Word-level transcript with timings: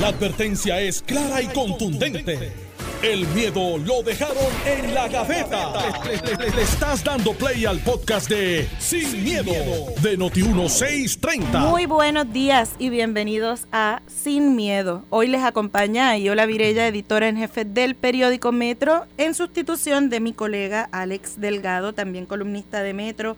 La 0.00 0.08
advertencia 0.08 0.80
es 0.80 1.02
clara 1.02 1.40
y 1.40 1.46
contundente. 1.46 2.52
El 3.00 3.28
miedo 3.28 3.78
lo 3.78 4.02
dejaron 4.02 4.36
en 4.66 4.92
la 4.92 5.06
gaveta. 5.06 5.72
Le, 6.04 6.62
estás 6.62 7.04
dando 7.04 7.32
play 7.32 7.64
al 7.64 7.78
podcast 7.78 8.28
de 8.28 8.68
Sin, 8.80 9.22
miedo, 9.22 9.52
de 10.02 10.18
Noti1630. 10.18 11.70
Muy 11.70 11.86
buenos 11.86 12.32
días 12.32 12.72
y 12.80 12.90
bienvenidos 12.90 13.68
a 13.70 14.02
Sin 14.08 14.56
Miedo. 14.56 15.04
Hoy 15.10 15.28
les 15.28 15.44
acompaña 15.44 16.18
Yola 16.18 16.46
Virella, 16.46 16.88
editora 16.88 17.28
en 17.28 17.36
jefe 17.36 17.64
del 17.64 17.94
periódico 17.94 18.50
Metro, 18.50 19.06
en 19.16 19.34
sustitución 19.34 20.10
de 20.10 20.18
mi 20.18 20.32
colega 20.32 20.88
Alex 20.90 21.40
Delgado, 21.40 21.92
también 21.92 22.26
columnista 22.26 22.82
de 22.82 22.94
Metro, 22.94 23.36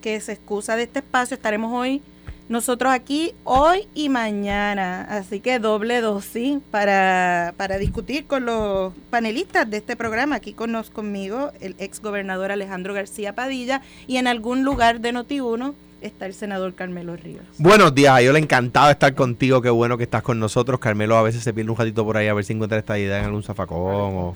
que 0.00 0.20
se 0.20 0.34
excusa 0.34 0.76
de 0.76 0.84
este 0.84 1.00
espacio. 1.00 1.34
Estaremos 1.34 1.72
hoy 1.72 2.00
nosotros 2.48 2.92
aquí 2.92 3.32
hoy 3.44 3.88
y 3.94 4.08
mañana. 4.08 5.02
Así 5.08 5.40
que 5.40 5.58
doble 5.58 6.00
dosis 6.00 6.58
para, 6.70 7.54
para 7.56 7.78
discutir 7.78 8.26
con 8.26 8.46
los 8.46 8.92
panelistas 9.10 9.68
de 9.68 9.78
este 9.78 9.96
programa. 9.96 10.36
Aquí 10.36 10.52
con 10.52 10.72
nos, 10.72 10.90
conmigo 10.90 11.52
el 11.60 11.74
ex 11.78 12.00
gobernador 12.00 12.52
Alejandro 12.52 12.94
García 12.94 13.34
Padilla 13.34 13.82
y 14.06 14.16
en 14.16 14.26
algún 14.26 14.64
lugar 14.64 15.00
de 15.00 15.12
Noti1 15.12 15.74
está 16.00 16.26
el 16.26 16.34
senador 16.34 16.74
Carmelo 16.74 17.16
Ríos. 17.16 17.44
Buenos 17.58 17.94
días, 17.94 18.22
yo 18.22 18.32
le 18.32 18.38
encantaba 18.38 18.90
estar 18.90 19.14
contigo, 19.14 19.62
qué 19.62 19.70
bueno 19.70 19.96
que 19.96 20.04
estás 20.04 20.22
con 20.22 20.38
nosotros. 20.38 20.78
Carmelo 20.78 21.16
a 21.16 21.22
veces 21.22 21.42
se 21.42 21.52
pierde 21.52 21.70
un 21.70 21.76
ratito 21.76 22.04
por 22.04 22.16
ahí 22.16 22.28
a 22.28 22.34
ver 22.34 22.44
si 22.44 22.52
encuentra 22.52 22.78
esta 22.78 22.98
idea 22.98 23.18
en 23.18 23.24
algún 23.26 23.42
zafacón 23.42 23.78
o, 23.80 24.34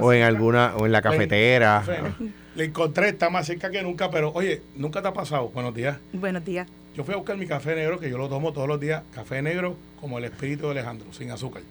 o 0.00 0.12
en 0.12 0.22
alguna 0.22 0.74
o 0.76 0.86
en 0.86 0.92
la 0.92 1.02
cafetera. 1.02 1.82
Le 2.54 2.64
encontré, 2.66 3.08
está 3.08 3.30
más 3.30 3.46
cerca 3.46 3.70
que 3.70 3.82
nunca, 3.82 4.10
pero 4.10 4.32
oye, 4.32 4.62
nunca 4.76 5.02
te 5.02 5.08
ha 5.08 5.12
pasado. 5.12 5.48
Buenos 5.48 5.74
días. 5.74 5.98
Buenos 6.12 6.44
días. 6.44 6.68
Yo 6.96 7.02
fui 7.04 7.14
a 7.14 7.16
buscar 7.16 7.36
mi 7.36 7.46
café 7.46 7.74
negro, 7.74 7.98
que 7.98 8.08
yo 8.08 8.16
lo 8.18 8.28
tomo 8.28 8.52
todos 8.52 8.68
los 8.68 8.78
días, 8.80 9.02
café 9.12 9.42
negro 9.42 9.76
como 10.00 10.18
el 10.18 10.24
espíritu 10.24 10.66
de 10.66 10.72
Alejandro, 10.72 11.12
sin 11.12 11.30
azúcar. 11.30 11.62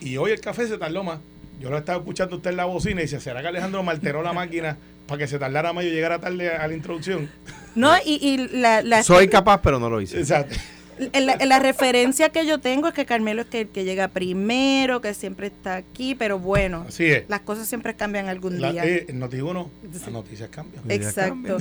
Y 0.00 0.16
hoy 0.16 0.32
el 0.32 0.40
café 0.40 0.66
se 0.66 0.76
tardó 0.78 1.02
más. 1.02 1.20
Yo 1.60 1.70
lo 1.70 1.78
estaba 1.78 1.98
escuchando 1.98 2.36
usted 2.36 2.50
en 2.50 2.56
la 2.56 2.64
bocina 2.64 3.00
y 3.00 3.04
dice, 3.04 3.20
¿será 3.20 3.40
que 3.42 3.48
Alejandro 3.48 3.82
me 3.82 3.90
alteró 3.92 4.22
la 4.22 4.32
máquina 4.32 4.76
para 5.06 5.18
que 5.18 5.26
se 5.26 5.38
tardara 5.38 5.72
más 5.72 5.84
y 5.84 5.90
llegara 5.90 6.18
tarde 6.18 6.50
a 6.50 6.66
la 6.66 6.74
introducción? 6.74 7.30
No, 7.74 7.94
y, 8.04 8.14
y 8.26 8.48
la, 8.60 8.82
la- 8.82 9.02
Soy 9.02 9.28
capaz, 9.28 9.60
pero 9.62 9.78
no 9.78 9.88
lo 9.88 10.00
hice. 10.00 10.18
Exacto. 10.18 10.56
La, 11.26 11.34
en 11.34 11.48
la 11.48 11.58
referencia 11.58 12.28
que 12.30 12.46
yo 12.46 12.58
tengo 12.58 12.88
es 12.88 12.94
que 12.94 13.06
Carmelo 13.06 13.42
es 13.42 13.48
que 13.48 13.62
el 13.62 13.68
que 13.68 13.84
llega 13.84 14.08
primero, 14.08 15.00
que 15.00 15.14
siempre 15.14 15.46
está 15.48 15.76
aquí, 15.76 16.14
pero 16.14 16.38
bueno, 16.38 16.84
Así 16.88 17.06
es. 17.06 17.24
las 17.28 17.40
cosas 17.40 17.66
siempre 17.68 17.94
cambian 17.94 18.28
algún 18.28 18.60
La, 18.60 18.72
día. 18.72 18.84
eh, 18.84 19.06
Noti1, 19.08 19.66
las 19.92 20.08
noticias 20.12 20.48
cambian. 20.50 20.82
Exacto. 20.90 21.58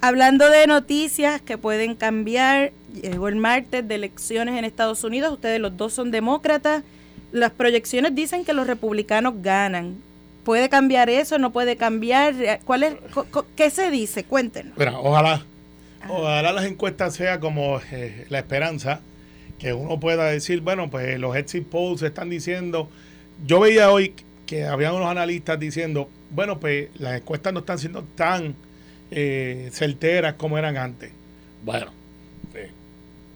Hablando 0.00 0.48
de 0.50 0.66
noticias 0.66 1.40
que 1.42 1.58
pueden 1.58 1.94
cambiar, 1.94 2.72
llegó 3.02 3.28
el 3.28 3.36
martes 3.36 3.86
de 3.86 3.94
elecciones 3.94 4.58
en 4.58 4.64
Estados 4.64 5.04
Unidos, 5.04 5.32
ustedes 5.32 5.60
los 5.60 5.76
dos 5.76 5.92
son 5.92 6.10
demócratas, 6.10 6.82
las 7.32 7.52
proyecciones 7.52 8.14
dicen 8.14 8.44
que 8.44 8.52
los 8.52 8.66
republicanos 8.66 9.34
ganan. 9.42 9.96
¿Puede 10.44 10.68
cambiar 10.70 11.10
eso? 11.10 11.38
¿No 11.38 11.52
puede 11.52 11.76
cambiar? 11.76 12.34
¿Cuál 12.64 12.82
es, 12.82 12.94
co- 13.12 13.26
co- 13.30 13.46
¿Qué 13.54 13.68
se 13.70 13.90
dice? 13.90 14.24
Cuéntenos. 14.24 14.74
Bueno, 14.74 14.98
ojalá. 15.02 15.44
Ojalá 16.08 16.52
las 16.52 16.64
encuestas 16.64 17.14
sea 17.14 17.40
como 17.40 17.80
eh, 17.92 18.26
la 18.30 18.38
esperanza, 18.38 19.00
que 19.58 19.72
uno 19.72 20.00
pueda 20.00 20.30
decir, 20.30 20.60
bueno, 20.60 20.90
pues 20.90 21.18
los 21.18 21.36
exit 21.36 21.66
polls 21.66 22.02
están 22.02 22.30
diciendo. 22.30 22.88
Yo 23.46 23.60
veía 23.60 23.90
hoy 23.90 24.14
que 24.46 24.64
había 24.64 24.92
unos 24.92 25.08
analistas 25.08 25.60
diciendo, 25.60 26.08
bueno, 26.30 26.58
pues 26.58 26.88
las 26.98 27.20
encuestas 27.20 27.52
no 27.52 27.60
están 27.60 27.78
siendo 27.78 28.02
tan 28.02 28.54
eh, 29.10 29.68
certeras 29.72 30.34
como 30.34 30.58
eran 30.58 30.76
antes. 30.76 31.10
Bueno, 31.64 31.92
eh, 32.54 32.70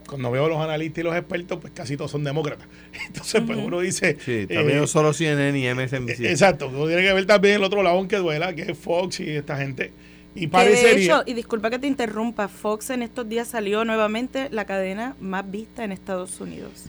cuando 0.08 0.30
veo 0.30 0.48
los 0.48 0.58
analistas 0.58 0.98
y 0.98 1.02
los 1.02 1.16
expertos, 1.16 1.58
pues 1.60 1.72
casi 1.74 1.96
todos 1.96 2.10
son 2.10 2.24
demócratas. 2.24 2.66
Entonces, 3.06 3.42
pues 3.46 3.58
uno 3.58 3.80
dice. 3.80 4.16
Sí, 4.24 4.46
también 4.46 4.82
eh, 4.82 4.86
solo 4.86 5.12
CNN 5.12 5.58
y 5.58 5.72
MSNBC. 5.74 6.20
Exacto, 6.24 6.68
uno 6.68 6.86
tiene 6.86 7.02
que 7.02 7.12
ver 7.12 7.26
también 7.26 7.56
el 7.56 7.64
otro 7.64 7.82
lado 7.82 7.98
aunque 7.98 8.16
duela, 8.16 8.54
que 8.54 8.62
es 8.62 8.78
Fox 8.78 9.20
y 9.20 9.30
esta 9.30 9.56
gente. 9.56 9.92
Y 10.34 10.40
Que 10.40 10.46
de 10.46 10.48
parecería. 10.48 11.04
hecho, 11.04 11.22
y 11.26 11.34
disculpa 11.34 11.70
que 11.70 11.78
te 11.78 11.86
interrumpa, 11.86 12.48
Fox 12.48 12.90
en 12.90 13.02
estos 13.02 13.28
días 13.28 13.48
salió 13.48 13.84
nuevamente 13.84 14.48
la 14.50 14.64
cadena 14.64 15.14
más 15.20 15.48
vista 15.50 15.84
en 15.84 15.92
Estados 15.92 16.40
Unidos. 16.40 16.86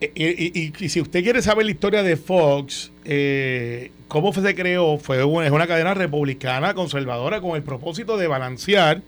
Y, 0.00 0.06
y- 0.14 0.52
y- 0.54 0.72
y 0.84 0.88
si 0.88 1.00
usted 1.00 1.22
quiere 1.22 1.40
saber 1.42 1.64
la 1.66 1.72
historia 1.72 2.02
de 2.02 2.16
Fox, 2.16 2.92
eh, 3.04 3.90
cómo 4.08 4.32
se 4.32 4.54
creó, 4.54 4.98
fue 4.98 5.24
una, 5.24 5.46
es 5.46 5.52
una 5.52 5.66
cadena 5.66 5.94
republicana 5.94 6.74
conservadora 6.74 7.40
con 7.40 7.56
el 7.56 7.62
propósito 7.62 8.16
de 8.16 8.26
balancear 8.26 9.02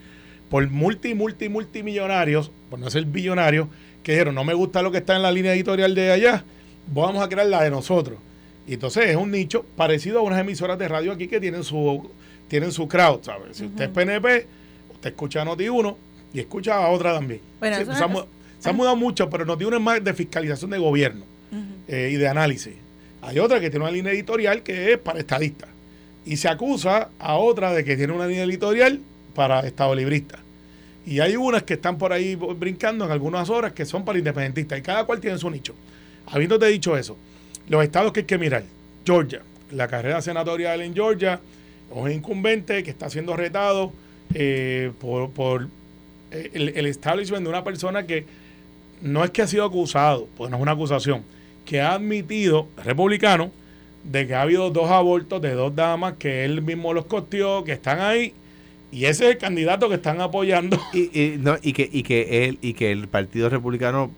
por 0.48 0.68
multi, 0.70 1.14
multi, 1.14 1.48
multimillonarios, 1.48 2.50
por 2.70 2.78
no 2.78 2.88
ser 2.90 3.04
billonarios, 3.04 3.68
que 4.02 4.12
dijeron, 4.12 4.34
no 4.34 4.44
me 4.44 4.54
gusta 4.54 4.80
lo 4.82 4.90
que 4.92 4.98
está 4.98 5.16
en 5.16 5.22
la 5.22 5.32
línea 5.32 5.52
editorial 5.54 5.94
de 5.94 6.12
allá, 6.12 6.44
vamos 6.92 7.22
a 7.22 7.28
crear 7.28 7.46
la 7.48 7.62
de 7.62 7.70
nosotros. 7.70 8.18
Y 8.66 8.74
entonces 8.74 9.06
es 9.06 9.16
un 9.16 9.30
nicho 9.30 9.64
parecido 9.76 10.20
a 10.20 10.22
unas 10.22 10.40
emisoras 10.40 10.78
de 10.78 10.88
radio 10.88 11.12
aquí 11.12 11.26
que 11.28 11.40
tienen 11.40 11.62
su, 11.64 12.08
tienen 12.48 12.72
su 12.72 12.86
crowd, 12.88 13.22
¿sabes? 13.22 13.56
Si 13.56 13.64
usted 13.66 13.84
es 13.84 13.90
PNP, 13.90 14.46
usted 14.94 15.10
escucha 15.10 15.42
a 15.42 15.44
Noti1 15.44 15.96
y 16.32 16.40
escucha 16.40 16.76
a 16.76 16.88
otra 16.90 17.14
también. 17.14 17.40
Bueno, 17.58 17.76
Sí, 17.76 17.82
eso 17.82 17.94
se, 17.94 18.02
ha, 18.02 18.06
es- 18.06 18.12
mu- 18.12 18.24
se 18.58 18.68
ha 18.68 18.72
mudado 18.72 18.96
mucho, 18.96 19.28
pero 19.30 19.44
Noti1 19.46 19.74
es 19.76 19.80
más 19.80 20.02
de 20.04 20.14
fiscalización 20.14 20.70
de 20.70 20.78
gobierno 20.78 21.24
eh, 21.88 22.10
y 22.12 22.16
de 22.16 22.28
análisis. 22.28 22.74
Hay 23.22 23.38
otra 23.38 23.60
que 23.60 23.70
tiene 23.70 23.84
una 23.84 23.92
línea 23.92 24.12
editorial 24.12 24.62
que 24.62 24.92
es 24.92 24.98
para 24.98 25.18
estadistas. 25.18 25.68
Y 26.24 26.36
se 26.36 26.48
acusa 26.48 27.08
a 27.18 27.36
otra 27.36 27.72
de 27.72 27.84
que 27.84 27.96
tiene 27.96 28.12
una 28.12 28.26
línea 28.26 28.44
editorial 28.44 29.00
para 29.34 29.60
estado 29.60 29.94
librista. 29.94 30.38
Y 31.06 31.20
hay 31.20 31.36
unas 31.36 31.62
que 31.62 31.74
están 31.74 31.98
por 31.98 32.12
ahí 32.12 32.34
brincando 32.34 33.04
en 33.04 33.12
algunas 33.12 33.48
horas 33.48 33.72
que 33.72 33.84
son 33.86 34.04
para 34.04 34.18
independentistas. 34.18 34.78
Y 34.78 34.82
cada 34.82 35.04
cual 35.04 35.20
tiene 35.20 35.38
su 35.38 35.48
nicho. 35.50 35.72
Habiéndote 36.26 36.66
dicho 36.66 36.96
eso, 36.96 37.16
los 37.68 37.82
estados 37.84 38.12
que 38.12 38.20
hay 38.20 38.26
que 38.26 38.38
mirar. 38.38 38.64
Georgia, 39.04 39.42
la 39.70 39.86
carrera 39.86 40.20
senatorial 40.20 40.80
en 40.80 40.94
Georgia, 40.94 41.38
un 41.90 42.10
incumbente 42.10 42.82
que 42.82 42.90
está 42.90 43.08
siendo 43.10 43.36
retado 43.36 43.92
eh, 44.34 44.92
por, 45.00 45.30
por 45.30 45.68
eh, 46.30 46.50
el, 46.54 46.68
el 46.70 46.86
establishment 46.86 47.44
de 47.44 47.48
una 47.48 47.64
persona 47.64 48.06
que 48.06 48.26
no 49.02 49.24
es 49.24 49.30
que 49.30 49.42
ha 49.42 49.46
sido 49.46 49.64
acusado, 49.64 50.28
pues 50.36 50.50
no 50.50 50.56
es 50.56 50.62
una 50.62 50.72
acusación, 50.72 51.22
que 51.64 51.80
ha 51.80 51.92
admitido, 51.92 52.68
republicano, 52.84 53.50
de 54.04 54.26
que 54.26 54.34
ha 54.34 54.42
habido 54.42 54.70
dos 54.70 54.90
abortos 54.90 55.42
de 55.42 55.52
dos 55.52 55.74
damas 55.74 56.14
que 56.18 56.44
él 56.44 56.62
mismo 56.62 56.92
los 56.92 57.06
costeó, 57.06 57.64
que 57.64 57.72
están 57.72 58.00
ahí, 58.00 58.32
y 58.92 59.06
ese 59.06 59.24
es 59.24 59.30
el 59.32 59.38
candidato 59.38 59.88
que 59.88 59.96
están 59.96 60.20
apoyando. 60.20 60.80
Y, 60.92 61.20
y, 61.20 61.36
no, 61.38 61.56
y, 61.60 61.72
que, 61.72 61.88
y, 61.92 62.02
que 62.02 62.46
él, 62.46 62.58
y 62.62 62.74
que 62.74 62.92
el 62.92 63.08
Partido 63.08 63.48
Republicano 63.48 64.10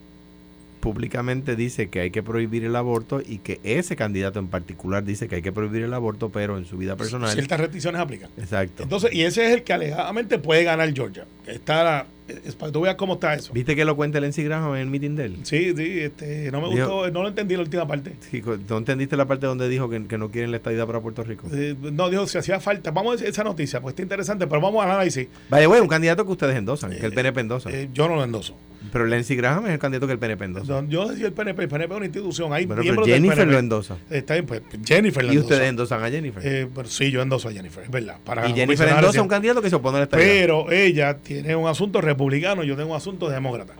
públicamente 0.80 1.56
dice 1.56 1.88
que 1.88 2.00
hay 2.00 2.10
que 2.10 2.22
prohibir 2.22 2.64
el 2.64 2.76
aborto 2.76 3.20
y 3.24 3.38
que 3.38 3.60
ese 3.64 3.96
candidato 3.96 4.38
en 4.38 4.48
particular 4.48 5.04
dice 5.04 5.28
que 5.28 5.36
hay 5.36 5.42
que 5.42 5.52
prohibir 5.52 5.82
el 5.82 5.92
aborto, 5.94 6.30
pero 6.30 6.56
en 6.58 6.64
su 6.64 6.76
vida 6.78 6.96
personal. 6.96 7.30
Ciertas 7.32 7.60
restricciones 7.60 8.00
aplican. 8.00 8.30
Exacto. 8.38 8.82
Entonces, 8.84 9.12
y 9.12 9.22
ese 9.22 9.46
es 9.46 9.52
el 9.54 9.62
que 9.62 9.72
alegadamente 9.72 10.38
puede 10.38 10.64
ganar 10.64 10.92
Georgia. 10.94 11.26
Está 11.46 11.84
la- 11.84 12.06
es 12.44 12.54
para 12.56 12.68
que 12.68 12.72
tú 12.74 12.82
veas 12.82 12.96
cómo 12.96 13.14
está 13.14 13.32
eso. 13.34 13.54
¿Viste 13.54 13.74
que 13.74 13.86
lo 13.86 13.96
cuenta 13.96 14.20
Lindsey 14.20 14.44
Graham 14.44 14.74
en 14.74 14.82
el 14.82 14.86
meeting 14.88 15.16
de 15.16 15.24
él? 15.24 15.36
Sí, 15.44 15.72
sí, 15.74 16.00
este, 16.00 16.50
no 16.52 16.60
me 16.60 16.68
Dijo- 16.74 16.86
gustó, 16.88 17.10
no 17.10 17.22
lo 17.22 17.28
entendí 17.28 17.54
la 17.56 17.62
última 17.62 17.86
parte. 17.86 18.12
Sí, 18.30 18.42
¿No 18.68 18.76
entendiste 18.76 19.16
la 19.16 19.24
parte 19.26 19.46
donde 19.46 19.66
dijo 19.68 19.88
que, 19.88 20.06
que 20.06 20.18
no 20.18 20.30
quieren 20.30 20.50
la 20.50 20.58
estadía 20.58 20.84
para 20.86 21.00
Puerto 21.00 21.24
Rico? 21.24 21.48
Eh, 21.50 21.74
no, 21.80 22.10
dijo, 22.10 22.26
si 22.26 22.36
hacía 22.36 22.60
falta. 22.60 22.90
Vamos 22.90 23.12
a 23.12 23.16
decir 23.16 23.28
esa 23.28 23.44
noticia, 23.44 23.80
pues 23.80 23.92
está 23.92 24.02
interesante, 24.02 24.46
pero 24.46 24.60
vamos 24.60 24.84
al 24.84 24.90
análisis. 24.90 25.26
Vaya, 25.48 25.66
güey, 25.66 25.80
un 25.80 25.88
candidato 25.88 26.26
que 26.26 26.32
ustedes 26.32 26.54
endosan, 26.56 26.90
que 26.90 27.06
el 27.06 27.14
PNP 27.14 27.40
endosa. 27.40 27.70
Eh, 27.70 27.88
yo 27.94 28.08
no 28.08 28.16
lo 28.16 28.24
endoso. 28.24 28.54
Pero 28.92 29.06
Lindsey 29.06 29.36
Graham 29.36 29.66
es 29.66 29.72
el 29.72 29.78
candidato 29.78 30.06
que 30.06 30.12
el 30.14 30.18
PNP 30.18 30.44
endosa. 30.44 30.82
No, 30.82 30.88
yo 30.88 31.08
decía 31.08 31.26
el 31.26 31.32
PNP, 31.32 31.62
el 31.62 31.68
PNP 31.68 31.92
es 31.92 31.96
una 31.96 32.06
institución. 32.06 32.52
Hay 32.52 32.66
Bueno, 32.66 32.80
pero 32.80 32.82
miembros 32.82 33.06
del 33.06 33.14
Jennifer 33.16 33.36
PNP. 33.38 33.52
lo 33.52 33.58
endosa. 33.58 33.96
Está 34.10 34.34
bien, 34.34 34.46
pues 34.46 34.62
Jennifer 34.84 35.24
lo 35.24 35.32
Y 35.32 35.36
endosa. 35.36 35.54
ustedes 35.54 35.68
endosan 35.70 36.04
a 36.04 36.10
Jennifer. 36.10 36.42
Eh, 36.46 36.68
pero 36.74 36.88
sí, 36.88 37.10
yo 37.10 37.22
endoso 37.22 37.48
a 37.48 37.52
Jennifer, 37.52 37.84
es 37.84 37.90
verdad. 37.90 38.16
Para 38.24 38.48
y 38.48 38.52
Jennifer 38.54 38.88
endosa 38.88 39.20
a 39.20 39.22
un 39.22 39.28
candidato 39.28 39.62
que 39.62 39.70
se 39.70 39.76
opone 39.76 39.96
a 39.96 40.00
la 40.00 40.04
estadía. 40.04 40.26
Pero 40.26 40.70
ella 40.70 41.16
tiene 41.18 41.54
un 41.56 41.66
asunto 41.68 42.00
republicano, 42.00 42.62
yo 42.64 42.76
tengo 42.76 42.90
un 42.90 42.96
asunto 42.96 43.28
demócrata. 43.28 43.74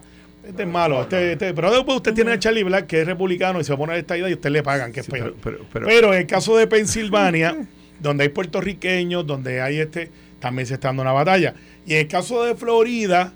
Este 0.47 0.63
es 0.63 0.69
malo, 0.69 1.03
este, 1.03 1.33
este- 1.33 1.53
pero 1.53 1.71
después 1.71 1.97
usted 1.97 2.15
tiene 2.15 2.33
a 2.33 2.39
Charlie 2.39 2.63
Black, 2.63 2.87
que 2.87 3.03
es 3.03 3.07
republicano 3.07 3.61
y 3.61 3.65
se 3.65 3.73
opone 3.75 3.93
a 3.93 3.97
esta 3.99 4.17
idea 4.17 4.31
y 4.31 4.33
usted 4.33 4.49
le 4.51 4.63
pagan, 4.63 4.93
que 4.93 5.01
es 5.01 5.07
Sí, 5.07 5.13
peor. 5.13 5.35
pero- 5.45 5.59
pero- 5.59 5.69
Pero, 5.73 5.87
pero- 5.87 6.13
en 6.15 6.21
el 6.21 6.27
caso 6.27 6.57
de 6.57 6.67
Pensilvania, 6.67 7.55
donde 8.01 8.23
hay 8.25 8.29
puertorriqueños, 8.31 9.27
donde 9.27 9.61
hay 9.61 9.79
este, 9.79 10.11
también 10.41 10.67
se 10.67 10.75
está 10.75 10.89
dando 10.89 11.03
una 11.03 11.13
batalla. 11.13 11.53
Y 11.85 11.93
en 11.95 11.99
el 12.01 12.09
caso 12.09 12.45
de 12.45 12.55
Florida, 12.55 13.33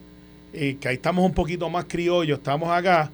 eh, 0.55 0.77
que 0.81 0.89
ahí 0.89 0.95
estamos 0.97 1.25
un 1.25 1.33
poquito 1.35 1.69
más 1.71 1.87
criollos, 1.87 2.39
estamos 2.39 2.71
acá, 2.71 3.11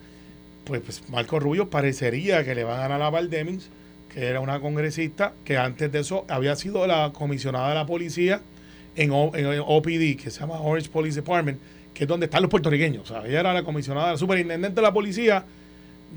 pues, 0.64 0.80
pues 0.82 1.02
Marco 1.10 1.38
Rubio 1.40 1.68
parecería 1.70 2.44
que 2.44 2.54
le 2.54 2.64
va 2.64 2.76
a 2.76 2.80
ganar 2.80 3.00
a 3.02 3.10
Val 3.10 3.30
Demings, 3.30 3.68
que 4.12 4.26
era 4.26 4.40
una 4.40 4.60
congresista 4.60 5.32
que 5.44 5.56
antes 5.56 5.90
de 5.92 6.00
eso 6.00 6.24
había 6.28 6.56
sido 6.56 6.86
la 6.86 7.12
comisionada 7.12 7.68
de 7.70 7.74
la 7.74 7.86
policía 7.86 8.40
en, 8.96 9.10
O- 9.12 9.32
en 9.34 9.46
OPD, 9.64 10.16
que 10.22 10.30
se 10.30 10.40
llama 10.40 10.60
Orange 10.60 10.88
Police 10.90 11.20
Department, 11.20 11.58
que 11.94 12.04
es 12.04 12.08
donde 12.08 12.26
están 12.26 12.42
los 12.42 12.50
puertorriqueños. 12.50 13.10
O 13.10 13.14
sea, 13.14 13.26
ella 13.26 13.40
era 13.40 13.52
la 13.54 13.62
comisionada, 13.62 14.12
la 14.12 14.18
superintendente 14.18 14.76
de 14.76 14.82
la 14.82 14.92
policía 14.92 15.44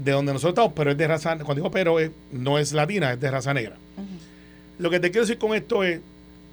de 0.04 0.12
donde 0.12 0.32
nosotros 0.34 0.54
estamos, 0.54 0.74
pero 0.76 0.92
es 0.92 0.98
de 0.98 1.08
raza, 1.08 1.36
cuando 1.38 1.56
digo 1.56 1.72
pero, 1.72 2.00
es- 2.00 2.12
no 2.32 2.58
es 2.58 2.72
latina, 2.74 3.14
es 3.14 3.20
de 3.20 3.30
raza 3.30 3.54
negra. 3.54 3.76
Lo 4.80 4.90
que 4.90 5.00
te 5.00 5.12
quiero 5.12 5.26
decir 5.26 5.38
con 5.38 5.54
esto 5.54 5.84
es 5.84 6.00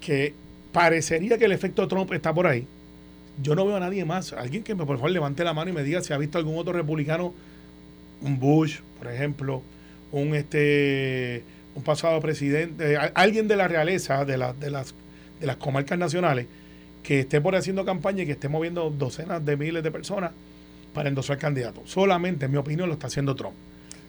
que 0.00 0.34
parecería 0.72 1.38
que 1.38 1.46
el 1.46 1.52
efecto 1.52 1.86
Trump 1.88 2.12
está 2.12 2.32
por 2.34 2.46
ahí. 2.46 2.66
Yo 3.42 3.54
no 3.54 3.64
veo 3.66 3.76
a 3.76 3.80
nadie 3.80 4.04
más. 4.04 4.32
Alguien 4.32 4.62
que 4.62 4.74
me 4.74 4.84
por 4.84 4.96
favor 4.96 5.10
levante 5.10 5.44
la 5.44 5.52
mano 5.52 5.70
y 5.70 5.72
me 5.72 5.82
diga 5.82 6.02
si 6.02 6.12
ha 6.12 6.18
visto 6.18 6.38
algún 6.38 6.58
otro 6.58 6.72
republicano 6.72 7.32
un 8.20 8.38
Bush, 8.38 8.80
por 8.98 9.12
ejemplo, 9.12 9.62
un 10.10 10.34
este 10.34 11.44
un 11.74 11.84
pasado 11.84 12.18
presidente, 12.20 12.96
alguien 13.14 13.46
de 13.46 13.54
la 13.54 13.68
realeza, 13.68 14.24
de, 14.24 14.36
la, 14.36 14.52
de, 14.52 14.68
las, 14.68 14.94
de 15.38 15.46
las 15.46 15.56
comarcas 15.56 15.96
nacionales, 15.96 16.46
que 17.04 17.20
esté 17.20 17.40
por 17.40 17.54
haciendo 17.54 17.84
campaña 17.84 18.24
y 18.24 18.26
que 18.26 18.32
esté 18.32 18.48
moviendo 18.48 18.90
docenas 18.90 19.44
de 19.46 19.56
miles 19.56 19.84
de 19.84 19.92
personas 19.92 20.32
para 20.92 21.08
endosar 21.08 21.38
candidatos. 21.38 21.88
Solamente, 21.88 22.46
en 22.46 22.50
mi 22.50 22.56
opinión, 22.56 22.88
lo 22.88 22.94
está 22.94 23.06
haciendo 23.06 23.36
Trump. 23.36 23.54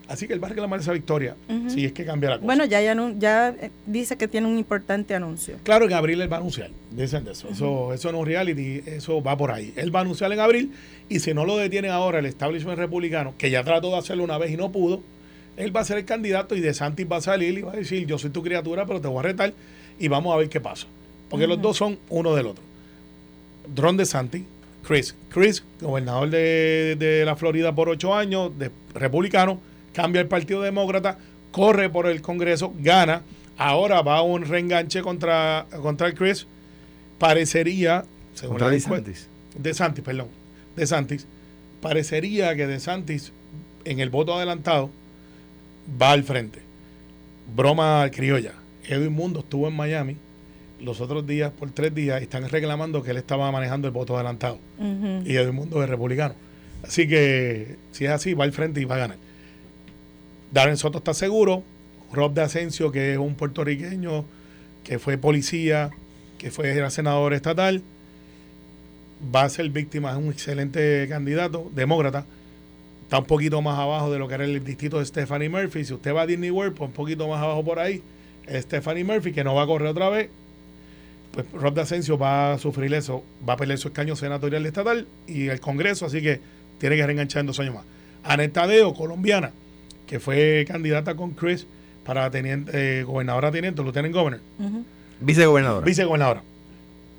Así 0.10 0.26
que 0.26 0.34
él 0.34 0.44
va 0.44 0.48
a 0.48 0.50
reclamar 0.50 0.80
esa 0.80 0.92
victoria 0.92 1.36
si 1.68 1.86
es 1.86 1.94
que 1.94 2.04
cambia 2.04 2.32
la 2.32 2.36
cosa. 2.38 2.46
Bueno, 2.48 2.66
ya, 2.66 2.82
ya, 2.82 3.50
eh, 3.50 3.70
dice 3.86 4.18
que 4.18 4.28
tiene 4.28 4.48
un 4.48 4.58
importante 4.58 5.14
anuncio. 5.14 5.58
Claro, 5.62 5.86
en 5.86 5.94
abril 5.94 6.20
él 6.20 6.32
va 6.32 6.38
a 6.38 6.40
anunciar. 6.40 6.72
Dicen 6.90 7.24
de 7.24 7.34
eso. 7.34 7.48
eso. 7.48 7.94
Eso 7.94 8.12
no 8.12 8.22
es 8.22 8.26
reality, 8.26 8.82
eso 8.88 9.22
va 9.22 9.38
por 9.38 9.52
ahí. 9.52 9.72
Él 9.76 9.96
va 9.96 10.00
a 10.00 10.02
anunciar 10.02 10.32
en 10.34 10.40
abril 10.40 10.72
y 11.10 11.20
si 11.20 11.36
no 11.36 11.46
lo 11.46 11.58
detiene 11.58 11.90
ahora 11.90 12.18
el 12.18 12.26
establishment 12.26 12.80
republicano, 12.80 13.36
que 13.38 13.52
ya 13.52 13.64
trató 13.64 13.92
de 13.92 13.98
hacerlo 13.98 14.24
una 14.24 14.40
vez 14.40 14.50
y 14.50 14.58
no 14.58 14.72
pudo, 14.72 15.04
él 15.58 15.76
va 15.76 15.82
a 15.82 15.86
ser 15.86 16.00
el 16.00 16.06
candidato 16.06 16.56
y 16.56 16.60
De 16.60 16.74
Santis 16.74 17.06
va 17.10 17.18
a 17.18 17.22
salir 17.22 17.60
y 17.60 17.62
va 17.62 17.74
a 17.74 17.76
decir, 17.76 18.08
yo 18.08 18.18
soy 18.18 18.32
tu 18.32 18.42
criatura, 18.42 18.88
pero 18.88 19.00
te 19.00 19.08
voy 19.08 19.20
a 19.20 19.22
retar 19.22 19.54
y 20.00 20.08
vamos 20.08 20.34
a 20.34 20.38
ver 20.38 20.50
qué 20.50 20.60
pasa. 20.60 20.88
Porque 21.30 21.46
los 21.46 21.62
dos 21.62 21.78
son 21.78 22.00
uno 22.10 22.34
del 22.34 22.48
otro. 22.48 22.64
Ron 23.76 23.96
De 23.96 24.08
Santis, 24.08 24.42
Chris. 24.88 25.16
Chris, 25.32 25.64
gobernador 25.80 26.32
de, 26.32 26.96
de 26.98 27.26
la 27.26 27.36
Florida 27.36 27.76
por 27.76 27.90
ocho 27.90 28.16
años, 28.16 28.58
de 28.58 28.72
republicano, 28.96 29.60
cambia 30.00 30.22
el 30.22 30.30
Partido 30.30 30.62
Demócrata, 30.62 31.18
corre 31.52 31.90
por 31.90 32.08
el 32.08 32.22
Congreso, 32.22 32.74
gana, 32.80 33.22
ahora 33.58 34.02
va 34.02 34.20
a 34.20 34.22
un 34.22 34.46
reenganche 34.46 35.02
contra, 35.02 35.66
contra 35.82 36.08
el 36.08 36.14
Chris. 36.14 36.48
Parecería, 37.18 38.06
según 38.34 38.60
contra 38.60 38.70
de 38.70 38.80
Santis. 38.80 39.28
De 39.58 39.74
Santis, 39.74 40.02
perdón. 40.02 40.28
De 40.78 40.88
Santis. 40.88 41.28
Parecería 41.82 42.56
que 42.56 42.66
De 42.66 42.80
Santis, 42.80 43.34
en 43.84 44.00
el 44.00 44.10
voto 44.10 44.34
adelantado, 44.36 44.90
va 46.02 46.12
al 46.14 46.24
frente. 46.24 46.60
Broma 47.54 48.10
criolla. 48.10 48.54
Edwin 48.88 49.12
Mundo 49.12 49.42
estuvo 49.42 49.68
en 49.68 49.76
Miami 49.76 50.16
los 50.80 51.02
otros 51.02 51.28
días, 51.28 51.52
por 51.52 51.72
tres 51.72 51.94
días, 51.94 52.22
y 52.22 52.24
están 52.24 52.48
reclamando 52.48 53.04
que 53.04 53.12
él 53.12 53.18
estaba 53.18 53.52
manejando 53.52 53.90
el 53.90 53.94
voto 53.94 54.16
adelantado. 54.16 54.60
Y 55.26 55.36
Edwin 55.36 55.56
Mundo 55.56 55.84
es 55.84 55.90
republicano. 55.90 56.36
Así 56.84 57.06
que, 57.06 57.76
si 57.92 58.06
es 58.06 58.12
así, 58.12 58.34
va 58.34 58.46
al 58.46 58.54
frente 58.54 58.80
y 58.80 58.86
va 58.86 58.96
a 58.96 59.00
ganar. 59.00 59.18
Darren 60.52 60.78
Soto 60.78 61.00
está 61.00 61.14
seguro. 61.14 61.64
Rob 62.12 62.34
de 62.34 62.42
Asensio, 62.42 62.92
que 62.92 63.14
es 63.14 63.18
un 63.20 63.36
puertorriqueño 63.36 64.26
que 64.84 64.98
fue 64.98 65.18
policía, 65.18 65.92
que 66.40 66.50
fue 66.50 66.90
senador 66.90 67.34
estatal, 67.34 67.84
va 69.36 69.44
a 69.44 69.50
ser 69.50 69.70
víctima, 69.70 70.12
es 70.12 70.18
un 70.18 70.32
excelente 70.32 71.06
candidato, 71.08 71.70
demócrata. 71.76 72.26
Está 73.04 73.20
un 73.20 73.26
poquito 73.26 73.62
más 73.62 73.78
abajo 73.78 74.12
de 74.12 74.20
lo 74.20 74.28
que 74.28 74.36
era 74.36 74.46
el 74.46 74.64
distrito 74.64 75.00
de 75.00 75.06
Stephanie 75.06 75.50
Murphy. 75.50 75.86
Si 75.86 75.94
usted 75.94 76.14
va 76.16 76.22
a 76.22 76.26
Disney 76.26 76.52
World, 76.52 76.76
pues 76.76 76.88
un 76.88 76.94
poquito 76.94 77.28
más 77.28 77.42
abajo 77.42 77.64
por 77.64 77.80
ahí, 77.80 78.02
Stephanie 78.48 79.04
Murphy, 79.04 79.32
que 79.32 79.44
no 79.44 79.56
va 79.56 79.64
a 79.64 79.68
correr 79.68 79.90
otra 79.90 80.10
vez. 80.10 80.30
Pues 81.32 81.52
Rob 81.52 81.76
de 81.76 81.82
Asensio 81.82 82.18
va 82.18 82.54
a 82.54 82.58
sufrir 82.58 82.92
eso, 82.94 83.24
va 83.48 83.54
a 83.54 83.58
perder 83.58 83.78
su 83.78 83.90
escaño 83.90 84.16
senatorial 84.16 84.66
estatal 84.66 85.08
y 85.28 85.48
el 85.48 85.60
Congreso, 85.60 86.08
así 86.08 86.22
que 86.22 86.40
tiene 86.80 86.96
que 86.96 87.06
reenganchar 87.06 87.42
en 87.42 87.48
dos 87.48 87.60
años 87.60 87.76
más. 87.76 87.84
Anetadeo, 88.24 88.96
colombiana, 88.96 89.52
que 90.10 90.20
fue 90.20 90.66
candidata 90.68 91.16
con 91.16 91.32
Chris 91.32 91.68
para 92.04 92.32
teniente, 92.32 92.72
eh, 92.74 93.04
gobernadora 93.04 93.52
teniente, 93.52 93.84
lieutenant 93.84 94.14
governor. 94.14 94.42
Vicegobernadora. 95.20 95.86
Vicegobernadora. 95.86 96.42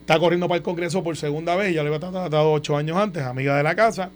Está 0.01 0.19
corriendo 0.19 0.49
para 0.49 0.57
el 0.57 0.65
Congreso 0.65 1.05
por 1.05 1.17
segunda 1.17 1.55
vez, 1.55 1.73
ya 1.73 1.85
le 1.85 1.95
había 1.95 2.01
tratado 2.01 2.51
ocho 2.51 2.77
años 2.77 2.97
antes, 2.97 3.23
amiga 3.23 3.57
de 3.57 3.63
la 3.63 3.77
casa. 3.77 4.11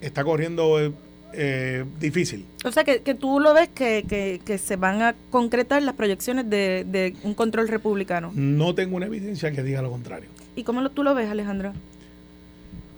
Está 0.00 0.24
corriendo 0.24 0.80
eh, 0.80 0.90
eh, 1.32 1.84
difícil. 2.00 2.44
O 2.64 2.72
sea, 2.72 2.82
que, 2.82 2.98
tú 3.14 3.38
lo 3.38 3.54
ves 3.54 3.68
que, 3.68 4.58
se 4.60 4.74
van 4.74 5.02
a 5.02 5.14
concretar 5.30 5.80
las 5.84 5.94
proyecciones 5.94 6.50
de, 6.50 7.14
un 7.22 7.34
control 7.34 7.68
republicano. 7.68 8.32
No 8.34 8.74
tengo 8.74 8.96
una 8.96 9.06
evidencia 9.06 9.52
que 9.52 9.62
diga 9.62 9.80
lo 9.80 9.92
contrario. 9.92 10.28
¿Y 10.56 10.64
cómo 10.64 10.80
lo, 10.80 10.90
tú 10.90 11.04
lo 11.04 11.14
ves, 11.14 11.30
Alejandro? 11.30 11.72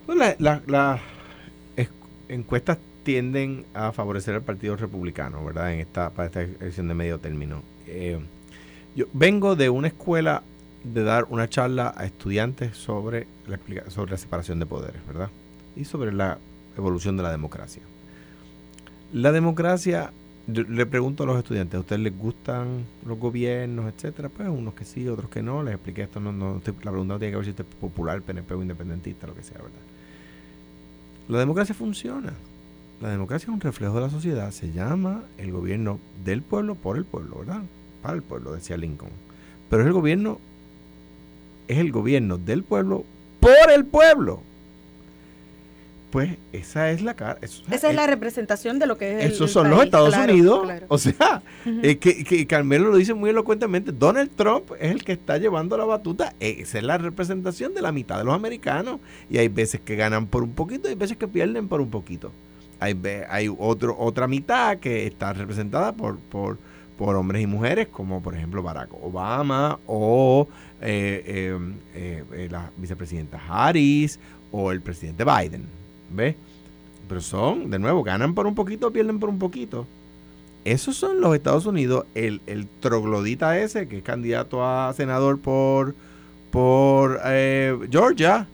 Las 0.09 0.41
la, 0.41 0.63
la, 0.67 1.01
encuestas 2.29 2.79
tienden 3.07 3.65
a 3.73 3.93
favorecer 3.93 4.35
al 4.35 4.43
Partido 4.43 4.75
Republicano, 4.75 5.45
¿verdad? 5.45 5.73
En 5.73 5.79
esta, 5.79 6.11
para 6.11 6.27
esta 6.27 6.41
elección 6.41 6.89
de 6.89 6.95
medio 6.95 7.21
término. 7.21 7.63
Eh, 7.87 8.19
yo 8.97 9.07
vengo 9.13 9.55
de 9.55 9.71
una 9.71 9.87
escuela 9.87 10.43
de 10.83 11.05
dar 11.05 11.27
una 11.31 11.49
charla 11.49 11.95
a 11.97 12.05
estudiantes 12.05 12.77
sobre 12.77 13.29
la, 13.47 13.61
sobre 13.91 14.11
la 14.11 14.17
separación 14.17 14.59
de 14.59 14.67
poderes, 14.67 15.07
¿verdad? 15.07 15.31
Y 15.77 15.85
sobre 15.85 16.13
la 16.13 16.39
evolución 16.77 17.17
de 17.17 17.23
la 17.23 17.31
democracia. 17.31 17.81
La 19.13 19.31
democracia, 19.31 20.11
le 20.49 20.85
pregunto 20.87 21.23
a 21.23 21.27
los 21.27 21.39
estudiantes, 21.39 21.77
¿a 21.77 21.81
ustedes 21.83 22.03
les 22.03 22.19
gustan 22.19 22.87
los 23.07 23.21
gobiernos, 23.21 23.87
etcétera? 23.95 24.31
Pues 24.31 24.49
unos 24.49 24.75
que 24.75 24.85
sí, 24.85 25.07
otros 25.07 25.31
que 25.31 25.43
no. 25.45 25.63
Les 25.63 25.75
expliqué 25.75 26.03
esto, 26.03 26.19
no, 26.19 26.33
no 26.33 26.61
la 26.83 26.91
pregunta 26.91 27.15
no 27.15 27.19
tiene 27.21 27.31
que 27.31 27.37
ver 27.37 27.45
si 27.45 27.53
es 27.53 27.67
popular, 27.81 28.21
PNP 28.21 28.53
o 28.53 28.63
independentista, 28.63 29.29
lo 29.29 29.35
que 29.37 29.45
sea, 29.45 29.59
¿verdad? 29.59 29.79
La 31.29 31.39
democracia 31.39 31.73
funciona 31.73 32.33
la 33.01 33.11
democracia 33.11 33.47
es 33.47 33.55
un 33.55 33.61
reflejo 33.61 33.95
de 33.95 34.01
la 34.01 34.11
sociedad, 34.11 34.51
se 34.51 34.73
llama 34.73 35.25
el 35.39 35.53
gobierno 35.53 36.01
del 36.25 36.43
pueblo 36.43 36.75
por 36.75 36.97
el 36.97 37.05
pueblo, 37.05 37.41
¿verdad? 37.41 37.63
Para 38.03 38.15
el 38.15 38.23
pueblo, 38.23 38.53
decía 38.53 38.77
Lincoln. 38.77 39.11
Pero 39.69 39.83
es 39.83 39.87
el 39.87 39.93
gobierno, 39.93 40.41
es 41.69 41.79
el 41.79 41.93
gobierno 41.93 42.39
del 42.39 42.63
pueblo 42.63 43.05
por 43.41 43.71
el 43.75 43.85
pueblo. 43.85 44.43
Pues 46.11 46.31
esa 46.53 46.91
es 46.93 47.03
la 47.03 47.15
cara. 47.15 47.39
Esa 47.43 47.91
es, 47.91 47.95
la 47.95 48.07
representación 48.07 48.79
de 48.79 48.87
lo 48.87 48.97
que 48.97 49.19
es 49.19 49.35
Esos 49.35 49.51
son 49.51 49.69
los 49.69 49.85
Estados 49.85 50.17
Unidos. 50.17 50.67
O 50.89 50.97
sea, 50.97 51.43
que, 51.65 51.99
que, 51.99 52.47
Carmelo 52.47 52.91
lo 52.91 52.97
dice 52.97 53.13
muy 53.13 53.29
elocuentemente. 53.29 53.93
Donald 53.93 54.31
Trump 54.35 54.71
es 54.81 54.93
el 54.93 55.05
que 55.05 55.13
está 55.13 55.37
llevando 55.37 55.77
la 55.77 55.85
batuta. 55.85 56.33
Esa 56.41 56.79
es 56.79 56.85
la 56.85 56.97
representación 56.97 57.75
de 57.75 57.83
la 57.83 57.93
mitad 57.93 58.17
de 58.17 58.25
los 58.25 58.35
americanos. 58.35 59.01
Y 59.29 59.37
hay 59.37 59.49
veces 59.49 59.81
que 59.81 59.97
ganan 59.97 60.27
por 60.27 60.43
un 60.43 60.53
poquito 60.53 60.89
y 60.89 60.93
hay 60.93 60.97
veces 60.97 61.19
que 61.19 61.29
pierden 61.29 61.69
por 61.69 61.83
un 61.83 61.91
poquito. 61.91 62.33
Hay, 62.81 63.01
hay 63.29 63.55
otro, 63.59 63.97
otra 63.99 64.27
mitad 64.27 64.79
que 64.79 65.07
está 65.07 65.33
representada 65.33 65.93
por, 65.93 66.19
por, 66.19 66.59
por 66.99 67.17
hombres 67.17 67.43
y 67.43 67.47
mujeres, 67.47 67.89
como 67.89 68.23
por 68.23 68.35
ejemplo 68.35 68.63
Barack 68.63 68.93
Obama 69.03 69.79
o 69.87 70.49
eh, 70.81 71.53
em, 71.55 71.75
eh, 71.95 72.23
eh, 72.33 72.49
la 72.51 72.71
vicepresidenta 72.77 73.41
Harris 73.49 74.19
o 74.53 74.73
el 74.73 74.81
presidente 74.81 75.25
Biden. 75.25 75.65
¿Ves? 76.11 76.37
Pero 77.09 77.21
son, 77.21 77.71
de 77.71 77.79
nuevo, 77.79 78.03
ganan 78.03 78.35
por 78.35 78.47
un 78.47 78.55
poquito, 78.55 78.91
pierden 78.91 79.19
por 79.19 79.29
un 79.29 79.39
poquito. 79.39 79.87
Esos 80.65 80.97
son 80.97 81.21
los 81.21 81.35
Estados 81.35 81.67
Unidos. 81.67 82.07
El, 82.15 82.41
el 82.47 82.67
troglodita 82.67 83.59
ese, 83.59 83.87
que 83.87 83.99
es 83.99 84.03
candidato 84.03 84.65
a 84.65 84.93
senador 84.95 85.39
por, 85.39 85.95
por 86.51 87.21
Georgia, 87.91 88.49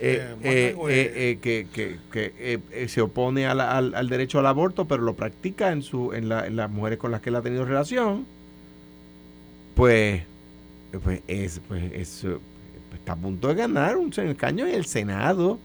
eh, 0.00 0.34
eh, 0.42 0.74
eh, 0.88 1.38
que, 1.40 1.66
que, 1.72 1.98
que 2.10 2.88
se 2.88 3.00
opone 3.00 3.46
al, 3.46 3.60
al, 3.60 4.08
derecho 4.08 4.38
al 4.38 4.46
aborto, 4.46 4.86
pero 4.86 5.02
lo 5.02 5.14
practica 5.14 5.72
en, 5.72 5.82
su, 5.82 6.12
en, 6.12 6.28
la, 6.28 6.46
en 6.46 6.56
las 6.56 6.70
mujeres 6.70 6.98
con 6.98 7.10
las 7.10 7.20
que 7.20 7.30
él 7.30 7.36
ha 7.36 7.42
tenido 7.42 7.64
relación, 7.64 8.26
pues, 9.74 10.22
pues, 11.02 11.20
es, 11.28 11.60
pues, 11.68 11.92
es, 11.92 12.26
está 12.94 13.12
a 13.12 13.16
punto 13.16 13.48
de 13.48 13.54
ganar 13.54 13.96
un 13.96 14.10
caño 14.34 14.66
en 14.66 14.74
el 14.74 14.86
Senado 14.86 15.58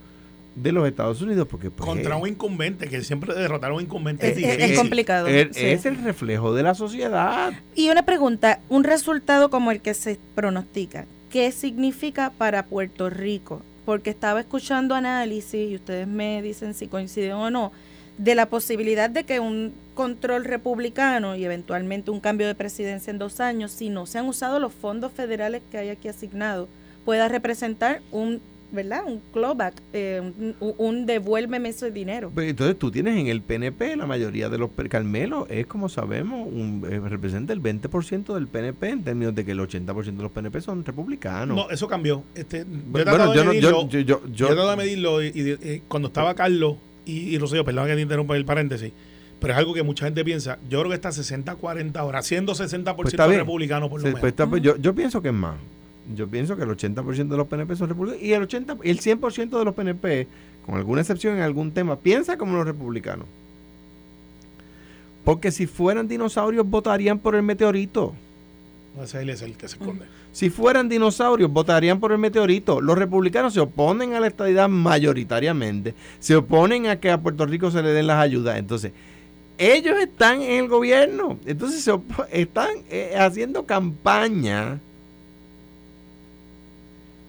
de 0.56 0.72
los 0.72 0.88
Estados 0.88 1.22
Unidos 1.22 1.48
porque 1.48 1.70
pues, 1.70 1.88
contra 1.88 2.18
un 2.18 2.28
incumbente 2.28 2.88
que 2.88 3.04
siempre 3.04 3.34
derrotar 3.36 3.72
a 3.72 3.76
un 3.76 3.82
incumbente 3.82 4.32
es, 4.32 4.38
es, 4.72 4.78
complicado. 4.78 5.28
es 5.28 5.86
el 5.86 6.04
reflejo 6.04 6.54
de 6.54 6.64
la 6.64 6.74
sociedad. 6.74 7.54
Y 7.76 7.90
una 7.90 8.04
pregunta 8.04 8.60
un 8.70 8.84
resultado 8.84 9.50
como 9.50 9.72
el 9.72 9.82
que 9.82 9.94
se 9.94 10.20
pronostica 10.34 11.06
qué 11.30 11.52
significa 11.52 12.32
para 12.32 12.66
Puerto 12.66 13.10
Rico 13.10 13.62
porque 13.88 14.10
estaba 14.10 14.42
escuchando 14.42 14.96
análisis, 14.96 15.72
y 15.72 15.76
ustedes 15.76 16.10
me 16.10 16.42
dicen 16.42 16.74
si 16.74 16.90
coinciden 16.90 17.32
o 17.36 17.50
no, 17.50 17.72
de 18.18 18.36
la 18.36 18.48
posibilidad 18.48 19.10
de 19.10 19.24
que 19.24 19.40
un 19.40 19.74
control 19.94 20.44
republicano 20.44 21.38
y 21.38 21.46
eventualmente 21.46 22.12
un 22.12 22.20
cambio 22.20 22.48
de 22.48 22.54
presidencia 22.54 23.12
en 23.12 23.18
dos 23.18 23.40
años, 23.40 23.72
si 23.72 23.88
no 23.88 24.06
se 24.06 24.18
han 24.18 24.26
usado 24.26 24.60
los 24.60 24.74
fondos 24.74 25.14
federales 25.14 25.62
que 25.72 25.78
hay 25.78 25.88
aquí 25.88 26.10
asignados, 26.10 26.68
pueda 27.06 27.30
representar 27.30 28.02
un 28.12 28.42
¿verdad? 28.72 29.04
Un 29.06 29.22
clawback, 29.34 29.76
eh, 29.94 30.54
un, 30.60 31.06
devuélveme 31.06 31.70
ese 31.70 31.92
dinero. 31.92 32.32
Pues 32.34 32.50
entonces 32.50 32.78
tú 32.78 32.92
tienes 32.92 33.18
en 33.18 33.28
el 33.28 33.42
PNP, 33.42 33.96
la 33.96 34.06
mayoría 34.06 34.50
de 34.50 34.58
los 34.58 34.70
Carmelo 34.90 35.48
es 35.50 35.66
como 35.68 35.90
sabemos, 35.90 36.48
un, 36.48 36.86
eh, 36.90 37.00
representa 37.00 37.54
el 37.54 37.62
20% 37.62 38.34
del 38.34 38.48
PNP 38.48 38.90
en 38.90 39.04
términos 39.04 39.36
de 39.36 39.46
que 39.46 39.52
el 39.52 39.60
80% 39.60 40.18
de 40.18 40.24
los 40.24 40.32
PNP 40.32 40.62
son 40.62 40.86
republicanos. 40.86 41.56
No, 41.56 41.70
eso 41.70 41.88
cambió. 41.88 42.24
Este, 42.36 42.66
yo 42.94 43.00
he 43.00 43.06
de 43.06 43.44
medirlo, 43.46 43.90
yo, 43.90 44.00
yo, 44.02 44.22
yo, 44.32 44.70
de 44.70 44.76
medirlo 44.76 45.24
y, 45.24 45.82
cuando 45.88 46.10
estaba 46.10 46.34
Carlos 46.36 46.76
y, 47.06 47.36
y 47.36 47.38
Rocío, 47.38 47.64
perdón 47.64 47.88
que 47.88 47.96
te 47.96 48.02
interrumpa 48.02 48.36
el 48.36 48.46
paréntesis, 48.46 48.92
pero 49.40 49.54
es 49.54 49.60
algo 49.60 49.74
que 49.74 49.84
mucha 49.84 50.06
gente 50.06 50.24
piensa. 50.26 50.60
Yo 50.70 50.80
creo 50.80 50.90
que 50.90 50.96
está 50.96 51.10
60-40 51.10 51.96
ahora, 51.98 52.22
siendo 52.22 52.54
60% 52.54 52.96
pues 52.96 53.14
republicano 53.14 53.90
por 53.90 54.02
lo 54.02 54.08
menos. 54.08 54.20
Pues 54.50 54.62
yo, 54.62 54.78
yo 54.78 54.96
pienso 54.96 55.22
que 55.22 55.30
es 55.30 55.34
más. 55.34 55.56
Yo 56.16 56.28
pienso 56.28 56.56
que 56.56 56.64
el 56.64 56.70
80% 56.70 57.28
de 57.28 57.38
los 57.38 57.48
PNP 57.48 57.76
son 57.76 57.90
republicanos 57.90 58.24
y 58.24 58.34
el 58.34 58.44
80 58.44 58.78
el 58.84 59.00
100% 59.00 59.60
de 59.60 59.66
los 59.66 59.74
PNP, 59.76 60.28
con 60.66 60.76
alguna 60.76 61.02
excepción 61.02 61.36
en 61.36 61.42
algún 61.42 61.72
tema, 61.72 61.98
piensa 61.98 62.38
como 62.38 62.56
los 62.56 62.66
republicanos. 62.66 63.26
Porque 65.26 65.52
si 65.52 65.68
fueran 65.68 66.08
dinosaurios, 66.08 66.66
votarían 66.70 67.20
por 67.20 67.36
el 67.36 67.44
meteorito. 67.44 68.14
Es 69.04 69.14
el 69.14 69.58
que 69.58 69.68
se 69.68 69.76
esconde. 69.76 70.06
Si 70.32 70.50
fueran 70.50 70.90
dinosaurios, 70.90 71.52
votarían 71.52 72.00
por 72.00 72.12
el 72.12 72.18
meteorito. 72.18 72.82
Los 72.82 72.98
republicanos 72.98 73.54
se 73.54 73.60
oponen 73.60 74.14
a 74.14 74.20
la 74.20 74.28
estadidad 74.28 74.70
mayoritariamente. 74.70 75.94
Se 76.20 76.36
oponen 76.36 76.88
a 76.88 77.00
que 77.00 77.12
a 77.12 77.20
Puerto 77.20 77.46
Rico 77.46 77.70
se 77.70 77.84
le 77.84 77.90
den 77.90 78.08
las 78.08 78.20
ayudas. 78.20 78.58
Entonces, 78.58 78.94
ellos 79.58 80.00
están 80.00 80.42
en 80.42 80.64
el 80.64 80.68
gobierno. 80.68 81.38
Entonces, 81.46 81.84
se 81.84 81.94
están 82.32 82.70
eh, 82.90 83.16
haciendo 83.18 83.66
campaña 83.66 84.80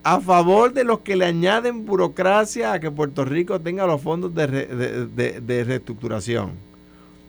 a 0.02 0.20
favor 0.20 0.72
de 0.72 0.84
los 0.84 1.00
que 1.00 1.16
le 1.16 1.26
añaden 1.26 1.84
burocracia 1.84 2.72
a 2.72 2.80
que 2.80 2.90
Puerto 2.90 3.24
Rico 3.24 3.60
tenga 3.60 3.86
los 3.86 4.00
fondos 4.00 4.34
de, 4.34 4.46
de, 4.46 5.64
reestructuración. 5.64 6.52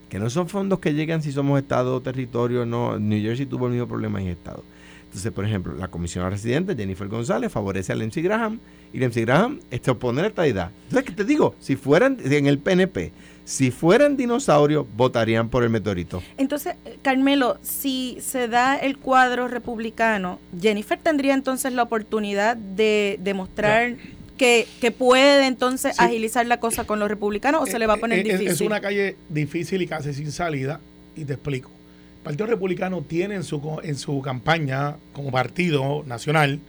Que 0.09 0.19
no 0.19 0.29
son 0.29 0.49
fondos 0.49 0.79
que 0.79 0.93
llegan 0.93 1.21
si 1.21 1.31
somos 1.31 1.59
Estado 1.59 1.95
o 1.95 2.01
territorio, 2.01 2.65
no. 2.65 2.97
New 2.97 3.21
Jersey 3.21 3.45
tuvo 3.45 3.67
el 3.67 3.73
mismo 3.73 3.87
problema 3.87 4.21
en 4.21 4.27
Estado. 4.27 4.63
Entonces, 5.03 5.31
por 5.31 5.43
ejemplo, 5.43 5.73
la 5.75 5.87
comisionada 5.87 6.29
residente, 6.29 6.75
Jennifer 6.75 7.07
González, 7.07 7.51
favorece 7.51 7.91
a 7.91 7.95
Lindsey 7.95 8.21
Graham 8.21 8.59
y 8.93 8.99
Lindsey 8.99 9.23
Graham 9.23 9.59
se 9.81 9.91
opone 9.91 10.19
a 10.19 10.23
la 10.23 10.29
estadidad. 10.29 10.71
Entonces, 10.83 11.03
¿qué 11.05 11.11
te 11.13 11.25
digo? 11.25 11.55
Si 11.59 11.75
fueran 11.75 12.17
en 12.23 12.45
el 12.45 12.59
PNP, 12.59 13.11
si 13.49 13.71
fueran 13.71 14.15
dinosaurios, 14.15 14.85
votarían 14.95 15.49
por 15.49 15.63
el 15.63 15.71
meteorito. 15.71 16.21
Entonces, 16.37 16.75
Carmelo, 17.01 17.57
si 17.63 18.19
se 18.21 18.47
da 18.47 18.77
el 18.77 18.99
cuadro 18.99 19.47
republicano, 19.47 20.39
Jennifer 20.61 20.99
tendría 21.01 21.33
entonces 21.33 21.73
la 21.73 21.81
oportunidad 21.81 22.55
de 22.55 23.17
demostrar 23.23 23.95
que, 24.37 24.67
puede 24.95 25.47
entonces 25.47 25.99
agilizar 25.99 26.45
la 26.45 26.59
cosa 26.59 26.83
con 26.83 26.99
los 26.99 27.09
republicanos 27.09 27.63
o 27.63 27.65
se 27.65 27.79
le 27.79 27.87
va 27.87 27.95
a 27.95 27.97
poner 27.97 28.23
difícil. 28.23 28.49
Es 28.49 28.61
una 28.61 28.81
calle 28.81 29.15
difícil 29.29 29.81
y 29.81 29.87
casi 29.87 30.13
sin 30.13 30.31
salida, 30.31 30.79
y 31.15 31.25
te 31.25 31.33
explico. 31.33 31.71
El 32.17 32.23
Partido 32.23 32.45
Republicano 32.45 33.01
tiene 33.01 33.33
en 33.33 33.43
su, 33.43 33.79
en 33.81 33.95
su 33.95 34.21
campaña 34.21 34.97
como 35.11 35.31
partido 35.31 36.03
nacional 36.05 36.59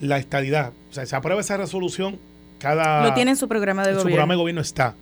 la 0.00 0.18
estadidad. 0.18 0.72
O 0.90 0.94
sea, 0.94 1.06
se 1.06 1.14
aprueba 1.14 1.40
esa 1.40 1.58
resolución 1.58 2.18
cada... 2.58 3.04
Lo 3.06 3.14
tiene 3.14 3.30
en 3.30 3.36
su 3.36 3.46
programa 3.46 3.82
de 3.82 3.90
gobierno. 3.90 4.02
Su 4.02 4.08
programa 4.08 4.34
de 4.34 4.38
gobierno 4.38 4.62
está. 4.62 4.96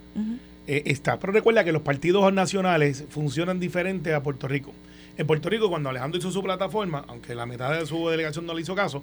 Eh, 0.66 0.82
está. 0.87 1.18
Pero 1.18 1.32
recuerda 1.32 1.64
que 1.64 1.73
los 1.73 1.82
partidos 1.82 2.32
nacionales 2.32 3.04
funcionan 3.08 3.61
diferente 3.61 4.14
a 4.14 4.23
Puerto 4.23 4.49
Rico. 4.49 4.73
En 5.16 5.26
Puerto 5.26 5.49
Rico, 5.49 5.68
cuando 5.70 5.88
Alejandro 5.88 6.18
hizo 6.18 6.30
su 6.30 6.42
plataforma, 6.42 7.04
aunque 7.08 7.35
la 7.35 7.46
mitad 7.46 7.78
de 7.78 7.87
su 7.87 8.08
delegación 8.08 8.46
no 8.46 8.54
le 8.54 8.62
hizo 8.62 8.75
caso, 8.75 9.02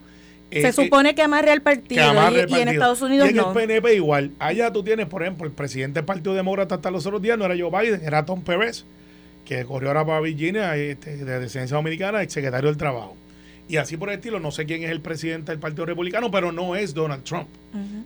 eh, 0.51 0.61
se 0.61 0.71
supone 0.71 1.15
que 1.15 1.23
amarre 1.23 1.51
al 1.51 1.61
partido, 1.61 2.03
y, 2.03 2.61
en 2.61 2.67
Estados 2.67 3.01
Unidos 3.01 3.27
y 3.27 3.31
en 3.31 3.39
el 3.39 3.45
PNP 3.53 3.95
igual. 3.95 4.31
Allá 4.37 4.71
tú 4.71 4.83
tienes, 4.83 5.07
por 5.07 5.23
ejemplo, 5.23 5.47
el 5.47 5.53
presidente 5.53 5.99
del 5.99 6.05
Partido 6.05 6.35
Demócrata 6.35 6.75
hasta 6.75 6.91
los 6.91 7.05
otros 7.07 7.21
días 7.21 7.37
no 7.39 7.45
era 7.45 7.55
Joe 7.57 7.71
Biden, 7.71 8.01
era 8.05 8.25
Tom 8.25 8.43
Perez, 8.43 8.85
que 9.45 9.65
corrió 9.65 9.89
ahora 9.89 10.05
para 10.05 10.19
Virginia, 10.19 10.75
este, 10.75 11.17
de 11.17 11.39
descendencia 11.39 11.75
dominicana, 11.75 12.21
ex 12.21 12.33
secretario 12.33 12.69
del 12.69 12.77
Trabajo. 12.77 13.17
Y 13.67 13.77
así 13.77 13.97
por 13.97 14.09
el 14.09 14.15
estilo, 14.15 14.39
no 14.39 14.51
sé 14.51 14.65
quién 14.65 14.83
es 14.83 14.91
el 14.91 15.01
presidente 15.01 15.51
del 15.51 15.59
Partido 15.59 15.85
Republicano, 15.85 16.29
pero 16.29 16.51
no 16.51 16.75
es 16.75 16.93
Donald 16.93 17.23
Trump. 17.23 17.47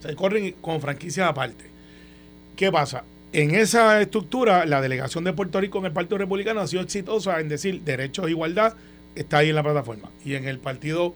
Se 0.02 0.16
corren 0.16 0.54
con 0.62 0.80
franquicias 0.80 1.28
aparte. 1.28 1.66
¿Qué 2.56 2.72
pasa? 2.72 3.04
En 3.34 3.54
esa 3.54 4.02
estructura, 4.02 4.66
la 4.66 4.82
delegación 4.82 5.24
de 5.24 5.34
Puerto 5.34 5.60
Rico 5.60 5.80
en 5.80 5.86
el 5.86 5.92
Partido 5.92 6.18
Republicano 6.18 6.62
ha 6.62 6.68
sido 6.68 6.82
exitosa 6.82 7.40
en 7.40 7.50
decir 7.50 7.82
derechos 7.82 8.28
e 8.28 8.32
igualdad, 8.32 8.74
está 9.16 9.40
ahí 9.40 9.50
en 9.50 9.56
la 9.56 9.64
plataforma. 9.64 10.10
Y 10.24 10.36
en 10.36 10.48
el 10.48 10.60
Partido 10.60 11.14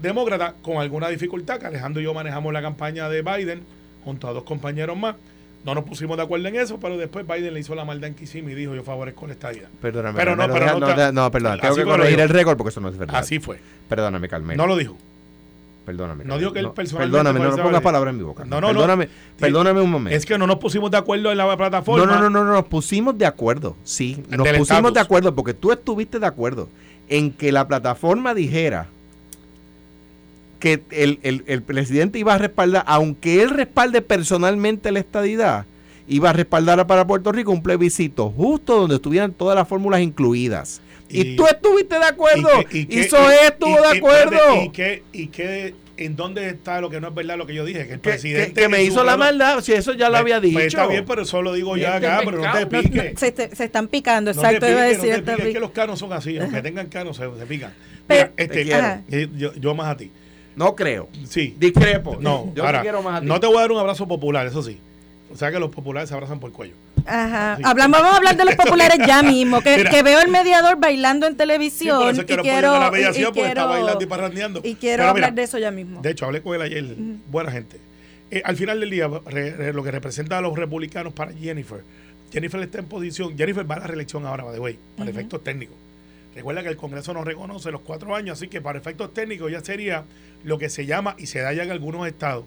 Demócrata, 0.00 0.54
con 0.62 0.76
alguna 0.76 1.08
dificultad, 1.08 1.58
que 1.58 1.66
Alejandro 1.66 2.00
y 2.00 2.04
yo 2.04 2.14
manejamos 2.14 2.52
la 2.52 2.62
campaña 2.62 3.08
de 3.08 3.22
Biden 3.22 3.62
junto 4.04 4.28
a 4.28 4.32
dos 4.32 4.44
compañeros 4.44 4.96
más, 4.96 5.16
no 5.64 5.74
nos 5.74 5.84
pusimos 5.84 6.16
de 6.16 6.22
acuerdo 6.22 6.46
en 6.46 6.56
eso, 6.56 6.78
pero 6.78 6.96
después 6.96 7.26
Biden 7.26 7.52
le 7.52 7.60
hizo 7.60 7.74
la 7.74 7.84
maldad 7.84 8.08
en 8.08 8.14
Kissimmee 8.14 8.52
y 8.52 8.54
dijo 8.54 8.74
yo 8.76 8.84
favorezco 8.84 9.26
la 9.26 9.32
estadía. 9.32 9.68
Perdóname. 9.82 10.16
Pero 10.16 10.36
no, 10.36 10.48
pero 10.52 10.78
no, 10.78 11.12
no, 11.12 11.30
perdón, 11.30 11.58
tengo 11.60 11.74
que 11.74 11.84
corregir 11.84 12.20
el 12.20 12.28
récord 12.28 12.56
porque 12.56 12.68
eso 12.68 12.80
no 12.80 12.88
es 12.88 12.96
verdad. 12.96 13.16
Así 13.16 13.40
fue. 13.40 13.58
Perdóname, 13.88 14.28
Carmelo. 14.28 14.56
No 14.56 14.68
lo 14.68 14.76
dijo. 14.76 14.96
Perdóname. 15.88 16.22
No 16.22 16.36
digo 16.36 16.52
que 16.52 16.58
él 16.58 16.70
personalmente. 16.72 17.16
Perdóname, 17.16 17.40
no, 17.40 17.56
no 17.56 17.62
pongas 17.62 17.80
palabras 17.80 18.12
en 18.12 18.18
mi 18.18 18.22
boca. 18.22 18.44
No, 18.44 18.60
no, 18.60 18.66
perdóname, 18.66 19.08
perdóname 19.38 19.80
un 19.80 19.90
momento. 19.90 20.14
Es 20.14 20.26
que 20.26 20.36
no 20.36 20.46
nos 20.46 20.58
pusimos 20.58 20.90
de 20.90 20.98
acuerdo 20.98 21.32
en 21.32 21.38
la 21.38 21.56
plataforma. 21.56 22.04
No, 22.04 22.20
no, 22.20 22.28
no, 22.28 22.44
no, 22.44 22.52
nos 22.52 22.66
pusimos 22.66 23.16
de 23.16 23.24
acuerdo. 23.24 23.74
Sí, 23.84 24.22
nos 24.28 24.46
pusimos 24.46 24.92
de 24.92 25.00
acuerdo 25.00 25.34
porque 25.34 25.54
tú 25.54 25.72
estuviste 25.72 26.18
de 26.18 26.26
acuerdo 26.26 26.68
en 27.08 27.32
que 27.32 27.52
la 27.52 27.66
plataforma 27.66 28.34
dijera 28.34 28.88
que 30.60 30.82
el, 30.90 31.20
el, 31.22 31.42
el 31.46 31.62
presidente 31.62 32.18
iba 32.18 32.34
a 32.34 32.38
respaldar, 32.38 32.84
aunque 32.86 33.42
él 33.42 33.48
respalde 33.48 34.02
personalmente 34.02 34.92
la 34.92 34.98
estadidad, 34.98 35.64
iba 36.06 36.28
a 36.28 36.34
respaldar 36.34 36.86
para 36.86 37.06
Puerto 37.06 37.32
Rico 37.32 37.50
un 37.50 37.62
plebiscito 37.62 38.28
justo 38.28 38.78
donde 38.78 38.96
estuvieran 38.96 39.32
todas 39.32 39.56
las 39.56 39.66
fórmulas 39.66 40.02
incluidas. 40.02 40.82
Y, 41.08 41.36
tú 41.36 41.46
estuviste 41.46 41.98
de 41.98 42.04
acuerdo. 42.04 42.48
Y, 42.70 42.98
eso 42.98 43.18
estuvo 43.30 43.80
de 43.80 43.98
acuerdo. 43.98 44.62
¿Y 44.64 44.70
qué, 44.70 45.02
y 45.12 45.28
qué, 45.28 45.74
en 45.96 46.16
dónde 46.16 46.48
está 46.48 46.80
lo 46.80 46.90
que 46.90 47.00
no 47.00 47.08
es 47.08 47.14
verdad 47.14 47.36
lo 47.36 47.46
que 47.46 47.54
yo 47.54 47.64
dije? 47.64 47.86
Que 47.86 47.94
el 47.94 48.00
presidente. 48.00 48.60
Que, 48.60 48.68
me 48.68 48.82
hizo 48.82 49.04
la 49.04 49.16
maldad, 49.16 49.60
si 49.60 49.72
eso 49.72 49.94
ya 49.94 50.08
lo 50.10 50.18
había 50.18 50.40
dicho. 50.40 50.54
Pues 50.54 50.66
está 50.66 50.86
bien, 50.86 51.04
pero 51.06 51.22
eso 51.22 51.42
lo 51.42 51.52
digo 51.52 51.76
ya 51.76 51.96
acá, 51.96 52.20
pero 52.24 52.38
no 52.38 52.52
te 52.52 52.66
piques. 52.66 53.18
Se, 53.18 53.34
se, 53.34 53.64
están 53.64 53.88
picando, 53.88 54.30
exacto. 54.30 54.68
iba 54.68 54.82
a 54.82 54.84
decir, 54.84 55.22
no 55.24 55.32
es 55.32 55.52
que 55.52 55.60
los 55.60 55.70
canos 55.70 55.98
son 55.98 56.12
así, 56.12 56.38
aunque 56.38 56.62
tengan 56.62 56.88
canos 56.88 57.16
se, 57.16 57.24
se 57.38 57.46
pican. 57.46 57.72
Mira, 58.08 58.32
este, 58.36 58.66
eh, 59.10 59.28
yo, 59.36 59.54
yo 59.54 59.74
más 59.74 59.88
a 59.88 59.96
ti. 59.96 60.10
No 60.56 60.74
creo. 60.74 61.08
Sí. 61.28 61.54
Discrepo. 61.58 62.16
No, 62.20 62.52
yo 62.54 62.64
te 62.64 62.80
quiero 62.80 63.02
más 63.02 63.18
a 63.18 63.20
ti. 63.20 63.26
No 63.26 63.38
te 63.38 63.46
voy 63.46 63.58
a 63.58 63.60
dar 63.60 63.72
un 63.72 63.78
abrazo 63.78 64.08
popular, 64.08 64.46
eso 64.46 64.62
sí. 64.62 64.80
O 65.32 65.36
sea 65.36 65.50
que 65.50 65.58
los 65.58 65.70
populares 65.70 66.08
se 66.08 66.14
abrazan 66.14 66.40
por 66.40 66.50
el 66.50 66.56
cuello. 66.56 66.74
Ajá. 67.06 67.58
Hablamos, 67.62 67.98
vamos 68.00 68.14
a 68.14 68.16
hablar 68.16 68.36
de 68.36 68.44
los 68.44 68.54
populares 68.56 68.98
ya 69.06 69.22
mismo. 69.22 69.60
Que, 69.60 69.84
que 69.84 70.02
veo 70.02 70.20
el 70.20 70.28
mediador 70.28 70.78
bailando 70.78 71.26
en 71.26 71.36
televisión. 71.36 72.16
y, 72.16 72.24
quiero, 72.24 72.42
y, 72.42 72.44
quiero, 74.74 75.08
hablar 75.08 75.34
de 75.34 75.42
eso 75.42 75.58
ya 75.58 75.70
mismo. 75.70 76.00
De 76.00 76.10
hecho, 76.10 76.26
hablé 76.26 76.42
con 76.42 76.54
él 76.54 76.62
ayer. 76.62 76.84
Buena 77.30 77.50
gente. 77.50 77.78
Eh, 78.30 78.42
al 78.44 78.56
final 78.56 78.80
del 78.80 78.90
día, 78.90 79.08
lo 79.08 79.82
que 79.82 79.90
representa 79.90 80.38
a 80.38 80.40
los 80.40 80.56
republicanos 80.56 81.12
para 81.12 81.32
Jennifer. 81.32 81.82
Jennifer 82.32 82.60
está 82.60 82.78
en 82.78 82.86
posición. 82.86 83.36
Jennifer 83.36 83.70
va 83.70 83.76
a 83.76 83.80
la 83.80 83.86
reelección 83.86 84.26
ahora, 84.26 84.44
by 84.44 84.54
the 84.54 84.60
way, 84.60 84.78
para 84.96 85.10
efectos 85.10 85.42
técnicos. 85.42 85.76
Recuerda 86.34 86.62
que 86.62 86.68
el 86.68 86.76
Congreso 86.76 87.14
no 87.14 87.24
reconoce 87.24 87.72
los 87.72 87.80
cuatro 87.80 88.14
años, 88.14 88.38
así 88.38 88.48
que 88.48 88.60
para 88.60 88.78
efectos 88.78 89.12
técnicos 89.14 89.50
ya 89.50 89.60
sería 89.60 90.04
lo 90.44 90.58
que 90.58 90.68
se 90.68 90.86
llama, 90.86 91.16
y 91.18 91.26
se 91.26 91.40
da 91.40 91.52
ya 91.52 91.64
en 91.64 91.70
algunos 91.70 92.06
estados, 92.06 92.44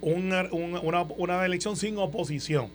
una, 0.00 0.48
una, 0.52 1.02
una 1.02 1.44
elección 1.44 1.76
sin 1.76 1.98
oposición. 1.98 2.68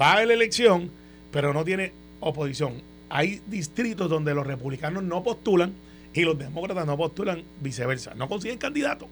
Va 0.00 0.14
a 0.14 0.26
la 0.26 0.34
elección, 0.34 0.90
pero 1.30 1.52
no 1.52 1.64
tiene 1.64 1.92
oposición. 2.20 2.74
Hay 3.08 3.40
distritos 3.46 4.08
donde 4.08 4.34
los 4.34 4.46
republicanos 4.46 5.02
no 5.02 5.22
postulan 5.22 5.72
y 6.14 6.22
los 6.22 6.38
demócratas 6.38 6.86
no 6.86 6.96
postulan 6.96 7.42
viceversa. 7.60 8.14
No 8.14 8.28
consiguen 8.28 8.58
candidato. 8.58 9.06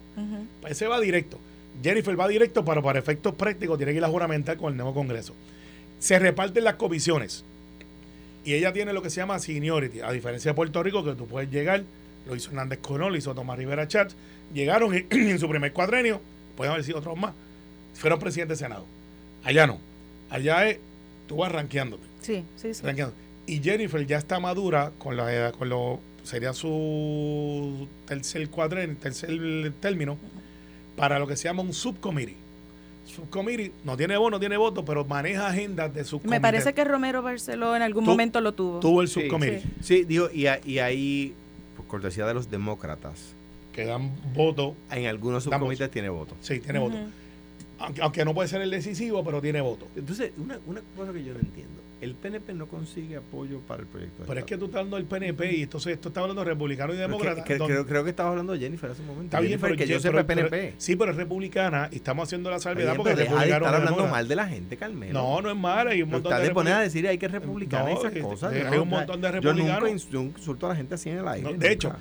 Ese 0.67 0.87
va 0.87 0.99
directo. 0.99 1.39
Jennifer 1.83 2.19
va 2.19 2.27
directo, 2.27 2.65
pero 2.65 2.83
para 2.83 2.99
efectos 2.99 3.33
prácticos 3.35 3.77
tiene 3.77 3.91
que 3.91 3.99
ir 3.99 4.03
a 4.03 4.09
juramentar 4.09 4.57
con 4.57 4.71
el 4.71 4.77
nuevo 4.77 4.93
Congreso. 4.93 5.33
Se 5.99 6.19
reparten 6.19 6.63
las 6.63 6.75
comisiones. 6.75 7.43
Y 8.43 8.53
ella 8.53 8.73
tiene 8.73 8.91
lo 8.93 9.01
que 9.01 9.09
se 9.09 9.17
llama 9.17 9.39
seniority. 9.39 10.01
A 10.01 10.11
diferencia 10.11 10.51
de 10.51 10.55
Puerto 10.55 10.81
Rico, 10.81 11.03
que 11.03 11.13
tú 11.13 11.27
puedes 11.27 11.49
llegar, 11.51 11.83
lo 12.27 12.35
hizo 12.35 12.49
Hernández 12.49 12.79
Conol, 12.79 13.13
lo 13.13 13.17
hizo 13.17 13.33
Tomás 13.35 13.57
Rivera 13.57 13.87
Chat, 13.87 14.11
llegaron 14.53 14.93
en 15.09 15.39
su 15.39 15.47
primer 15.47 15.73
cuadrenio, 15.73 16.21
pueden 16.55 16.73
haber 16.73 16.83
sido 16.83 16.99
otros 16.99 17.17
más, 17.17 17.33
fueron 17.93 18.19
presidente 18.19 18.53
de 18.53 18.57
Senado. 18.57 18.85
Allá 19.43 19.67
no. 19.67 19.79
Allá 20.29 20.67
es, 20.67 20.79
tú 21.27 21.37
vas 21.37 21.51
rankeándote. 21.51 22.03
Sí, 22.21 22.43
sí, 22.55 22.73
sí. 22.73 22.83
Y 23.47 23.61
Jennifer 23.61 24.05
ya 24.05 24.17
está 24.17 24.39
madura 24.39 24.91
con 24.97 25.17
la 25.17 25.33
edad, 25.33 25.53
con 25.53 25.69
lo, 25.69 25.99
sería 26.23 26.53
su 26.53 27.87
tercer 28.07 28.47
cuadrenio, 28.49 28.95
tercer 28.97 29.73
término, 29.79 30.17
para 30.95 31.19
lo 31.19 31.27
que 31.27 31.35
se 31.35 31.45
llama 31.45 31.63
un 31.63 31.73
subcommittee. 31.73 32.37
Subcommittee 33.05 33.73
no 33.83 33.97
tiene 33.97 34.15
voto, 34.15 34.31
no 34.31 34.39
tiene 34.39 34.57
voto, 34.57 34.85
pero 34.85 35.03
maneja 35.03 35.47
agendas 35.47 35.93
de 35.93 36.05
subcommittee. 36.05 36.37
Me 36.37 36.41
parece 36.41 36.73
que 36.73 36.83
Romero 36.85 37.21
Barceló 37.21 37.75
en 37.75 37.81
algún 37.81 38.05
momento 38.05 38.39
lo 38.39 38.53
tuvo. 38.53 38.79
Tuvo 38.79 39.01
el 39.01 39.07
subcommittee. 39.07 39.63
Sí, 39.81 40.05
digo, 40.05 40.29
y, 40.31 40.45
y 40.65 40.79
ahí, 40.79 41.33
por 41.75 41.87
cortesía 41.87 42.25
de 42.25 42.35
los 42.35 42.49
demócratas, 42.49 43.33
que 43.73 43.85
dan 43.85 44.11
voto. 44.33 44.75
En 44.91 45.07
algunos 45.07 45.43
subcomités 45.43 45.89
tiene 45.89 46.09
voto. 46.09 46.35
Sí, 46.41 46.59
tiene 46.59 46.79
voto 46.79 46.97
aunque, 48.01 48.25
no 48.25 48.33
puede 48.33 48.47
ser 48.47 48.61
el 48.61 48.69
decisivo, 48.69 49.23
pero 49.23 49.41
tiene 49.41 49.61
voto. 49.61 49.87
Entonces, 49.95 50.31
una, 50.37 50.59
una 50.65 50.81
cosa 50.95 51.13
que 51.13 51.23
yo 51.23 51.33
no 51.33 51.39
entiendo. 51.39 51.81
El 52.01 52.15
PNP 52.15 52.53
no 52.53 52.65
consigue 52.65 53.17
apoyo 53.17 53.59
para 53.59 53.83
el 53.83 53.87
proyecto. 53.87 54.23
pero 54.25 54.39
es 54.39 54.45
que 54.47 54.57
tú 54.57 54.65
estás 54.65 54.79
hablando 54.79 54.97
del 54.97 55.05
PNP 55.05 55.57
y 55.57 55.61
entonces 55.61 55.93
esto 55.93 56.07
está 56.07 56.21
hablando 56.21 56.43
de 56.43 56.49
republicano 56.49 56.95
y 56.95 56.97
demócrata. 56.97 57.43
creo, 57.43 57.85
creo, 57.85 58.03
que 58.03 58.09
estabas 58.09 58.31
hablando 58.31 58.53
de 58.53 58.59
Jennifer 58.59 58.89
hace 58.89 59.01
un 59.01 59.07
momento. 59.07 59.37
Está 59.37 59.39
bien, 59.39 59.59
pero 59.59 59.75
que 59.75 59.85
yo, 59.85 59.99
sepa 59.99 60.21
el 60.21 60.25
PNP. 60.25 60.73
sí, 60.79 60.95
pero 60.95 61.11
es 61.11 61.17
republicana 61.17 61.89
y 61.91 61.97
estamos 61.97 62.27
haciendo 62.27 62.49
la 62.49 62.59
salvedad 62.59 62.95
porque 62.95 63.13
deja 63.13 63.39
de 63.39 63.51
estar 63.51 63.75
hablando 63.75 64.07
mal 64.07 64.27
de 64.27 64.35
la 64.35 64.47
gente, 64.47 64.77
Carmelo. 64.77 65.13
No, 65.13 65.41
no 65.43 65.51
es 65.51 65.55
mal. 65.55 65.89
Hay 65.89 66.01
un 66.01 66.09
montón 66.09 66.41
de, 66.41 66.49
poner 66.49 66.73
a 66.73 66.79
decir 66.79 67.07
hay 67.07 67.19
que 67.19 67.27
republicar 67.27 67.87
esas 67.87 68.05
este, 68.05 68.21
cosas. 68.21 68.51
Hay 68.51 68.79
un 68.79 68.89
montón 68.89 69.21
de 69.21 69.31
republicanos. 69.31 70.01
Yo 70.09 70.21
nunca 70.21 70.37
insulto 70.37 70.65
a 70.65 70.69
la 70.69 70.75
gente 70.75 70.95
así 70.95 71.11
en 71.11 71.19
el 71.19 71.27
aire. 71.27 71.53
de 71.53 71.71
hecho, 71.71 71.93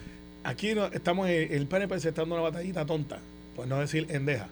aquí 0.45 0.75
estamos, 0.93 1.29
el 1.29 1.67
PNP 1.67 2.01
se 2.01 2.09
está 2.09 2.23
dando 2.23 2.37
una 2.37 2.45
batallita 2.45 2.87
tonta, 2.87 3.19
por 3.55 3.67
no 3.67 3.79
decir 3.79 4.07
endeja, 4.09 4.49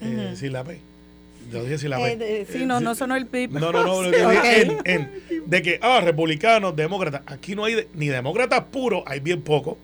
eh, 0.00 0.28
decir 0.30 0.52
la 0.52 0.64
P 0.64 0.80
Yo 1.52 1.62
dije 1.62 1.78
si 1.78 1.88
la 1.88 1.98
P. 1.98 2.18
Eh, 2.20 2.46
sí, 2.50 2.66
no, 2.66 2.80
no 2.80 2.94
sonó 2.94 3.16
el 3.16 3.26
pip. 3.26 3.52
No, 3.52 3.72
no, 3.72 3.84
no, 3.84 4.02
lo 4.04 4.10
que 4.10 4.26
dije 4.26 4.62
en, 4.62 4.78
en, 4.84 5.10
de 5.46 5.62
que, 5.62 5.78
ah, 5.82 6.00
republicanos, 6.02 6.74
demócratas. 6.74 7.22
Aquí 7.26 7.54
no 7.54 7.64
hay 7.64 7.86
ni 7.94 8.08
demócratas 8.08 8.64
puros, 8.64 9.02
hay 9.06 9.20
bien 9.20 9.42
poco, 9.42 9.78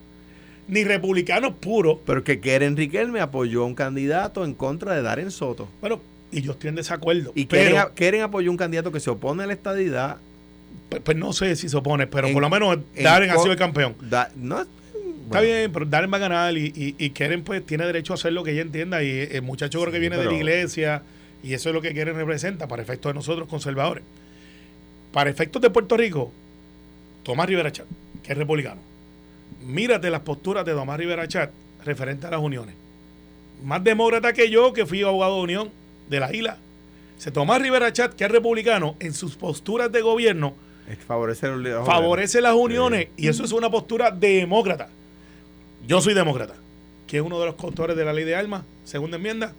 ni 0.67 0.83
republicanos 0.83 1.53
puros. 1.59 1.97
Pero 2.05 2.23
que 2.23 2.39
Keren 2.39 2.75
Riquelme 2.75 3.19
apoyó 3.21 3.63
a 3.63 3.65
un 3.65 3.75
candidato 3.75 4.43
en 4.45 4.53
contra 4.53 4.93
de 4.93 5.01
Darren 5.01 5.31
Soto. 5.31 5.69
Bueno, 5.81 6.01
y 6.31 6.41
yo 6.41 6.53
estoy 6.53 6.69
en 6.69 6.75
desacuerdo. 6.75 7.31
Y 7.35 7.45
pero, 7.45 7.93
Keren, 7.93 8.21
apoyó 8.21 8.49
a 8.49 8.51
un 8.51 8.57
candidato 8.57 8.91
que 8.91 8.99
se 8.99 9.09
opone 9.09 9.43
a 9.43 9.47
la 9.47 9.53
estadidad. 9.53 10.17
Pues, 10.89 11.01
pues 11.01 11.17
no 11.17 11.31
sé 11.33 11.55
si 11.55 11.69
se 11.69 11.77
opone, 11.77 12.07
pero 12.07 12.31
por 12.33 12.41
lo 12.41 12.49
menos 12.49 12.77
Darren 13.01 13.29
ha 13.29 13.37
sido 13.37 13.51
el 13.51 13.57
campeón. 13.57 13.95
no, 14.35 14.65
Está 15.25 15.41
bien, 15.41 15.71
pero 15.71 15.85
Darren 15.85 16.11
va 16.11 16.17
a 16.17 16.19
ganar 16.19 16.57
y, 16.57 16.65
y, 16.75 16.95
y, 16.97 17.09
Keren 17.11 17.43
pues 17.43 17.65
tiene 17.65 17.85
derecho 17.85 18.13
a 18.13 18.15
hacer 18.15 18.33
lo 18.33 18.43
que 18.43 18.51
ella 18.51 18.61
entienda 18.61 19.03
y 19.03 19.27
el 19.31 19.41
muchacho 19.41 19.79
creo 19.81 19.91
que 19.91 19.99
viene 19.99 20.17
de 20.17 20.25
la 20.25 20.33
iglesia 20.33 21.03
y 21.41 21.53
eso 21.53 21.69
es 21.69 21.75
lo 21.75 21.81
que 21.81 21.93
Keren 21.93 22.15
representa 22.15 22.67
para 22.67 22.81
efectos 22.81 23.11
de 23.11 23.15
nosotros 23.15 23.47
conservadores. 23.47 24.03
Para 25.11 25.29
efectos 25.29 25.61
de 25.61 25.69
Puerto 25.69 25.97
Rico, 25.97 26.31
Tomás 27.23 27.47
Rivera 27.47 27.71
Chat, 27.71 27.85
que 28.23 28.31
es 28.31 28.37
republicano. 28.37 28.81
Mírate 29.61 30.09
las 30.09 30.21
posturas 30.21 30.65
de 30.65 30.73
Tomás 30.73 30.97
Rivera 30.97 31.27
Chat 31.27 31.51
referente 31.85 32.27
a 32.27 32.31
las 32.31 32.39
uniones. 32.39 32.75
Más 33.63 33.83
demócrata 33.83 34.33
que 34.33 34.49
yo, 34.49 34.73
que 34.73 34.85
fui 34.85 35.03
abogado 35.03 35.37
de 35.37 35.41
unión 35.41 35.71
de 36.09 36.19
la 36.19 36.33
isla. 36.33 36.57
Se 37.17 37.31
Tomás 37.31 37.61
Rivera 37.61 37.93
Chat, 37.93 38.13
que 38.13 38.25
es 38.25 38.31
republicano, 38.31 38.95
en 38.99 39.13
sus 39.13 39.35
posturas 39.35 39.91
de 39.91 40.01
gobierno, 40.01 40.55
favorece, 41.07 41.47
favorece 41.85 42.41
las 42.41 42.55
uniones 42.55 43.07
y 43.15 43.27
eso 43.27 43.43
es 43.43 43.51
una 43.51 43.69
postura 43.69 44.11
demócrata. 44.11 44.89
Yo 45.87 46.01
soy 46.01 46.13
demócrata, 46.13 46.53
que 47.07 47.17
es 47.17 47.23
uno 47.23 47.39
de 47.39 47.45
los 47.45 47.55
coautores 47.55 47.95
de 47.97 48.05
la 48.05 48.13
ley 48.13 48.23
de 48.23 48.35
armas, 48.35 48.63
segunda 48.85 49.17
enmienda. 49.17 49.53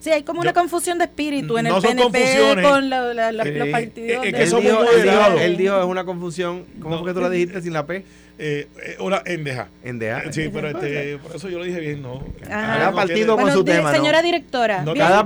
Sí, 0.00 0.10
hay 0.10 0.22
como 0.22 0.42
una 0.42 0.52
confusión 0.52 0.98
de 0.98 1.04
espíritu 1.04 1.56
en 1.56 1.66
el 1.66 1.74
PNP 1.80 2.60
con 2.62 2.90
los 2.90 3.46
eh, 3.46 3.68
partidos. 3.72 4.26
Eh, 4.26 4.32
que 4.34 4.46
somos 4.46 4.66
él, 4.66 5.02
dijo, 5.02 5.38
él 5.40 5.56
dijo, 5.56 5.80
es 5.80 5.86
una 5.86 6.04
confusión. 6.04 6.66
¿Cómo 6.78 6.98
fue 6.98 7.08
que 7.08 7.14
tú 7.14 7.20
la 7.22 7.30
dijiste 7.30 7.62
sin 7.62 7.72
la 7.72 7.86
P? 7.86 8.04
Eh, 8.38 8.68
eh, 8.82 8.96
una 8.98 9.22
endeja. 9.24 9.68
Endeja. 9.82 10.30
Sí, 10.30 10.50
pero 10.52 10.68
este, 10.68 11.16
por 11.18 11.36
eso 11.36 11.48
yo 11.48 11.58
lo 11.58 11.64
dije 11.64 11.80
bien, 11.80 12.02
¿no? 12.02 12.22
Cada 12.46 12.92
partido 12.92 13.34
con 13.38 13.50
su 13.50 13.64
tema. 13.64 13.92
Señora 13.92 14.20
directora. 14.20 14.84
cada, 14.84 15.24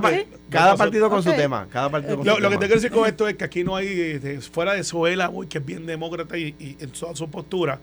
cada 0.49 0.77
partido 0.77 1.09
con 1.09 1.23
su 1.23 1.33
tema. 1.33 1.67
Cada 1.69 1.89
partido 1.89 2.15
con 2.15 2.25
lo, 2.25 2.35
su 2.35 2.41
lo 2.41 2.49
que 2.49 2.55
te 2.55 2.67
quiero 2.67 2.75
decir 2.75 2.91
con 2.91 3.05
esto 3.05 3.27
es 3.27 3.35
que 3.35 3.43
aquí 3.43 3.65
no 3.65 3.75
hay, 3.75 4.21
fuera 4.49 4.75
de 4.75 4.85
Suela, 4.85 5.29
que 5.49 5.57
es 5.57 5.65
bien 5.65 5.85
demócrata 5.85 6.37
y, 6.37 6.55
y 6.57 6.77
en 6.79 6.91
toda 6.91 7.13
su 7.17 7.29
postura, 7.29 7.79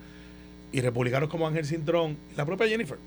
y 0.73 0.81
republicanos 0.81 1.29
como 1.29 1.47
Ángel 1.47 1.65
Cintrón 1.65 2.17
y 2.33 2.37
la 2.37 2.45
propia 2.45 2.69
Jennifer. 2.69 2.99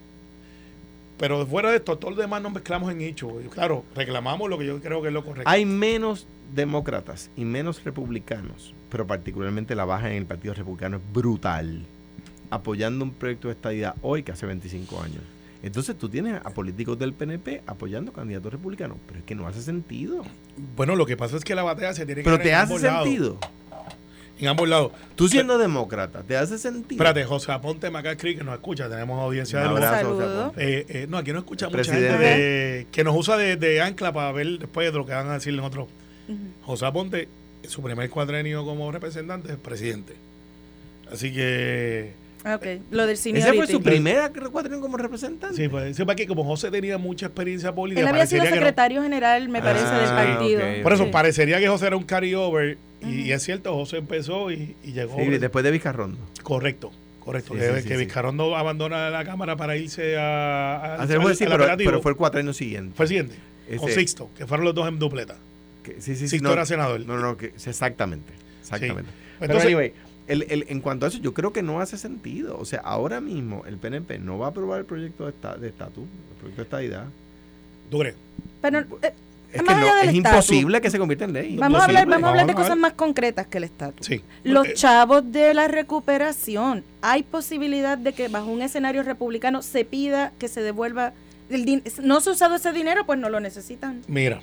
Pero 1.17 1.45
fuera 1.45 1.69
de 1.69 1.77
esto, 1.77 1.97
todos 1.97 2.15
los 2.15 2.21
demás 2.21 2.41
nos 2.41 2.53
mezclamos 2.53 2.91
en 2.91 3.01
hecho. 3.01 3.29
Claro, 3.53 3.83
reclamamos 3.93 4.49
lo 4.49 4.57
que 4.57 4.65
yo 4.65 4.79
creo 4.79 5.01
que 5.01 5.09
es 5.09 5.13
lo 5.13 5.23
correcto. 5.23 5.49
Hay 5.49 5.65
menos 5.65 6.27
demócratas 6.55 7.29
y 7.35 7.43
menos 7.43 7.83
republicanos, 7.83 8.73
pero 8.89 9.05
particularmente 9.05 9.75
la 9.75 9.85
baja 9.85 10.09
en 10.09 10.15
el 10.15 10.25
Partido 10.25 10.53
Republicano 10.53 10.97
es 10.97 11.13
brutal, 11.13 11.85
apoyando 12.49 13.03
un 13.03 13.11
proyecto 13.11 13.49
de 13.49 13.53
estadía 13.53 13.95
hoy 14.01 14.23
que 14.23 14.31
hace 14.31 14.45
25 14.45 15.01
años. 15.01 15.21
Entonces 15.61 15.97
tú 15.97 16.07
tienes 16.07 16.39
a 16.45 16.51
políticos 16.51 16.97
del 16.97 17.13
PNP 17.13 17.63
apoyando 17.67 18.13
candidatos 18.13 18.53
republicanos, 18.53 18.97
pero 19.05 19.19
es 19.19 19.25
que 19.25 19.35
no 19.35 19.45
hace 19.45 19.61
sentido. 19.61 20.23
Bueno, 20.77 20.95
lo 20.95 21.05
que 21.05 21.17
pasa 21.17 21.35
es 21.35 21.43
que 21.43 21.53
la 21.53 21.63
batalla 21.63 21.93
se 21.93 22.05
tiene 22.05 22.21
que 22.21 22.29
Pero 22.29 22.41
te 22.41 22.53
hace 22.53 22.79
sentido 22.79 23.37
en 24.39 24.47
ambos 24.47 24.67
lados. 24.67 24.91
Tú 25.15 25.27
siendo 25.27 25.57
demócrata, 25.57 26.23
¿te 26.23 26.37
hace 26.37 26.57
sentido? 26.57 26.91
Espérate, 26.91 27.23
José 27.25 27.51
Aponte 27.51 27.89
Macacri, 27.89 28.35
que 28.37 28.43
nos 28.43 28.55
escucha, 28.55 28.89
tenemos 28.89 29.19
audiencia 29.21 29.59
de 29.59 29.65
abrazo, 29.65 30.53
eh, 30.57 30.85
eh, 30.87 31.07
no, 31.09 31.17
aquí 31.17 31.31
no 31.31 31.39
escucha 31.39 31.69
mucha 31.69 31.93
gente 31.93 32.87
que 32.91 33.03
nos 33.03 33.15
usa 33.15 33.37
de, 33.37 33.81
ancla 33.81 34.13
para 34.13 34.31
ver 34.31 34.59
después 34.59 34.91
de 34.91 34.97
lo 34.97 35.05
que 35.05 35.13
van 35.13 35.29
a 35.29 35.33
decir 35.33 35.53
en 35.53 35.59
otro. 35.61 35.87
José 36.61 36.85
Aponte, 36.85 37.27
su 37.67 37.81
primer 37.81 38.09
cuadrenio 38.09 38.63
como 38.63 38.91
representante 38.91 39.51
es 39.51 39.57
presidente. 39.57 40.15
Así 41.11 41.33
que 41.33 42.13
Ah, 42.43 42.55
ok. 42.55 42.65
Lo 42.91 43.05
del 43.05 43.15
Ese 43.15 43.53
fue 43.53 43.67
su 43.67 43.81
primera 43.81 44.31
cuatrenio 44.51 44.79
como 44.79 44.97
representante. 44.97 45.55
Sí, 45.55 45.67
pues 45.67 45.95
sepa 45.95 46.15
que 46.15 46.25
como 46.25 46.43
José 46.43 46.71
tenía 46.71 46.97
mucha 46.97 47.25
experiencia 47.27 47.73
política. 47.73 48.01
Él 48.01 48.07
había 48.07 48.25
sido 48.25 48.45
secretario 48.45 49.03
general, 49.03 49.49
me 49.49 49.61
parece, 49.61 49.85
del 49.85 50.05
ah, 50.05 50.15
partido. 50.15 50.61
Por 50.81 50.93
eso 50.93 51.11
parecería 51.11 51.59
que 51.59 51.67
José 51.67 51.87
era 51.87 51.97
un 51.97 52.03
carryover. 52.03 52.77
Y, 53.01 53.31
es 53.31 53.43
cierto, 53.43 53.73
José 53.73 53.97
empezó 53.97 54.51
y, 54.51 54.75
llegó. 54.83 55.15
Sí, 55.17 55.25
después 55.25 55.63
de 55.63 55.71
Vizcarrondo. 55.71 56.17
Correcto. 56.43 56.91
Correcto, 57.19 57.53
que, 57.53 57.97
Vizcarrondo 57.97 58.55
abandona 58.55 59.09
la 59.09 59.23
Cámara 59.23 59.55
para 59.55 59.77
irse 59.77 60.17
a, 60.17 60.77
a, 60.77 60.95
hacer 60.95 61.19
sí, 61.35 61.45
pero, 61.47 61.67
pero, 61.77 62.01
fue 62.01 62.11
el 62.11 62.17
cuatrienio 62.17 62.53
siguiente. 62.53 62.95
Fue 62.95 63.05
el 63.05 63.09
siguiente, 63.09 63.35
con 63.77 63.91
Sixto, 63.91 64.31
que 64.35 64.47
fueron 64.47 64.65
los 64.65 64.73
dos 64.73 64.87
en 64.87 64.97
dupleta. 64.97 65.35
sí, 65.99 66.15
sí, 66.15 66.27
Sixto 66.27 66.51
era 66.51 66.65
senador. 66.65 67.05
No, 67.05 67.19
no, 67.19 67.37
que, 67.37 67.47
exactamente. 67.47 68.33
Exactamente. 68.61 69.11
Entonces, 69.41 69.65
anyway, 69.67 69.93
el, 70.27 70.45
el, 70.49 70.65
en 70.69 70.81
cuanto 70.81 71.05
a 71.05 71.09
eso, 71.09 71.19
yo 71.19 71.33
creo 71.33 71.53
que 71.53 71.61
no 71.61 71.81
hace 71.81 71.97
sentido. 71.97 72.57
O 72.57 72.65
sea, 72.65 72.79
ahora 72.79 73.21
mismo 73.21 73.63
el 73.67 73.77
PNP 73.77 74.17
no 74.19 74.39
va 74.39 74.47
a 74.47 74.49
aprobar 74.49 74.79
el 74.79 74.85
proyecto 74.85 75.25
de 75.25 75.31
estatus, 75.67 76.05
el 76.05 76.37
proyecto 76.39 76.61
de 76.61 76.63
estadidad. 76.63 77.05
¿Tú 77.91 77.99
crees? 77.99 78.15
Pero, 78.61 78.79
eh, 79.01 79.13
es, 79.53 79.63
que 79.63 79.75
no, 79.75 79.97
es 80.03 80.13
imposible 80.13 80.79
que 80.81 80.91
se 80.91 80.99
convierta 80.99 81.25
en 81.25 81.33
ley. 81.33 81.55
Vamos 81.57 81.81
a 81.81 81.85
hablar, 81.85 82.07
vamos 82.07 82.27
a 82.27 82.29
hablar 82.29 82.47
de 82.47 82.53
cosas 82.53 82.77
más 82.77 82.93
concretas 82.93 83.47
que 83.47 83.57
el 83.57 83.63
estatus. 83.63 84.05
Sí. 84.05 84.21
Los 84.43 84.73
chavos 84.73 85.31
de 85.31 85.53
la 85.53 85.67
recuperación, 85.67 86.83
¿hay 87.01 87.23
posibilidad 87.23 87.97
de 87.97 88.13
que 88.13 88.27
bajo 88.27 88.47
un 88.47 88.61
escenario 88.61 89.03
republicano 89.03 89.61
se 89.61 89.85
pida 89.85 90.33
que 90.37 90.47
se 90.47 90.61
devuelva 90.61 91.13
el 91.49 91.65
dinero? 91.65 91.89
¿No 92.03 92.21
se 92.21 92.29
ha 92.29 92.33
usado 92.33 92.55
ese 92.55 92.71
dinero? 92.71 93.05
Pues 93.05 93.17
no 93.17 93.29
lo 93.29 93.39
necesitan. 93.39 94.03
Mira, 94.07 94.41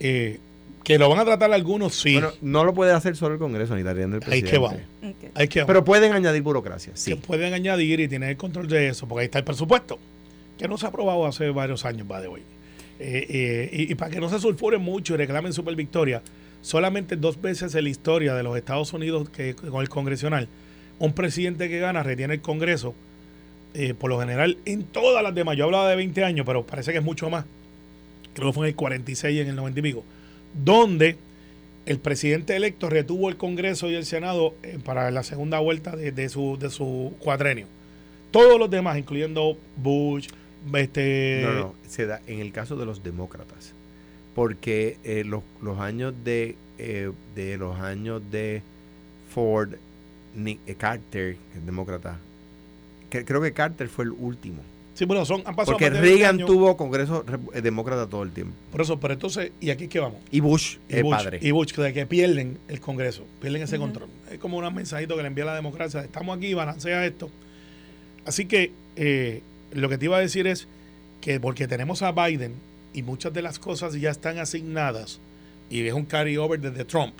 eh, 0.00 0.40
que 0.84 0.98
lo 0.98 1.08
van 1.08 1.18
a 1.18 1.24
tratar 1.24 1.52
algunos, 1.52 1.96
sí. 1.96 2.14
Bueno, 2.14 2.30
no 2.40 2.64
lo 2.64 2.72
puede 2.72 2.92
hacer 2.92 3.16
solo 3.16 3.34
el 3.34 3.40
Congreso, 3.40 3.74
ni 3.74 3.82
darían 3.82 4.14
el 4.14 4.20
presidente. 4.20 4.56
Ahí 5.34 5.48
que 5.48 5.60
vamos. 5.60 5.66
Pero 5.66 5.84
pueden 5.84 6.12
añadir 6.12 6.42
burocracia, 6.42 6.92
sí. 6.94 7.10
Que 7.10 7.16
pueden 7.16 7.52
añadir 7.52 8.00
y 8.00 8.08
tener 8.08 8.30
el 8.30 8.36
control 8.36 8.68
de 8.68 8.88
eso, 8.88 9.06
porque 9.08 9.22
ahí 9.22 9.24
está 9.26 9.38
el 9.38 9.44
presupuesto, 9.44 9.98
que 10.56 10.68
no 10.68 10.78
se 10.78 10.86
ha 10.86 10.90
aprobado 10.90 11.26
hace 11.26 11.50
varios 11.50 11.84
años, 11.84 12.06
va 12.10 12.20
de 12.20 12.28
hoy. 12.28 12.42
Eh, 12.98 13.26
eh, 13.28 13.86
y, 13.90 13.94
para 13.94 14.10
que 14.10 14.20
no 14.20 14.28
se 14.28 14.38
sulfuren 14.38 14.80
mucho 14.80 15.14
y 15.14 15.16
reclamen 15.18 15.52
super 15.52 15.74
victoria, 15.74 16.22
solamente 16.62 17.16
dos 17.16 17.40
veces 17.40 17.74
en 17.74 17.84
la 17.84 17.90
historia 17.90 18.34
de 18.34 18.42
los 18.42 18.56
Estados 18.56 18.92
Unidos 18.92 19.28
que 19.28 19.54
con 19.54 19.82
el 19.82 19.88
congresional, 19.88 20.48
un 20.98 21.12
presidente 21.12 21.68
que 21.68 21.78
gana 21.78 22.02
retiene 22.02 22.34
el 22.34 22.40
Congreso, 22.40 22.94
eh, 23.74 23.92
por 23.92 24.08
lo 24.08 24.18
general 24.18 24.56
en 24.64 24.84
todas 24.84 25.22
las 25.22 25.34
demás. 25.34 25.56
Yo 25.56 25.64
hablaba 25.64 25.88
de 25.90 25.96
20 25.96 26.24
años, 26.24 26.46
pero 26.46 26.64
parece 26.64 26.92
que 26.92 26.98
es 26.98 27.04
mucho 27.04 27.28
más. 27.28 27.44
Creo 28.34 28.48
que 28.48 28.54
fue 28.54 28.66
en 28.66 28.70
el 28.70 28.76
46 28.76 29.36
y 29.36 29.40
en 29.40 29.48
el 29.48 29.56
90 29.56 29.80
y 29.80 29.82
pico 29.82 30.04
donde 30.64 31.16
el 31.84 31.98
presidente 31.98 32.56
electo 32.56 32.88
retuvo 32.90 33.28
el 33.28 33.36
Congreso 33.36 33.90
y 33.90 33.94
el 33.94 34.04
Senado 34.04 34.54
para 34.84 35.10
la 35.10 35.22
segunda 35.22 35.60
vuelta 35.60 35.94
de, 35.94 36.28
su, 36.28 36.56
de 36.58 36.70
su 36.70 37.14
cuadrenio. 37.20 37.66
Todos 38.30 38.58
los 38.58 38.70
demás, 38.70 38.98
incluyendo 38.98 39.56
Bush, 39.76 40.28
este... 40.74 41.42
No, 41.44 41.52
no, 41.52 41.74
se 41.86 42.06
da 42.06 42.20
en 42.26 42.40
el 42.40 42.52
caso 42.52 42.76
de 42.76 42.86
los 42.86 43.02
demócratas, 43.02 43.72
porque 44.34 44.98
eh, 45.04 45.24
los, 45.24 45.42
los, 45.62 45.78
años 45.78 46.14
de, 46.24 46.56
eh, 46.78 47.10
de 47.34 47.56
los 47.56 47.78
años 47.78 48.22
de 48.30 48.62
Ford, 49.32 49.74
Nick, 50.34 50.76
Carter, 50.76 51.36
que 51.52 51.58
es 51.58 51.66
demócrata, 51.66 52.18
creo 53.10 53.40
que 53.40 53.52
Carter 53.52 53.88
fue 53.88 54.04
el 54.04 54.10
último 54.12 54.62
Sí, 54.96 55.04
bueno, 55.04 55.26
son, 55.26 55.42
han 55.44 55.54
pasado 55.54 55.76
Porque 55.76 55.90
Reagan 55.90 56.38
tuvo 56.38 56.74
Congreso 56.74 57.22
eh, 57.52 57.60
demócrata 57.60 58.06
todo 58.06 58.22
el 58.22 58.30
tiempo. 58.30 58.54
Por 58.72 58.80
eso, 58.80 58.98
pero 58.98 59.12
entonces, 59.12 59.52
¿y 59.60 59.68
aquí 59.68 59.88
qué 59.88 60.00
vamos? 60.00 60.20
Y 60.30 60.40
Bush, 60.40 60.78
el 60.88 61.04
padre. 61.04 61.38
Y 61.42 61.50
Bush, 61.50 61.72
que, 61.72 62.06
pierden 62.06 62.56
el 62.66 62.80
Congreso, 62.80 63.26
pierden 63.38 63.60
ese 63.60 63.76
control. 63.76 64.08
Es 64.32 64.38
como 64.38 64.56
un 64.56 64.74
mensajito 64.74 65.14
que 65.14 65.20
le 65.20 65.28
envía 65.28 65.44
la 65.44 65.54
democracia, 65.54 66.00
estamos 66.00 66.34
aquí, 66.34 66.54
balancea 66.54 67.04
esto. 67.04 67.30
Así 68.24 68.46
que 68.46 68.72
eh, 68.96 69.42
lo 69.72 69.88
que 69.88 69.98
te 69.98 70.06
iba 70.06 70.16
a 70.16 70.20
decir 70.20 70.46
es 70.46 70.66
que 71.20 71.40
porque 71.40 71.66
tenemos 71.66 72.02
a 72.02 72.12
Biden 72.12 72.54
y 72.92 73.02
muchas 73.02 73.32
de 73.32 73.42
las 73.42 73.58
cosas 73.58 73.94
ya 73.94 74.10
están 74.10 74.38
asignadas 74.38 75.20
y 75.70 75.86
es 75.86 75.92
un 75.92 76.04
carry-over 76.04 76.60
desde 76.60 76.84
Trump, 76.84 77.14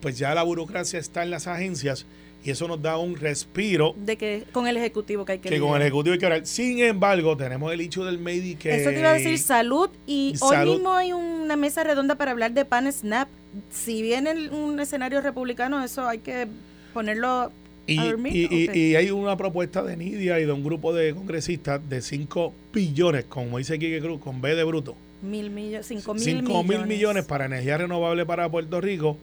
pues 0.00 0.18
ya 0.18 0.34
la 0.34 0.42
burocracia 0.42 0.98
está 0.98 1.22
en 1.22 1.30
las 1.30 1.46
agencias 1.46 2.06
y 2.44 2.50
eso 2.50 2.68
nos 2.68 2.80
da 2.80 2.96
un 2.96 3.16
respiro. 3.16 3.94
De 3.96 4.16
que 4.16 4.44
con 4.52 4.68
el 4.68 4.76
Ejecutivo 4.76 5.24
que 5.24 5.32
hay 5.32 5.38
que 5.40 5.48
Que 5.48 5.58
con 5.58 5.74
el 5.74 5.82
Ejecutivo 5.82 6.12
hay 6.12 6.18
que 6.18 6.26
hablar. 6.26 6.46
Sin 6.46 6.78
embargo, 6.78 7.36
tenemos 7.36 7.72
el 7.72 7.80
hecho 7.80 8.04
del 8.04 8.18
Medicaid. 8.18 8.80
Eso 8.80 8.90
te 8.90 9.00
iba 9.00 9.10
a 9.10 9.14
decir 9.14 9.38
salud 9.38 9.90
y, 10.06 10.34
hoy 10.40 10.58
mismo 10.58 10.92
hay 10.92 11.12
una 11.12 11.56
mesa 11.56 11.82
redonda 11.82 12.14
para 12.14 12.30
hablar 12.30 12.52
de 12.52 12.64
Pan 12.64 12.90
Snap. 12.92 13.28
Si 13.70 14.00
viene 14.00 14.50
un 14.50 14.78
escenario 14.78 15.20
republicano, 15.20 15.82
eso 15.82 16.06
hay 16.06 16.18
que 16.18 16.46
ponerlo 16.94 17.50
y, 17.86 18.94
hay 18.94 19.10
una 19.10 19.36
propuesta 19.36 19.82
de 19.82 19.96
Nidia 19.96 20.40
y 20.40 20.44
de 20.44 20.52
un 20.52 20.64
grupo 20.64 20.92
de 20.92 21.14
congresistas 21.14 21.80
de 21.88 22.02
5 22.02 22.52
billones, 22.72 23.24
como 23.24 23.58
dice 23.58 23.78
Kike 23.78 24.00
Cruz, 24.00 24.20
con 24.20 24.40
B 24.40 24.54
de 24.54 24.64
bruto. 24.64 24.96
Mil 25.22 25.50
millones, 25.50 25.86
5 25.86 26.14
mil 26.14 26.22
5 26.22 26.64
mil 26.64 26.86
millones 26.86 27.24
para 27.24 27.46
energía 27.46 27.78
renovable 27.78 28.26
para 28.26 28.48
Puerto 28.48 28.80
Rico. 28.80 29.16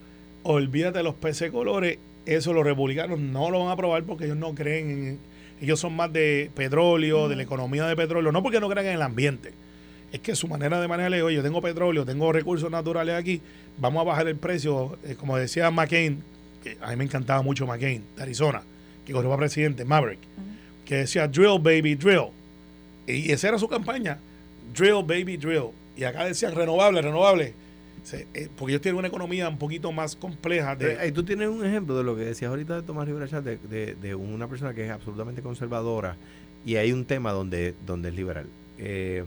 Olvídate 0.43 1.03
los 1.03 1.15
peces 1.15 1.51
colores 1.51 1.97
eso 2.25 2.53
los 2.53 2.63
republicanos 2.63 3.19
no 3.19 3.49
lo 3.49 3.59
van 3.59 3.69
a 3.69 3.71
aprobar 3.73 4.03
porque 4.03 4.25
ellos 4.25 4.37
no 4.37 4.55
creen 4.55 4.89
en, 4.89 5.19
ellos 5.61 5.79
son 5.79 5.95
más 5.95 6.11
de 6.11 6.49
petróleo, 6.55 7.29
de 7.29 7.35
la 7.35 7.43
economía 7.43 7.85
de 7.85 7.95
petróleo, 7.95 8.31
no 8.31 8.43
porque 8.43 8.59
no 8.59 8.69
crean 8.69 8.87
en 8.87 8.93
el 8.95 9.01
ambiente. 9.01 9.53
es 10.11 10.19
que 10.19 10.35
su 10.35 10.47
manera 10.47 10.79
de 10.79 10.87
manejar 10.87 11.13
es, 11.13 11.23
oye, 11.23 11.37
yo 11.37 11.43
tengo 11.43 11.61
petróleo, 11.61 12.05
tengo 12.05 12.31
recursos 12.31 12.69
naturales 12.69 13.15
aquí, 13.15 13.41
vamos 13.77 14.01
a 14.01 14.03
bajar 14.03 14.27
el 14.27 14.35
precio, 14.35 14.97
eh, 15.03 15.15
como 15.17 15.37
decía 15.37 15.71
McCain, 15.71 16.23
que 16.63 16.77
a 16.81 16.89
mí 16.91 16.95
me 16.95 17.03
encantaba 17.03 17.41
mucho 17.41 17.67
McCain, 17.67 18.03
de 18.15 18.23
Arizona, 18.23 18.63
que 19.05 19.13
corrió 19.13 19.29
para 19.29 19.41
presidente, 19.41 19.85
Maverick, 19.85 20.19
que 20.85 20.95
decía, 20.95 21.27
drill, 21.27 21.59
baby, 21.59 21.95
drill. 21.95 22.29
Y 23.05 23.31
esa 23.31 23.49
era 23.49 23.59
su 23.59 23.67
campaña, 23.67 24.17
drill, 24.73 25.03
baby, 25.03 25.37
drill. 25.37 25.69
Y 25.95 26.03
acá 26.05 26.25
decían, 26.25 26.55
renovable, 26.55 27.01
renovable. 27.01 27.53
Eh, 28.11 28.49
porque 28.57 28.73
ellos 28.73 28.81
tienen 28.81 28.99
una 28.99 29.07
economía 29.07 29.47
un 29.47 29.57
poquito 29.57 29.91
más 29.91 30.15
compleja. 30.15 30.75
De, 30.75 30.99
ahí 30.99 31.11
tú 31.11 31.23
tienes 31.23 31.47
un 31.47 31.65
ejemplo 31.65 31.97
de 31.97 32.03
lo 32.03 32.15
que 32.15 32.23
decías 32.23 32.49
ahorita 32.49 32.75
de 32.75 32.81
Tomás 32.81 33.07
Rivera 33.07 33.41
de, 33.41 33.57
de, 33.57 33.95
de, 33.95 34.15
una 34.15 34.47
persona 34.47 34.73
que 34.73 34.85
es 34.85 34.91
absolutamente 34.91 35.41
conservadora 35.41 36.17
y 36.65 36.75
hay 36.75 36.91
un 36.91 37.05
tema 37.05 37.31
donde, 37.31 37.75
donde 37.85 38.09
es 38.09 38.15
liberal. 38.15 38.45
Eh, 38.77 39.23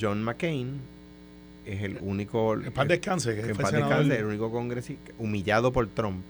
John 0.00 0.22
McCain 0.22 0.80
es 1.66 1.82
el 1.82 1.98
único... 2.00 2.54
El 2.54 2.72
paz 2.72 2.88
descanse. 2.88 3.34
Que, 3.34 3.42
descanse, 3.42 4.18
el 4.18 4.24
único 4.24 4.50
congresista 4.50 5.12
humillado 5.18 5.72
por 5.72 5.86
Trump. 5.88 6.24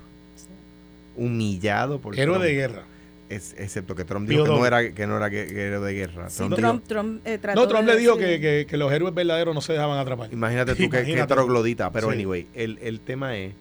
Humillado 1.16 2.01
por 2.01 2.18
Héroe 2.18 2.38
de 2.38 2.55
guerra. 2.55 2.83
Es, 3.29 3.55
excepto 3.59 3.94
que 3.94 4.05
Trump 4.05 4.29
dijo 4.29 4.42
que 4.42 4.51
no, 4.51 4.66
era, 4.66 4.92
que 4.92 5.07
no 5.07 5.16
era 5.16 5.29
héroe 5.29 5.87
de 5.87 5.94
guerra. 5.94 6.29
Trump, 6.29 6.85
Trump, 6.85 7.25
eh, 7.25 7.38
no, 7.55 7.68
Trump 7.68 7.87
le 7.87 7.96
dijo 7.96 8.16
que, 8.16 8.66
que, 8.68 8.77
los 8.77 8.92
héroes 8.92 9.14
verdaderos 9.14 9.55
no 9.55 9.61
se 9.61 9.73
dejaban 9.73 9.99
atrapar. 9.99 10.33
Imagínate 10.33 10.75
tú 10.75 10.90
que, 10.90 11.05
que 11.05 11.27
troglodita. 11.27 11.92
Pero 11.92 12.11
anyway, 12.11 12.49
el, 12.55 12.79
el 12.83 12.99
tema 12.99 13.37
es... 13.37 13.53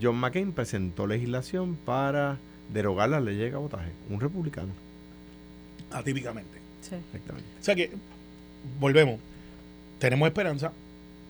John 0.00 0.16
McCain 0.16 0.52
presentó 0.52 1.06
legislación 1.06 1.76
para 1.84 2.38
derogar 2.72 3.08
la 3.08 3.20
ley 3.20 3.36
de 3.36 3.50
cabotaje. 3.50 3.90
Un 4.08 4.20
republicano. 4.20 4.72
Atípicamente. 5.90 6.58
Sí. 6.82 6.94
Exactamente. 6.94 7.48
O 7.60 7.64
sea 7.64 7.74
que 7.74 7.90
volvemos, 8.78 9.18
tenemos 9.98 10.28
esperanza 10.28 10.72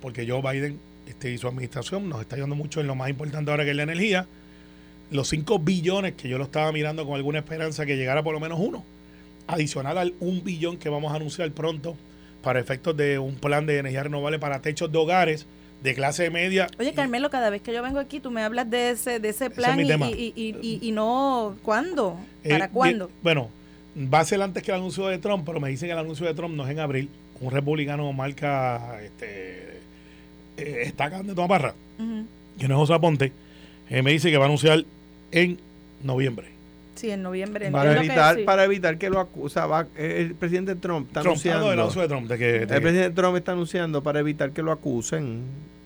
porque 0.01 0.29
Joe 0.29 0.42
Biden 0.42 0.79
este, 1.07 1.31
y 1.31 1.38
su 1.38 1.49
administración 1.49 2.09
nos 2.09 2.21
está 2.21 2.37
ayudando 2.37 2.57
mucho 2.57 2.81
en 2.81 2.87
lo 2.87 2.95
más 2.95 3.09
importante 3.09 3.51
ahora 3.51 3.64
que 3.64 3.71
es 3.71 3.77
la 3.77 3.85
energía. 3.85 4.27
Los 5.11 5.29
5 5.29 5.59
billones 5.61 6.14
que 6.14 6.29
yo 6.29 6.38
lo 6.38 6.45
estaba 6.45 6.73
mirando 6.73 7.07
con 7.07 7.14
alguna 7.14 7.38
esperanza 7.38 7.87
que 7.87 7.97
llegara 7.97 8.23
por 8.23 8.35
lo 8.35 8.40
menos 8.40 8.59
uno, 8.61 8.85
adicional 9.47 9.99
al 9.99 10.14
1 10.21 10.42
billón 10.42 10.77
que 10.77 10.88
vamos 10.88 11.12
a 11.12 11.16
anunciar 11.16 11.51
pronto 11.53 11.97
para 12.42 12.61
efectos 12.61 12.97
de 12.97 13.19
un 13.19 13.35
plan 13.35 13.66
de 13.66 13.79
energía 13.79 14.05
renovable 14.05 14.38
para 14.38 14.61
techos 14.61 14.90
de 14.90 14.99
hogares 14.99 15.47
de 15.83 15.95
clase 15.95 16.31
media. 16.31 16.69
Oye, 16.79 16.92
Carmelo, 16.95 17.31
cada 17.31 17.51
vez 17.51 17.62
que 17.62 17.73
yo 17.73 17.83
vengo 17.83 17.99
aquí, 17.99 18.21
tú 18.21 18.31
me 18.31 18.42
hablas 18.42 18.69
de 18.71 18.90
ese, 18.90 19.21
de 19.21 19.29
ese 19.29 19.51
plan 19.51 19.79
y, 19.81 20.33
y, 20.37 20.79
y, 20.81 20.92
no, 20.92 21.57
¿cuándo? 21.62 22.16
Eh, 22.45 22.51
¿Para 22.51 22.69
cuándo? 22.69 23.11
bueno, 23.23 23.51
va 23.97 24.21
a 24.21 24.25
ser 24.25 24.40
antes 24.42 24.62
que 24.62 24.71
el 24.71 24.79
anuncio 24.79 25.07
de 25.07 25.19
Trump, 25.19 25.45
pero 25.47 25.61
me 25.61 25.69
dicen 25.69 25.88
que 25.88 25.92
el 25.92 25.99
anuncio 25.99 26.27
de 26.27 26.35
Trump 26.35 26.55
no 26.55 26.64
es 26.64 26.71
en 26.71 26.81
abril. 26.81 27.09
Un 27.40 27.51
republicano 27.51 28.12
marca 28.12 29.03
este, 29.03 29.81
eh, 30.57 30.83
estaca 30.85 31.23
de 31.23 31.35
toda 31.35 31.47
barra, 31.47 31.75
que 32.59 32.69
no 32.69 32.75
es 32.75 32.79
José 32.79 32.95
Aponte, 32.95 33.33
eh, 33.88 34.03
me 34.03 34.12
dice 34.12 34.31
que 34.31 34.37
va 34.37 34.44
a 34.44 34.46
anunciar 34.46 34.85
en 35.33 35.59
noviembre. 36.03 36.57
Sí, 36.96 37.11
en 37.11 37.22
noviembre. 37.22 37.70
Para 37.70 37.96
evitar, 37.99 38.37
que, 38.37 38.44
para 38.44 38.64
evitar 38.64 38.99
que 38.99 39.11
lo 39.11 39.20
acusa, 39.20 39.68
el 39.96 40.35
presidente 40.35 40.75
Trump 40.77 41.09
está 41.09 41.20
anunciando. 41.20 41.70
de 41.70 42.09
Trump, 42.09 42.27
de 42.27 42.38
que, 42.38 42.57
el 42.62 42.66
presidente 42.66 43.11
Trump 43.11 43.37
está 43.37 43.53
anunciando 43.53 44.03
para 44.03 44.20
evitar 44.20 44.53
que 44.53 44.62
lo 44.62 44.72
acusen 44.72 45.42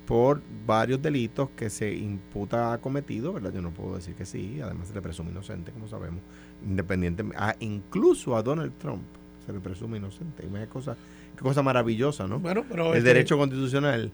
por 0.07 0.41
varios 0.67 1.01
delitos 1.03 1.51
que 1.57 1.71
se 1.71 1.93
imputa 1.93 2.73
ha 2.73 2.79
cometido, 2.79 3.33
¿verdad? 3.33 3.53
Yo 3.53 3.63
no 3.63 3.71
puedo 3.71 3.97
decir 3.97 4.15
que 4.15 4.25
sí, 4.27 4.61
además 4.61 4.89
se 4.89 4.95
le 4.95 5.03
presume 5.03 5.31
inocente, 5.31 5.73
como 5.73 5.89
sabemos, 5.89 6.21
independientemente, 6.65 7.39
incluso 7.61 8.37
a 8.37 8.43
Donald 8.43 8.73
Trump 8.79 9.03
se 9.47 9.53
le 9.53 9.61
presume 9.61 9.99
inocente. 9.99 10.49
Qué 10.53 10.67
cosa, 10.67 10.97
qué 11.37 11.43
cosa 11.43 11.63
maravillosa, 11.63 12.27
¿no? 12.27 12.39
Bueno, 12.39 12.65
pero 12.69 12.93
el 12.93 12.99
este 12.99 13.09
derecho 13.09 13.37
constitucional. 13.37 14.13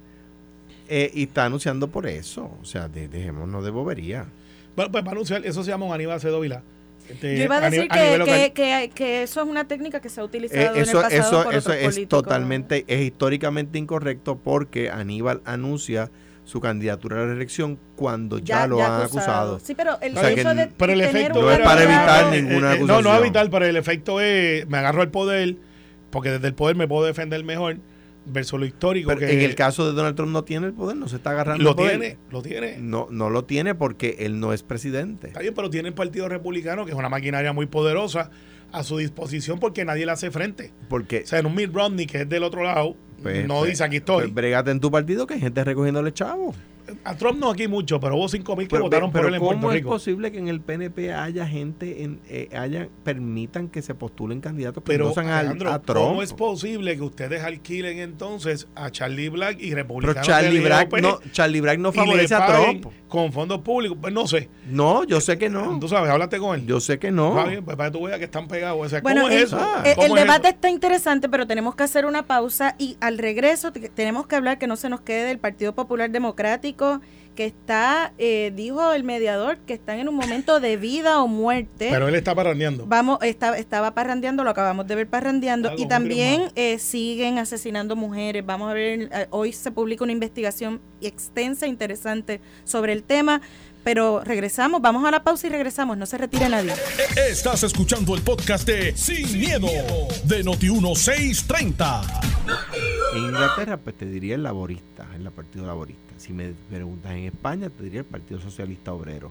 Eh, 0.89 1.11
y 1.15 1.25
está 1.25 1.45
anunciando 1.45 1.89
por 1.89 2.07
eso, 2.07 2.51
o 2.61 2.65
sea, 2.65 2.89
dejémonos 2.89 3.65
de 3.65 3.71
bobería. 3.71 4.27
Bueno, 4.77 4.93
pues 4.93 5.03
para 5.03 5.13
anunciar, 5.13 5.45
eso 5.45 5.65
se 5.65 5.71
llama 5.71 5.87
un 5.87 5.95
Aníbal 5.95 6.21
Cedovila. 6.21 6.63
Este, 7.09 7.39
Yo 7.39 7.45
iba 7.45 7.57
a 7.59 7.71
decir 7.71 7.89
que, 7.89 8.93
que, 8.95 9.23
eso 9.23 9.41
es 9.41 9.47
una 9.47 9.67
técnica 9.69 10.01
que 10.01 10.09
se 10.09 10.21
ha 10.21 10.25
utilizado 10.25 10.75
en 10.75 10.83
el 10.83 10.87
pasado 10.87 11.09
eso, 11.09 11.45
por 11.45 11.55
eso 11.55 11.73
es 11.73 12.09
totalmente, 12.09 12.85
es 12.89 13.07
históricamente 13.07 13.79
incorrecto 13.79 14.39
porque 14.39 14.91
Aníbal 14.91 15.41
anuncia 15.45 16.11
su 16.45 16.61
candidatura 16.61 17.17
a 17.17 17.21
la 17.21 17.27
reelección 17.27 17.79
cuando 17.97 18.39
ya, 18.39 18.67
lo 18.67 18.83
han 18.83 19.03
acusado. 19.03 19.59
Sí, 19.61 19.75
pero 19.75 20.01
el 20.01 20.17
hecho 20.17 20.55
de 20.55 20.69
pero 20.77 20.93
el 20.93 21.01
efecto 21.01 21.43
no 21.43 21.51
es 21.51 21.59
para 21.61 21.83
evitar 21.83 22.33
ninguna 22.33 22.73
acusación. 22.73 22.87
No, 22.87 23.03
no 23.03 23.15
es 23.15 23.21
evitar, 23.21 23.51
pero 23.51 23.67
el 23.67 23.77
efecto 23.77 24.21
es 24.21 24.67
me 24.69 24.79
agarro 24.79 25.03
el 25.03 25.09
poder 25.09 25.57
porque 26.11 26.31
desde 26.31 26.47
el 26.49 26.55
poder 26.55 26.77
me 26.77 26.87
puedo 26.87 27.05
defender 27.05 27.43
mejor 27.45 27.79
versus 28.27 28.59
lo 28.59 28.67
histórico. 28.67 29.13
Pero 29.15 29.27
en 29.27 29.41
el 29.41 29.55
caso 29.55 29.87
de 29.87 29.93
Donald 29.93 30.17
Trump 30.17 30.33
no 30.33 30.45
tiene 30.45 30.67
el 30.67 30.73
poder, 30.75 30.97
no 30.97 31.09
se 31.09 31.17
está 31.17 31.31
agarrando 31.31 31.63
lo 31.63 31.71
el 31.71 31.77
poder. 31.77 31.99
tiene, 31.99 32.19
lo 32.31 32.43
tiene. 32.43 32.77
No, 32.79 33.09
no 33.11 33.31
lo 33.31 33.45
tiene 33.45 33.75
porque 33.75 34.17
él 34.21 34.41
no 34.41 34.53
es 34.53 34.63
presidente. 34.63 35.29
Está 35.29 35.41
bien, 35.41 35.55
pero 35.55 35.71
tiene 35.71 35.89
el 35.89 35.95
Partido 35.95 36.29
Republicano, 36.29 36.85
que 36.85 36.93
es 36.93 36.97
una 36.97 37.09
maquinaria 37.09 37.53
muy 37.53 37.67
poderosa, 37.67 38.31
a 38.73 38.83
su 38.83 38.99
disposición 38.99 39.59
porque 39.59 39.85
nadie 39.85 40.05
le 40.07 40.13
hace 40.13 40.31
frente. 40.31 40.73
Porque, 40.89 41.23
o 41.25 41.27
sea, 41.27 41.39
en 41.39 41.47
un 41.47 41.55
Mitt 41.55 41.73
Romney, 41.73 42.07
que 42.07 42.23
es 42.23 42.29
del 42.29 42.43
otro 42.43 42.63
lado, 42.63 42.97
pues, 43.23 43.47
no 43.47 43.61
pues, 43.61 43.71
dice 43.71 43.85
aquí 43.85 43.97
estoy. 43.97 44.25
Pues, 44.25 44.35
bregate 44.35 44.71
en 44.71 44.81
tu 44.81 44.91
partido 44.91 45.27
que 45.27 45.35
hay 45.35 45.41
gente 45.41 45.65
recogiéndole 45.65 46.13
chavo 46.13 46.55
a 47.05 47.17
Trump 47.17 47.39
no 47.39 47.51
aquí 47.51 47.69
mucho, 47.69 47.99
pero 48.01 48.17
hubo 48.17 48.29
5 48.29 48.57
mil 48.57 48.69
que 48.69 48.79
votaron 48.79 49.11
por 49.11 49.27
él 49.27 49.35
en 49.35 49.41
Puerto 49.41 49.71
Rico. 49.71 49.89
¿Cómo 49.89 49.97
es 49.97 50.05
posible 50.05 50.33
que 50.33 50.39
en 50.39 50.49
el 50.49 50.61
PNP 50.61 51.13
haya 51.13 51.47
gente, 51.47 52.05
en, 52.05 52.21
eh, 52.29 52.49
haya, 52.57 52.89
permitan 53.05 53.69
que 53.69 53.83
se 53.83 53.95
postulen 53.95 54.41
candidatos 54.41 54.83
que 54.83 54.93
pero, 54.93 55.11
usan 55.11 55.29
a 55.29 55.43
Trump? 55.55 55.85
¿Cómo 55.87 56.23
es 56.23 56.33
posible 56.33 56.97
que 56.97 57.03
ustedes 57.03 57.43
alquilen 57.43 57.99
entonces 57.99 58.69
a 58.75 58.91
Charlie 58.91 59.29
Black 59.29 59.59
y 59.61 59.75
republicanos 59.75 60.27
Pero 60.27 60.39
Charlie 60.39 60.61
Black, 60.61 61.01
no, 61.01 61.21
Charlie 61.33 61.61
Black 61.61 61.79
no 61.79 61.93
favorece 61.93 62.35
a 62.35 62.47
Trump. 62.47 62.87
Con 63.09 63.33
fondos 63.33 63.61
públicos, 63.61 63.97
pues 64.01 64.13
no 64.13 64.27
sé. 64.27 64.51
No, 64.69 65.05
yo 65.05 65.21
sé 65.21 65.39
que 65.39 65.49
no. 65.49 65.79
Tú 65.79 65.89
sabes, 65.89 66.11
háblate 66.11 66.39
con 66.39 66.59
él. 66.59 66.67
Yo 66.67 66.81
sé 66.81 66.99
que 66.99 67.13
no. 67.13 67.35
pues 67.65 67.77
para 67.77 67.91
que 67.91 67.99
tú 67.99 68.05
veas 68.05 68.19
que 68.19 68.25
están 68.25 68.49
pegados. 68.49 69.01
bueno, 69.03 69.23
¿Cómo 69.23 69.33
es 69.33 69.45
eso? 69.45 69.59
el, 69.85 70.13
debate 70.13 70.49
está 70.49 70.71
interesante, 70.71 71.29
pero 71.29 71.47
tenemos 71.47 71.75
que 71.77 71.85
hacer 71.85 72.05
una 72.05 72.25
pausa 72.25 72.75
y 72.79 72.97
al 73.01 73.19
regreso 73.19 73.73
tenemos 73.73 74.27
que 74.27 74.37
hablar 74.37 74.59
que 74.59 74.67
no 74.67 74.77
se 74.77 74.89
nos 74.89 75.01
quede 75.01 75.25
del 75.25 75.39
Partido 75.39 75.75
Popular 75.75 76.11
Democrático 76.11 76.76
que 77.37 77.45
está, 77.45 78.13
eh, 78.19 78.53
dijo 78.57 78.93
el 78.93 79.05
mediador, 79.05 79.59
que 79.59 79.75
están 79.75 80.01
en 80.01 80.09
un 80.09 80.17
momento 80.17 80.59
de 80.59 80.77
vida 80.77 81.23
o 81.23 81.29
muerte. 81.29 81.89
Pero 81.91 82.09
él 82.09 82.15
está 82.17 82.35
parrandeando. 82.35 82.87
Vamos, 82.87 83.19
está, 83.23 83.57
estaba 83.57 83.95
parrandeando, 83.95 84.43
lo 84.43 84.51
acabamos 84.51 84.89
de 84.89 84.97
ver 84.97 85.07
parrandeando. 85.07 85.73
y 85.77 85.87
también 85.87 86.51
eh, 86.57 86.79
siguen 86.81 87.39
asesinando 87.39 87.95
mujeres. 87.95 88.45
Vamos 88.45 88.71
a 88.71 88.75
ver, 88.75 89.09
eh, 89.13 89.27
hoy 89.31 89.53
se 89.53 89.71
publica 89.71 90.03
una 90.03 90.13
investigación 90.13 90.81
extensa, 91.01 91.69
interesante 91.69 92.41
sobre 92.65 92.93
el 92.93 93.05
tema. 93.05 93.41
Pero 93.85 94.25
regresamos, 94.25 94.83
vamos 94.83 95.07
a 95.07 95.13
la 95.13 95.23
pausa 95.23 95.47
y 95.47 95.51
regresamos, 95.51 95.97
no 95.97 96.07
se 96.07 96.19
retire 96.19 96.49
nadie. 96.49 96.73
Estás 97.31 97.63
escuchando 97.63 98.17
el 98.17 98.23
podcast 98.23 98.67
de 98.67 98.97
Sin, 98.97 99.39
miedo, 99.39 99.69
de 100.25 100.45
Noti1630. 100.45 102.03
En 103.15 103.19
Inglaterra, 103.19 103.77
pues 103.77 103.97
te 103.97 104.07
diría 104.07 104.35
el 104.35 104.43
laborista, 104.43 105.07
el 105.15 105.31
partido 105.31 105.67
laborista 105.67 106.06
si 106.19 106.33
me 106.33 106.53
preguntas 106.71 107.13
en 107.13 107.25
España, 107.25 107.71
te 107.71 107.85
diría 107.85 108.01
el 108.01 108.07
Partido 108.07 108.41
Socialista 108.41 108.93
Obrero. 108.93 109.31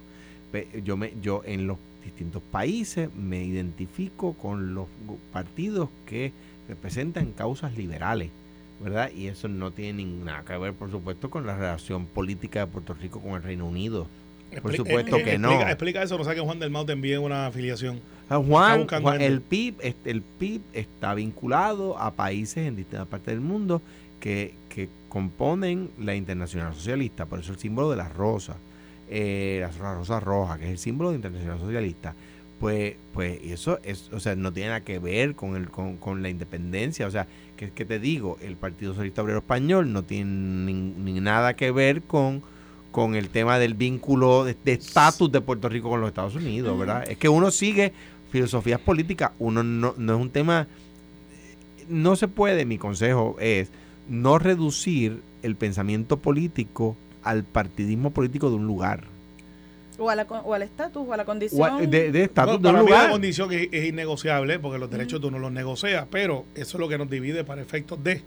Yo, 0.84 0.96
me, 0.96 1.14
yo 1.22 1.42
en 1.46 1.68
los 1.68 1.78
distintos 2.04 2.42
países 2.50 3.14
me 3.14 3.44
identifico 3.44 4.34
con 4.34 4.74
los 4.74 4.88
partidos 5.34 5.90
que 6.06 6.32
representan 6.70 7.32
causas 7.32 7.76
liberales, 7.76 8.30
¿verdad? 8.80 9.12
Y 9.14 9.28
eso 9.28 9.50
no 9.50 9.72
tiene 9.72 10.06
nada 10.06 10.44
que 10.46 10.58
ver, 10.58 10.74
por 10.74 10.90
supuesto, 10.92 11.30
con 11.30 11.46
la 11.46 11.58
relación 11.58 12.06
política 12.06 12.62
de 12.62 12.68
Puerto 12.68 12.94
Rico 12.94 13.20
con 13.20 13.34
el 13.34 13.44
Reino 13.44 13.66
Unido. 13.66 14.08
Por 14.62 14.76
supuesto 14.76 15.18
eh, 15.18 15.24
que 15.24 15.38
no. 15.38 15.62
Explica 15.62 16.04
eso, 16.04 16.18
no 16.18 16.24
sé 16.24 16.34
que 16.36 16.40
Juan 16.40 16.60
del 16.60 16.70
Mau 16.70 16.86
te 16.86 16.94
envíe 16.94 17.18
una 17.18 17.48
afiliación. 17.48 18.00
Ah, 18.30 18.38
Juan, 18.38 18.88
el 19.20 19.42
PIB, 19.42 19.76
el 20.06 20.22
PIB 20.22 20.62
está 20.74 21.14
vinculado 21.14 21.98
a 22.00 22.12
países 22.12 22.66
en 22.66 22.76
distintas 22.76 23.08
partes 23.08 23.34
del 23.34 23.42
mundo 23.42 23.82
que, 24.20 24.56
que 24.70 24.90
componen 25.10 25.92
la 25.98 26.16
Internacional 26.16 26.74
Socialista, 26.74 27.26
por 27.26 27.40
eso 27.40 27.54
el 27.54 27.60
símbolo 27.60 27.90
de 27.92 27.98
la 27.98 28.10
rosa, 28.10 28.58
eh, 29.10 29.66
la 29.80 29.94
rosa 29.94 30.20
roja, 30.20 30.58
que 30.58 30.66
es 30.66 30.72
el 30.72 30.78
símbolo 30.78 31.12
de 31.12 31.16
Internacional 31.16 31.60
Socialista, 31.60 32.14
pues, 32.60 32.96
pues 33.14 33.40
eso 33.44 33.80
es, 33.84 34.12
o 34.12 34.20
sea, 34.20 34.36
no 34.36 34.52
tiene 34.52 34.70
nada 34.70 34.82
que 34.82 35.00
ver 35.00 35.36
con, 35.36 35.56
el, 35.56 35.70
con, 35.70 36.22
la 36.22 36.30
independencia, 36.30 37.06
o 37.06 37.12
sea, 37.12 37.28
que, 37.58 37.72
que 37.72 37.86
te 37.86 38.00
digo, 38.00 38.38
el 38.42 38.56
Partido 38.56 38.94
Socialista 38.94 39.22
Obrero 39.22 39.40
Español 39.40 39.92
no 39.92 40.04
tiene 40.04 40.72
ni, 40.72 41.20
nada 41.20 41.56
que 41.56 41.72
ver 41.72 42.02
con, 42.02 42.42
con 42.92 43.16
el 43.16 43.30
tema 43.30 43.60
del 43.60 43.74
vínculo 43.74 44.46
de 44.46 44.58
estatus 44.66 45.32
de, 45.32 45.42
Puerto 45.42 45.70
Rico 45.70 45.90
con 45.90 46.02
los 46.02 46.10
Estados 46.10 46.36
Unidos, 46.36 46.78
¿verdad? 46.80 47.10
Es 47.10 47.18
que 47.18 47.30
uno 47.30 47.52
sigue 47.52 47.94
filosofías 48.32 48.80
políticas, 48.80 49.32
uno 49.40 49.64
no, 49.64 49.94
no 49.98 50.16
es 50.16 50.22
un 50.22 50.30
tema, 50.30 50.68
no 51.88 52.16
se 52.16 52.28
puede, 52.28 52.66
mi 52.66 52.78
consejo 52.78 53.36
es, 53.40 53.70
no 54.08 54.40
reducir 54.40 55.22
el 55.44 55.56
pensamiento 55.56 56.18
político 56.18 56.96
al 57.24 57.44
partidismo 57.44 58.12
político 58.12 58.50
de 58.50 58.56
un 58.56 58.68
lugar. 58.68 59.04
O, 59.98 60.10
a 60.10 60.16
la, 60.16 60.24
o 60.24 60.54
al 60.54 60.62
estatus, 60.62 61.08
o 61.08 61.14
a 61.14 61.18
la 61.18 61.26
condición. 61.26 61.90
de, 61.90 62.24
estatus 62.24 62.62
de 62.62 62.72
lugar. 62.72 63.06
la 63.06 63.12
condición 63.12 63.52
es, 63.54 63.70
es, 63.72 63.86
innegociable 63.86 64.60
porque 64.60 64.78
los 64.78 64.90
derechos 64.90 65.22
tú 65.22 65.32
no 65.32 65.40
los 65.40 65.52
negocias, 65.52 66.06
pero 66.12 66.46
eso 66.54 66.78
es 66.78 66.80
lo 66.82 66.90
que 66.90 66.98
nos 66.98 67.10
divide 67.10 67.44
para 67.44 67.62
efectos 67.62 68.04
de 68.04 68.22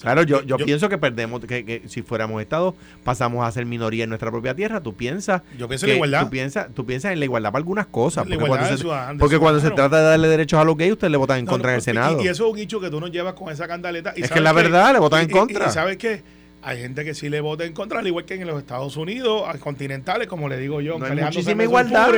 Claro, 0.00 0.22
yo, 0.22 0.42
yo, 0.42 0.56
pienso 0.58 0.88
que 0.88 0.98
perdemos, 0.98 1.40
que, 1.40 1.82
si 1.86 2.02
fuéramos 2.02 2.40
Estado, 2.40 2.74
pasamos 3.04 3.46
a 3.46 3.50
ser 3.50 3.66
minoría 3.66 4.04
en 4.04 4.10
nuestra 4.10 4.30
propia 4.30 4.54
tierra. 4.54 4.80
Tú 4.80 4.94
piensas. 4.94 5.42
Yo 5.58 5.68
pienso 5.68 5.86
en 5.86 5.90
la 5.90 5.96
igualdad. 5.96 6.24
Tú 6.24 6.30
piensas, 6.30 6.68
tú 6.74 6.86
piensas 6.86 7.12
en 7.12 7.18
la 7.18 7.24
igualdad 7.24 7.50
para 7.52 7.60
algunas 7.60 7.86
cosas. 7.86 8.26
porque 8.26 8.46
cuando, 8.46 8.76
se, 8.76 8.84
porque 9.18 9.38
cuando 9.38 9.60
se 9.60 9.70
trata 9.70 9.98
de 9.98 10.04
darle 10.04 10.28
derechos 10.28 10.60
a 10.60 10.64
los 10.64 10.76
gays, 10.76 10.92
usted 10.92 11.08
le 11.08 11.16
votan 11.16 11.38
en 11.38 11.46
contra 11.46 11.70
en 11.70 11.76
el 11.76 11.82
Senado. 11.82 12.22
Y, 12.22 12.28
eso 12.28 12.46
es 12.46 12.52
un 12.52 12.58
hecho 12.58 12.80
que 12.80 12.90
tú 12.90 13.00
nos 13.00 13.10
llevas 13.10 13.34
con 13.34 13.52
esa 13.52 13.66
candaleta. 13.66 14.12
es 14.16 14.30
que 14.30 14.40
la 14.40 14.52
verdad, 14.52 14.92
le 14.92 14.98
votan 14.98 15.22
en 15.22 15.30
contra. 15.30 15.66
Y, 15.66 15.70
sabes 15.70 15.96
qué? 15.96 16.22
Hay 16.60 16.78
gente 16.80 17.04
que 17.04 17.14
sí 17.14 17.28
le 17.28 17.40
vota 17.40 17.64
en 17.64 17.72
contra, 17.72 18.00
al 18.00 18.06
igual 18.06 18.24
que 18.24 18.34
en 18.34 18.46
los 18.46 18.58
Estados 18.58 18.96
Unidos, 18.96 19.44
continentales, 19.60 20.26
como 20.26 20.48
le 20.48 20.58
digo 20.58 20.80
yo, 20.80 20.98
no 20.98 21.06
hay 21.06 21.16
muchísima 21.16 21.62
igualdad. 21.62 22.12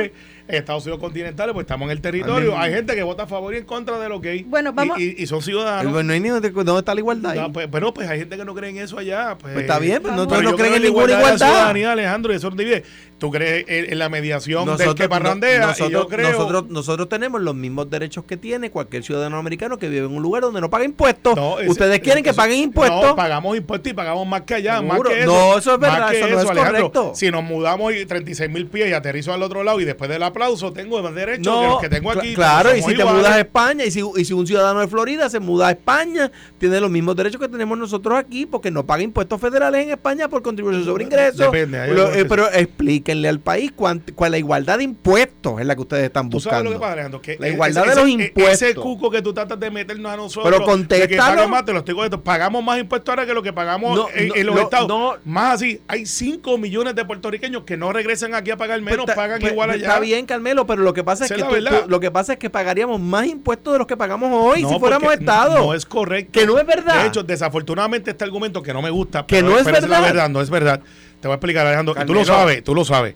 Estados 0.55 0.83
Unidos 0.85 0.99
continentales, 0.99 1.53
pues 1.53 1.63
estamos 1.65 1.85
en 1.87 1.91
el 1.91 2.01
territorio. 2.01 2.57
Hay 2.57 2.73
gente 2.73 2.95
que 2.95 3.03
vota 3.03 3.23
a 3.23 3.27
favor 3.27 3.53
y 3.53 3.57
en 3.57 3.65
contra 3.65 3.99
de 3.99 4.09
lo 4.09 4.21
que 4.21 4.43
Bueno, 4.47 4.73
vamos. 4.73 4.99
Y, 4.99 5.25
son 5.27 5.41
ciudadanos. 5.41 6.03
no 6.03 6.13
hay 6.13 6.19
ni 6.19 6.29
dónde, 6.29 6.51
está 6.79 6.93
la 6.93 6.99
igualdad. 6.99 7.35
No, 7.35 7.51
pues, 7.51 7.67
pero 7.71 7.93
pues 7.93 8.09
hay 8.09 8.19
gente 8.19 8.37
que 8.37 8.45
no 8.45 8.53
cree 8.53 8.69
en 8.69 8.77
eso 8.77 8.97
allá. 8.97 9.37
Pues, 9.39 9.53
pues 9.53 9.63
está 9.63 9.79
bien, 9.79 10.01
pero 10.01 10.15
no, 10.15 10.25
no 10.25 10.55
creen 10.55 10.75
en 10.75 10.83
ninguna 10.83 11.05
igualdad. 11.05 11.19
igualdad. 11.19 11.47
ciudadanía, 11.47 11.91
Alejandro, 11.91 12.33
y 12.33 12.35
eso 12.35 12.49
no 12.49 12.55
divide. 12.55 12.83
Tú 13.17 13.29
crees 13.29 13.65
en, 13.67 13.99
la 13.99 14.09
mediación 14.09 14.65
nosotros, 14.65 14.95
del 14.95 14.95
que 14.95 15.07
parrandea. 15.07 15.67
nosotros, 15.67 15.89
y 15.89 15.93
yo 15.93 16.07
creo... 16.07 16.31
nosotros, 16.31 16.69
nosotros 16.69 17.07
tenemos 17.07 17.39
los 17.39 17.53
mismos 17.53 17.87
derechos 17.87 18.25
que 18.25 18.35
tiene 18.35 18.71
cualquier 18.71 19.03
ciudadano 19.03 19.37
americano 19.37 19.77
que 19.77 19.89
vive 19.89 20.07
en 20.07 20.15
un 20.15 20.23
lugar 20.23 20.41
donde 20.41 20.59
no 20.59 20.71
paga 20.71 20.85
impuestos. 20.85 21.37
Ustedes 21.67 21.99
quieren 21.99 22.23
que 22.23 22.33
paguen 22.33 22.59
impuestos. 22.59 23.03
No, 23.03 23.15
pagamos 23.15 23.55
impuestos 23.55 23.91
y 23.91 23.93
pagamos 23.93 24.25
más 24.25 24.41
que 24.41 24.55
allá. 24.55 24.81
Más 24.81 24.99
que 25.01 25.21
eso, 25.21 25.31
no, 25.31 25.57
eso 25.57 25.73
es 25.75 25.79
verdad. 25.79 26.13
Eso, 26.13 26.27
no 26.29 26.39
es 26.39 26.45
correcto. 26.45 27.11
Si 27.13 27.29
nos 27.29 27.43
mudamos 27.43 27.93
y 27.93 28.05
36 28.05 28.49
mil 28.49 28.65
pies 28.65 28.89
y 28.89 28.93
aterrizo 28.93 29.31
al 29.33 29.43
otro 29.43 29.63
lado 29.63 29.79
y 29.79 29.85
después 29.85 30.09
del 30.09 30.23
aplauso 30.41 30.73
tengo 30.73 31.01
más 31.01 31.13
derecho 31.13 31.59
que 31.61 31.67
los 31.67 31.81
que 31.81 31.89
tengo 31.89 32.11
aquí. 32.11 32.33
Claro, 32.33 32.75
y 32.75 32.81
si 32.81 32.95
te 32.95 33.05
mudas 33.05 33.31
a 33.31 33.39
España 33.39 33.85
y 33.85 33.91
si, 33.91 34.01
y 34.15 34.25
si 34.25 34.33
un 34.33 34.47
ciudadano 34.47 34.79
de 34.79 34.87
Florida 34.87 35.29
se 35.29 35.39
muda 35.39 35.67
a 35.67 35.71
España, 35.71 36.31
tiene 36.57 36.79
los 36.79 36.89
mismos 36.89 37.15
derechos 37.15 37.39
que 37.39 37.47
tenemos 37.47 37.77
nosotros 37.77 38.17
aquí 38.17 38.45
porque 38.45 38.71
no 38.71 38.85
paga 38.85 39.03
impuestos 39.03 39.39
federales 39.39 39.83
en 39.83 39.91
España 39.91 40.27
por 40.27 40.41
contribución 40.41 40.83
sobre 40.83 41.03
ingresos. 41.03 41.37
Depende. 41.37 42.19
Eh, 42.19 42.25
pero 42.25 42.51
explíquenle 42.51 43.27
al 43.27 43.39
país 43.39 43.71
cuál, 43.75 44.01
la 44.29 44.37
igualdad 44.37 44.77
de 44.77 44.85
impuestos 44.85 45.59
es 45.59 45.65
la 45.65 45.75
que 45.75 45.81
ustedes 45.81 46.05
están 46.05 46.29
buscando. 46.29 46.49
¿Tú 46.49 46.49
sabes 46.49 46.63
lo 46.65 46.71
que 46.71 46.79
pasa, 46.79 46.93
Alejandro? 46.93 47.21
Que 47.21 47.37
la 47.39 47.49
igualdad 47.49 47.85
de 47.85 47.95
los 47.95 48.09
impuestos. 48.09 48.61
Ese 48.61 48.75
cuco 48.75 49.11
que 49.11 49.21
tú 49.21 49.33
tratas 49.33 49.59
de 49.59 49.71
meternos 49.71 50.11
a 50.11 50.17
nosotros. 50.17 50.51
Pero 50.51 50.65
contéstalo. 50.65 51.47
Más, 51.47 51.65
te 51.65 51.73
lo 51.73 51.79
estoy 51.79 51.95
Pagamos 52.23 52.63
más 52.63 52.79
impuestos 52.79 53.09
ahora 53.09 53.25
que 53.25 53.33
lo 53.33 53.43
que 53.43 53.53
pagamos 53.53 54.09
en, 54.13 54.45
los 54.45 54.59
estados. 54.59 55.19
más 55.25 55.55
así, 55.55 55.81
hay 55.87 56.05
5 56.05 56.57
millones 56.57 56.95
de 56.95 57.05
puertorriqueños 57.05 57.63
que 57.63 57.77
no 57.77 57.91
regresan 57.93 58.33
aquí 58.33 58.51
a 58.51 58.57
pagar 58.57 58.81
menos, 58.81 59.05
pues 59.05 59.15
pagan 59.15 59.39
pues, 59.39 59.51
igual 59.51 59.69
pues, 59.69 59.81
allá. 59.81 59.87
Está 59.87 59.99
bien, 59.99 60.20
Carmelo, 60.25 60.65
pero 60.65 60.81
lo 60.81 60.93
que 60.93 61.03
pasa 61.03 61.25
es 61.25 61.31
que 61.31 61.43
lo 61.87 61.99
que 61.99 62.11
pasa 62.11 62.33
es 62.33 62.39
que 62.39 62.49
pagaríamos 62.49 62.99
más 62.99 63.25
impuestos 63.27 63.73
de 63.73 63.79
los 63.79 63.87
que 63.87 63.97
pagamos 63.97 64.29
hoy 64.33 64.65
si 64.65 64.79
fuéramos 64.79 65.13
Estado. 65.13 65.57
No 65.57 65.73
es 65.73 65.85
correcto. 65.85 66.31
Que 66.31 66.45
no 66.45 66.59
es 66.59 66.65
verdad. 66.65 67.01
De 67.01 67.07
hecho, 67.07 67.23
desafortunadamente 67.23 68.11
este 68.11 68.23
argumento 68.23 68.61
que 68.61 68.73
no 68.73 68.81
me 68.81 68.89
gusta. 68.89 69.25
Que 69.25 69.41
no 69.41 69.57
es 69.57 69.65
verdad. 69.65 70.01
verdad. 70.01 70.29
No 70.29 70.41
es 70.41 70.49
verdad. 70.49 70.81
Te 71.19 71.27
voy 71.27 71.33
a 71.33 71.35
explicar, 71.35 71.65
Alejandro. 71.67 71.95
Tú 72.05 72.13
lo 72.13 72.25
sabes, 72.25 72.63
tú 72.63 72.75
lo 72.75 72.85
sabes 72.85 73.15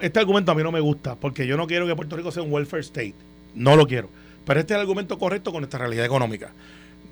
este 0.00 0.18
argumento 0.18 0.52
a 0.52 0.54
mí 0.54 0.62
no 0.62 0.72
me 0.72 0.80
gusta, 0.80 1.16
porque 1.16 1.46
yo 1.46 1.56
no 1.56 1.66
quiero 1.66 1.86
que 1.86 1.94
Puerto 1.94 2.16
Rico 2.16 2.30
sea 2.30 2.42
un 2.42 2.52
welfare 2.52 2.80
state. 2.80 3.14
No 3.54 3.76
lo 3.76 3.86
quiero. 3.86 4.08
Pero 4.44 4.60
este 4.60 4.72
es 4.72 4.76
el 4.76 4.80
argumento 4.80 5.18
correcto 5.18 5.52
con 5.52 5.60
nuestra 5.60 5.78
realidad 5.78 6.04
económica. 6.04 6.52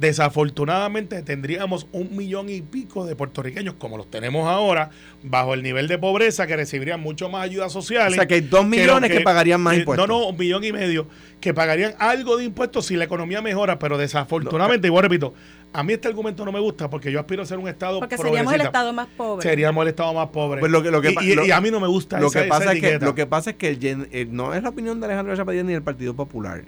Desafortunadamente 0.01 1.23
tendríamos 1.23 1.87
un 1.93 2.17
millón 2.17 2.49
y 2.49 2.63
pico 2.63 3.05
de 3.05 3.15
puertorriqueños, 3.15 3.75
como 3.75 3.99
los 3.99 4.11
tenemos 4.11 4.49
ahora, 4.49 4.89
bajo 5.23 5.53
el 5.53 5.63
nivel 5.63 5.89
de 5.89 5.99
pobreza, 5.99 6.47
que 6.47 6.57
recibirían 6.57 7.01
mucho 7.01 7.29
más 7.29 7.43
ayudas 7.45 7.71
sociales. 7.71 8.13
O 8.13 8.15
sea, 8.15 8.27
que 8.27 8.35
hay 8.35 8.41
dos 8.41 8.67
millones 8.67 9.11
que, 9.11 9.21
pagarían 9.21 9.61
más 9.61 9.77
impuestos. 9.77 10.09
No, 10.09 10.21
no, 10.21 10.29
un 10.29 10.39
millón 10.39 10.65
y 10.65 10.73
medio, 10.73 11.07
que 11.39 11.53
pagarían 11.53 11.95
algo 11.99 12.39
de 12.39 12.45
impuestos 12.45 12.87
si 12.87 12.97
la 12.97 13.05
economía 13.05 13.43
mejora, 13.43 13.79
pero 13.79 13.99
desafortunadamente, 13.99 14.87
igual 14.87 15.03
repito, 15.03 15.35
a 15.73 15.83
mí 15.83 15.93
este 15.93 16.09
argumento 16.09 16.47
no 16.47 16.53
me 16.53 16.61
gusta 16.61 16.89
porque 16.89 17.13
yo 17.13 17.21
aspiro 17.21 17.43
a 17.43 17.47
ser 17.47 17.59
un 17.59 17.69
Estado 17.69 18.01
Porque 18.01 18.17
seríamos 18.17 18.55
el 18.55 18.63
Estado 18.63 18.93
más 18.95 19.09
pobre. 19.17 19.43
Seríamos 19.43 19.83
el 19.83 19.89
Estado 19.89 20.15
más 20.15 20.29
pobre. 20.31 20.61
Pues 20.61 20.73
lo 20.73 20.83
que, 20.83 20.91
lo 20.91 21.03
que, 21.03 21.15
y, 21.21 21.51
a 21.51 21.61
mí 21.61 21.71
no 21.71 21.79
me 21.79 21.89
gusta 21.89 22.19
lo 22.19 22.31
que 22.31 22.45
pasa 22.45 22.73
es 22.73 22.81
que 22.81 22.99
Lo 22.99 23.15
que 23.15 23.27
pasa 23.27 23.51
es 23.51 23.57
que 23.57 23.69
el, 24.13 24.35
no 24.35 24.55
es 24.55 24.63
la 24.63 24.71
opinión 24.71 24.99
de 24.99 25.07
Alejandro 25.07 25.37
Chapadilla 25.37 25.63
ni 25.63 25.75
del 25.75 25.83
Partido 25.83 26.15
Popular. 26.15 26.65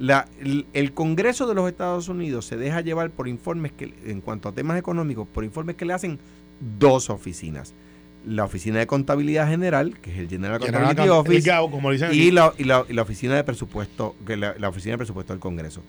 La, 0.00 0.26
el, 0.72 0.92
Congreso 0.92 1.46
de 1.46 1.54
los 1.54 1.68
Estados 1.68 2.08
Unidos 2.08 2.46
se 2.46 2.56
deja 2.56 2.80
llevar 2.80 3.10
por 3.10 3.28
informes 3.28 3.70
que, 3.72 3.94
en 4.06 4.20
cuanto 4.22 4.48
a 4.48 4.52
temas 4.52 4.78
económicos, 4.78 5.28
por 5.28 5.44
informes 5.44 5.76
que 5.76 5.84
le 5.84 5.92
hacen 5.92 6.18
dos 6.78 7.10
oficinas. 7.10 7.74
La 8.26 8.44
Oficina 8.44 8.78
de 8.78 8.86
Contabilidad 8.86 9.48
General, 9.48 9.98
que 10.00 10.12
es 10.12 10.18
el 10.18 10.28
General 10.28 10.56
Accountability 10.56 11.08
Office, 11.08 12.14
y, 12.14 12.30
la, 12.30 12.52
y, 12.58 12.64
la, 12.64 13.02
Oficina 13.02 13.36
de 13.36 13.44
Presupuesto, 13.44 14.16
que 14.26 14.36
la, 14.36 14.54
la 14.58 14.70
Oficina 14.70 14.92
de 14.92 14.98
Presupuesto 14.98 15.32
del 15.32 15.40
Congreso 15.40 15.82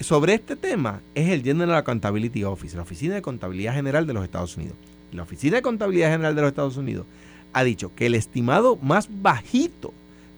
sobre 0.00 0.34
este 0.34 0.56
tema 0.56 1.00
es 1.14 1.30
el 1.30 1.42
General 1.42 1.76
Accountability 1.76 2.44
Office, 2.44 2.76
la 2.76 2.82
Oficina 2.82 3.14
de 3.14 3.22
Contabilidad 3.22 3.74
General 3.74 4.06
de 4.06 4.12
los 4.12 4.24
Estados 4.24 4.56
Unidos. 4.56 4.76
La 5.12 5.22
Oficina 5.22 5.56
de 5.56 5.62
Contabilidad 5.62 6.10
General 6.10 6.34
de 6.34 6.42
los 6.42 6.48
Estados 6.48 6.76
Unidos 6.76 7.06
ha 7.52 7.62
dicho 7.62 7.94
que 7.94 8.06
el 8.06 8.14
estimado 8.14 8.76
más 8.76 9.08
bajito 9.22 9.94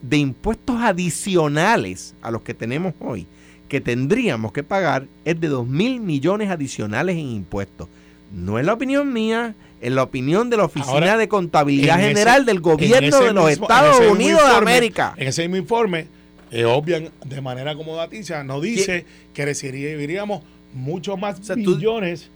de 0.09 0.19
impuestos 0.19 0.77
adicionales 0.81 2.15
a 2.23 2.31
los 2.31 2.43
que 2.43 2.55
tenemos 2.55 2.95
hoy, 3.01 3.27
que 3.69 3.81
tendríamos 3.81 4.53
que 4.53 4.63
pagar, 4.63 5.07
es 5.25 5.41
de 5.41 5.49
2 5.49 5.67
mil 5.67 6.01
millones 6.01 6.51
adicionales 6.51 7.17
en 7.17 7.27
impuestos. 7.27 7.89
No 8.33 8.59
es 8.59 8.67
la 8.67 8.75
opinión 8.75 9.13
mía, 9.13 9.55
es 9.81 9.93
la 9.93 10.03
opinión 10.03 10.51
de 10.51 10.57
la 10.57 10.65
Oficina 10.65 11.17
de 11.17 11.29
Contabilidad 11.29 11.99
General 11.99 12.45
del 12.45 12.61
Gobierno 12.61 13.21
de 13.21 13.33
los 13.33 13.51
Estados 13.51 14.01
Unidos 14.11 14.43
de 14.43 14.57
América. 14.57 15.15
En 15.17 15.29
ese 15.29 15.43
mismo 15.43 15.57
informe 15.57 16.07
eh, 16.51 16.65
obvian 16.65 17.11
de 17.25 17.41
manera 17.41 17.73
acomodaticia, 17.73 18.45
nos 18.45 18.63
dice 18.63 19.05
que 19.35 19.45
recibiríamos 19.45 20.43
mucho 20.75 21.17
más 21.17 21.41
billones 21.55 22.31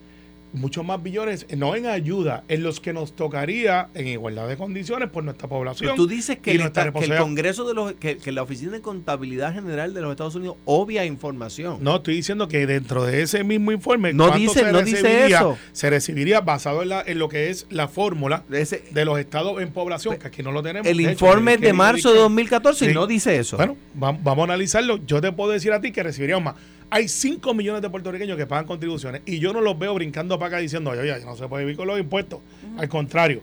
muchos 0.53 0.85
más 0.85 1.03
billones, 1.03 1.47
no 1.57 1.77
en 1.77 1.87
ayuda, 1.87 2.45
en 2.49 2.63
los 2.63 2.81
que 2.81 2.93
nos 2.93 3.15
tocaría 3.15 3.89
en 3.95 4.09
igualdad 4.09 4.49
de 4.49 4.57
condiciones 4.57 5.11
por 5.11 5.25
nuestra 5.25 5.49
población. 5.49 5.97
tú 5.97 6.07
dices 6.07 6.39
que, 6.39 6.53
el, 6.53 6.73
Congreso 7.19 7.67
de 7.67 7.75
los, 7.75 7.93
que, 7.95 8.19
la 8.33 8.43
Oficina 8.43 8.73
de 8.73 8.81
Contabilidad 8.81 9.53
General 9.55 9.95
de 9.95 10.01
los 10.01 10.11
Estados 10.11 10.35
Unidos 10.35 10.57
obvia 10.65 11.05
información. 11.05 11.79
No, 11.81 11.97
estoy 11.97 12.17
diciendo 12.17 12.49
que 12.49 12.67
dentro 12.67 13.05
de 13.05 13.23
ese 13.23 13.45
mismo 13.45 13.73
informe, 13.73 14.13
no 14.13 14.31
dice, 14.31 14.61
se 14.61 14.73
no 14.73 14.83
dice 14.83 15.27
eso. 15.27 15.57
Se 15.73 15.91
recibiría 15.91 16.41
basado 16.41 16.83
en, 16.83 16.91
la, 16.91 17.03
en 17.07 17.19
lo 17.19 17.29
que 17.29 17.51
es 17.51 17.67
la 17.71 17.89
fórmula 17.89 18.45
de, 18.49 19.05
los 19.05 19.19
estados 19.19 19.61
en 19.61 19.73
población, 19.73 20.19
que 20.19 20.27
aquí 20.27 20.43
no 20.43 20.53
lo 20.53 20.63
tenemos. 20.63 20.87
El 20.87 21.01
informe 21.01 21.55
es 21.55 21.61
de 21.61 21.73
marzo 21.73 22.13
de 22.13 22.19
2014 22.21 22.91
y 22.91 22.95
no 22.95 23.07
dice 23.07 23.39
eso. 23.39 23.57
Bueno, 23.57 23.77
vamos 23.95 24.39
a 24.39 24.45
analizarlo. 24.45 24.99
Yo 25.07 25.21
te 25.21 25.33
puedo 25.33 25.53
decir 25.53 25.73
a 25.73 25.81
ti 25.81 25.93
que 25.93 26.03
recibiríamos 26.03 26.45
más 26.45 26.55
hay 26.91 27.09
5 27.09 27.55
millones 27.55 27.83
de 27.83 27.91
puertorriqueños 27.91 28.37
que 28.37 28.47
pagan 28.47 28.67
contribuciones 28.67 29.23
y 29.25 29.39
yo 29.39 29.53
no 29.53 29.61
los 29.61 29.79
veo 29.79 29.95
brincando 29.95 30.39
para 30.39 30.49
acá 30.49 30.59
diciendo, 30.59 30.91
oye, 30.91 31.01
oye, 31.01 31.25
no 31.25 31.37
se 31.37 31.49
puede 31.49 31.65
vivir 31.65 31.77
con 31.77 31.87
los 31.87 31.99
impuestos. 31.99 32.41
Al 32.77 32.89
contrario. 32.89 33.43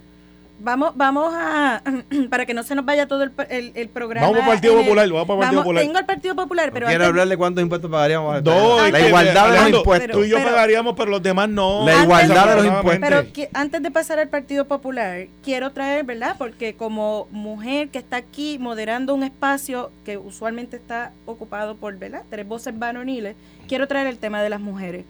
Vamos, 0.59 0.93
vamos 0.95 1.33
a, 1.35 1.83
para 2.29 2.45
que 2.45 2.53
no 2.53 2.63
se 2.63 2.73
nos 2.73 2.83
vaya 2.83 3.07
todo 3.07 3.23
el, 3.23 3.31
el, 3.75 3.89
programa. 3.89 4.27
Vamos 4.27 4.41
para 4.41 4.53
el 4.53 4.59
Partido 4.59 4.77
Popular, 4.81 5.09
vamos 5.09 5.27
para 5.27 5.33
el 5.33 5.39
Partido 5.39 5.61
Popular. 5.61 5.83
Tengo 5.83 5.99
el 5.99 6.05
Partido 6.05 6.35
Popular, 6.35 6.71
pero... 6.73 6.87
quiero 6.87 7.05
hablar 7.05 7.27
de 7.27 7.37
cuántos 7.37 7.61
impuestos 7.61 7.91
pagaríamos. 7.91 8.43
la 8.43 9.07
igualdad 9.07 9.51
de 9.51 9.71
los 9.71 9.79
impuestos. 9.79 10.11
Tú 10.11 10.23
y 10.23 10.29
yo 10.29 10.37
pagaríamos, 10.37 10.95
pero 10.97 11.11
los 11.11 11.21
demás 11.21 11.49
no. 11.49 11.85
La 11.85 12.03
igualdad 12.03 12.49
de 12.49 12.55
los 12.55 12.65
impuestos. 12.65 13.09
Pero 13.09 13.49
antes 13.53 13.83
de 13.83 13.91
pasar 13.91 14.19
al 14.19 14.29
Partido 14.29 14.65
Popular, 14.65 15.27
quiero 15.43 15.71
traer, 15.71 16.03
¿verdad? 16.05 16.35
Porque 16.37 16.75
como 16.75 17.27
mujer 17.31 17.89
que 17.89 17.99
está 17.99 18.17
aquí 18.17 18.57
moderando 18.59 19.13
un 19.13 19.23
espacio 19.23 19.91
que 20.05 20.17
usualmente 20.17 20.77
está 20.77 21.11
ocupado 21.25 21.75
por, 21.75 21.97
¿verdad? 21.97 22.23
Tres 22.29 22.47
voces 22.47 22.77
varoniles, 22.77 23.35
quiero 23.67 23.87
traer 23.87 24.07
el 24.07 24.17
tema 24.17 24.41
de 24.41 24.49
las 24.49 24.59
mujeres. 24.59 25.05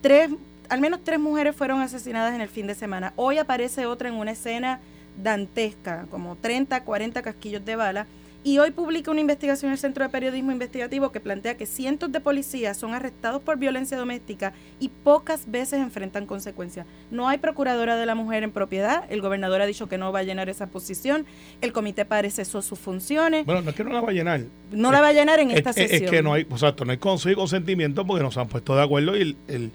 Tres 0.00 0.30
al 0.72 0.80
menos 0.80 1.00
tres 1.04 1.20
mujeres 1.20 1.54
fueron 1.54 1.82
asesinadas 1.82 2.34
en 2.34 2.40
el 2.40 2.48
fin 2.48 2.66
de 2.66 2.74
semana. 2.74 3.12
Hoy 3.16 3.36
aparece 3.36 3.84
otra 3.84 4.08
en 4.08 4.14
una 4.14 4.30
escena 4.30 4.80
dantesca, 5.22 6.06
como 6.08 6.34
30, 6.36 6.82
40 6.82 7.20
casquillos 7.20 7.62
de 7.62 7.76
bala. 7.76 8.06
Y 8.42 8.56
hoy 8.58 8.70
publica 8.70 9.10
una 9.10 9.20
investigación 9.20 9.70
el 9.70 9.76
Centro 9.76 10.02
de 10.02 10.08
Periodismo 10.08 10.50
Investigativo 10.50 11.12
que 11.12 11.20
plantea 11.20 11.58
que 11.58 11.66
cientos 11.66 12.10
de 12.10 12.20
policías 12.20 12.78
son 12.78 12.94
arrestados 12.94 13.42
por 13.42 13.58
violencia 13.58 13.98
doméstica 13.98 14.54
y 14.80 14.88
pocas 14.88 15.42
veces 15.50 15.78
enfrentan 15.78 16.24
consecuencias. 16.24 16.86
No 17.10 17.28
hay 17.28 17.36
procuradora 17.36 17.96
de 17.96 18.06
la 18.06 18.14
mujer 18.14 18.42
en 18.42 18.50
propiedad, 18.50 19.04
el 19.10 19.20
gobernador 19.20 19.60
ha 19.60 19.66
dicho 19.66 19.90
que 19.90 19.98
no 19.98 20.10
va 20.10 20.20
a 20.20 20.22
llenar 20.22 20.48
esa 20.48 20.68
posición, 20.68 21.26
el 21.60 21.74
comité 21.74 22.06
parece 22.06 22.42
eso 22.42 22.62
sus 22.62 22.78
funciones. 22.78 23.44
Bueno, 23.44 23.60
no 23.60 23.70
es 23.70 23.76
que 23.76 23.84
no 23.84 23.92
la 23.92 24.00
va 24.00 24.08
a 24.08 24.12
llenar. 24.12 24.40
No 24.70 24.90
la 24.90 25.02
va 25.02 25.08
a 25.08 25.12
llenar 25.12 25.38
en 25.38 25.50
esta 25.50 25.74
sesión. 25.74 26.02
Es 26.02 26.10
que 26.10 26.22
no 26.22 26.32
hay, 26.32 26.46
o 26.50 26.56
sea, 26.56 26.74
no 26.82 26.90
hay 26.90 26.98
consentimiento 26.98 28.06
porque 28.06 28.24
nos 28.24 28.38
han 28.38 28.48
puesto 28.48 28.74
de 28.74 28.82
acuerdo 28.82 29.14
y 29.18 29.36
el 29.48 29.70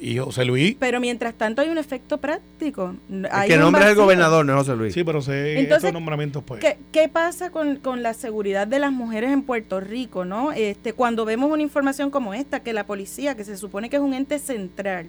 y 0.00 0.18
José 0.18 0.44
Luis. 0.44 0.76
Pero 0.78 1.00
mientras 1.00 1.34
tanto 1.34 1.62
hay 1.62 1.68
un 1.68 1.78
efecto 1.78 2.18
práctico. 2.18 2.94
El 3.10 3.28
que 3.46 3.56
nombra 3.56 3.84
es 3.84 3.90
el 3.90 3.96
gobernador, 3.96 4.44
no 4.44 4.56
José 4.56 4.76
Luis. 4.76 4.94
Sí, 4.94 5.04
pero 5.04 5.20
sé 5.22 5.60
estos 5.60 5.92
nombramientos 5.92 6.42
pues. 6.44 6.60
¿qué, 6.60 6.78
¿qué, 6.92 7.08
pasa 7.08 7.50
con, 7.50 7.76
con, 7.76 8.02
la 8.02 8.14
seguridad 8.14 8.66
de 8.66 8.78
las 8.78 8.92
mujeres 8.92 9.30
en 9.30 9.42
Puerto 9.42 9.80
Rico, 9.80 10.24
no? 10.24 10.52
Este, 10.52 10.92
cuando 10.92 11.24
vemos 11.24 11.50
una 11.50 11.62
información 11.62 12.10
como 12.10 12.34
esta, 12.34 12.60
que 12.60 12.72
la 12.72 12.84
policía, 12.84 13.34
que 13.34 13.44
se 13.44 13.56
supone 13.56 13.90
que 13.90 13.96
es 13.96 14.02
un 14.02 14.14
ente 14.14 14.38
central 14.38 15.06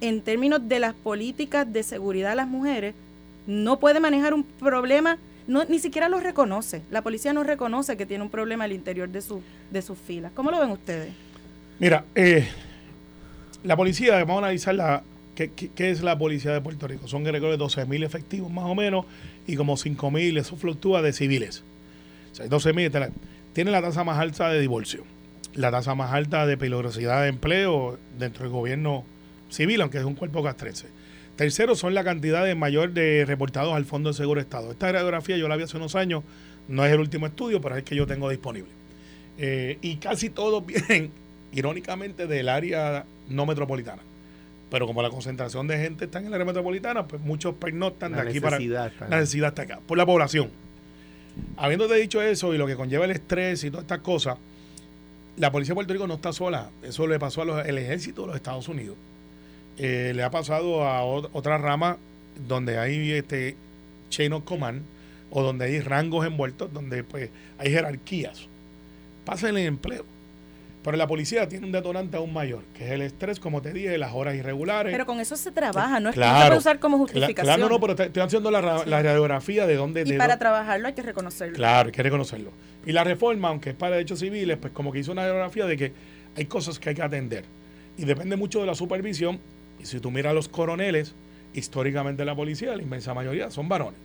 en 0.00 0.20
términos 0.22 0.68
de 0.68 0.78
las 0.78 0.94
políticas 0.94 1.70
de 1.72 1.82
seguridad 1.82 2.30
de 2.30 2.36
las 2.36 2.48
mujeres, 2.48 2.94
no 3.46 3.80
puede 3.80 3.98
manejar 4.00 4.34
un 4.34 4.44
problema 4.44 5.18
no, 5.48 5.64
ni 5.64 5.78
siquiera 5.78 6.10
lo 6.10 6.20
reconoce. 6.20 6.82
La 6.90 7.00
policía 7.00 7.32
no 7.32 7.42
reconoce 7.42 7.96
que 7.96 8.04
tiene 8.04 8.22
un 8.22 8.28
problema 8.30 8.64
al 8.64 8.72
interior 8.72 9.08
de, 9.08 9.22
su, 9.22 9.42
de 9.70 9.80
sus 9.80 9.98
filas. 9.98 10.30
¿Cómo 10.34 10.50
lo 10.50 10.60
ven 10.60 10.70
ustedes? 10.70 11.08
Mira, 11.78 12.04
eh, 12.14 12.46
la 13.64 13.76
policía, 13.76 14.12
vamos 14.24 14.42
a 14.42 14.46
analizar 14.46 14.74
la, 14.74 15.02
¿qué, 15.34 15.70
es 15.76 16.02
la 16.02 16.18
policía 16.18 16.52
de 16.52 16.60
Puerto 16.60 16.86
Rico. 16.88 17.08
Son 17.08 17.26
alrededor 17.26 17.56
de 17.56 17.64
12.000 17.64 18.04
efectivos 18.04 18.50
más 18.50 18.64
o 18.64 18.74
menos 18.74 19.06
y 19.46 19.56
como 19.56 19.76
5.000, 19.76 20.38
eso 20.38 20.56
fluctúa 20.56 21.02
de 21.02 21.12
civiles. 21.12 21.62
O 22.32 22.34
sea, 22.34 22.46
12.000 22.46 23.10
tiene 23.52 23.70
la 23.70 23.82
tasa 23.82 24.04
más 24.04 24.18
alta 24.18 24.50
de 24.50 24.60
divorcio, 24.60 25.04
la 25.54 25.70
tasa 25.70 25.94
más 25.94 26.12
alta 26.12 26.46
de 26.46 26.56
peligrosidad 26.56 27.22
de 27.22 27.28
empleo 27.28 27.98
dentro 28.18 28.44
del 28.44 28.52
gobierno 28.52 29.04
civil, 29.48 29.80
aunque 29.80 29.98
es 29.98 30.04
un 30.04 30.14
cuerpo 30.14 30.42
castrense. 30.42 30.86
Tercero 31.36 31.76
son 31.76 31.94
la 31.94 32.02
cantidad 32.02 32.44
de 32.44 32.56
mayor 32.56 32.92
de 32.92 33.24
reportados 33.24 33.74
al 33.74 33.84
Fondo 33.84 34.10
de 34.10 34.14
Seguro 34.14 34.40
Estado. 34.40 34.72
Esta 34.72 34.90
radiografía 34.90 35.36
yo 35.36 35.46
la 35.46 35.56
vi 35.56 35.62
hace 35.62 35.76
unos 35.76 35.94
años, 35.94 36.24
no 36.66 36.84
es 36.84 36.92
el 36.92 36.98
último 36.98 37.26
estudio, 37.26 37.60
pero 37.60 37.76
es 37.76 37.78
el 37.78 37.84
que 37.84 37.94
yo 37.94 38.06
tengo 38.06 38.28
disponible. 38.28 38.70
Eh, 39.38 39.78
y 39.80 39.96
casi 39.96 40.30
todos 40.30 40.66
vienen, 40.88 41.12
irónicamente, 41.52 42.26
del 42.26 42.48
área 42.48 43.04
no 43.28 43.46
metropolitana. 43.46 44.02
Pero 44.70 44.86
como 44.86 45.02
la 45.02 45.10
concentración 45.10 45.66
de 45.66 45.78
gente 45.78 46.04
está 46.04 46.18
en 46.18 46.26
el 46.26 46.34
área 46.34 46.44
metropolitana, 46.44 47.06
pues 47.06 47.22
muchos 47.22 47.54
pernoctan 47.54 48.12
de 48.12 48.20
aquí 48.20 48.40
para. 48.40 48.58
La 48.58 49.20
necesidad 49.20 49.48
está 49.48 49.62
acá, 49.62 49.80
por 49.86 49.96
la 49.96 50.04
población. 50.04 50.50
Habiéndote 51.56 51.94
dicho 51.94 52.20
eso 52.20 52.52
y 52.54 52.58
lo 52.58 52.66
que 52.66 52.76
conlleva 52.76 53.04
el 53.04 53.12
estrés 53.12 53.64
y 53.64 53.70
todas 53.70 53.84
estas 53.84 54.00
cosas, 54.00 54.36
la 55.36 55.52
policía 55.52 55.72
de 55.72 55.76
Puerto 55.76 55.92
Rico 55.92 56.06
no 56.06 56.14
está 56.14 56.32
sola. 56.32 56.70
Eso 56.82 57.06
le 57.06 57.18
pasó 57.18 57.42
al 57.42 57.78
ejército 57.78 58.22
de 58.22 58.26
los 58.28 58.36
Estados 58.36 58.68
Unidos. 58.68 58.96
Eh, 59.78 60.12
le 60.14 60.22
ha 60.24 60.30
pasado 60.30 60.82
a 60.84 61.04
otra 61.04 61.56
rama 61.56 61.96
donde 62.48 62.78
hay 62.78 63.12
este 63.12 63.56
chain 64.10 64.32
of 64.32 64.44
command 64.44 64.82
o 65.30 65.42
donde 65.42 65.66
hay 65.66 65.80
rangos 65.80 66.26
envueltos, 66.26 66.72
donde 66.72 67.04
pues 67.04 67.30
hay 67.58 67.70
jerarquías. 67.70 68.48
Pasa 69.24 69.48
en 69.48 69.58
el 69.58 69.66
empleo. 69.66 70.04
Pero 70.88 70.96
la 70.96 71.06
policía 71.06 71.46
tiene 71.46 71.66
un 71.66 71.72
detonante 71.72 72.16
aún 72.16 72.32
mayor, 72.32 72.62
que 72.72 72.86
es 72.86 72.92
el 72.92 73.02
estrés, 73.02 73.38
como 73.38 73.60
te 73.60 73.74
dije, 73.74 73.98
las 73.98 74.14
horas 74.14 74.34
irregulares. 74.36 74.90
Pero 74.90 75.04
con 75.04 75.20
eso 75.20 75.36
se 75.36 75.52
trabaja, 75.52 76.00
no 76.00 76.08
es 76.08 76.14
que 76.14 76.22
se 76.22 76.46
puede 76.46 76.56
usar 76.56 76.78
como 76.78 76.96
justificación. 76.96 77.44
Claro, 77.44 77.68
no, 77.68 77.78
pero 77.78 77.92
estoy 77.92 78.22
haciendo 78.22 78.50
la, 78.50 78.62
radiografía 78.62 79.66
de 79.66 79.76
dónde... 79.76 80.04
Y 80.06 80.14
para 80.14 80.38
trabajarlo 80.38 80.88
hay 80.88 80.94
que 80.94 81.02
reconocerlo. 81.02 81.56
Claro, 81.56 81.88
hay 81.88 81.92
que 81.92 82.02
reconocerlo. 82.02 82.52
Y 82.86 82.92
la 82.92 83.04
reforma, 83.04 83.48
aunque 83.48 83.68
es 83.68 83.76
para 83.76 83.96
derechos 83.96 84.20
civiles, 84.20 84.56
pues 84.56 84.72
como 84.72 84.90
que 84.90 85.00
hizo 85.00 85.12
una 85.12 85.24
radiografía 85.26 85.66
de 85.66 85.76
que 85.76 85.92
hay 86.34 86.46
cosas 86.46 86.78
que 86.78 86.88
hay 86.88 86.94
que 86.94 87.02
atender. 87.02 87.44
Y 87.98 88.06
depende 88.06 88.36
mucho 88.36 88.60
de 88.60 88.66
la 88.66 88.74
supervisión. 88.74 89.40
Y 89.78 89.84
si 89.84 90.00
tú 90.00 90.10
miras 90.10 90.30
a 90.30 90.34
los 90.34 90.48
coroneles, 90.48 91.14
históricamente 91.52 92.24
la 92.24 92.34
policía, 92.34 92.74
la 92.74 92.82
inmensa 92.82 93.12
mayoría 93.12 93.50
son 93.50 93.68
varones. 93.68 94.00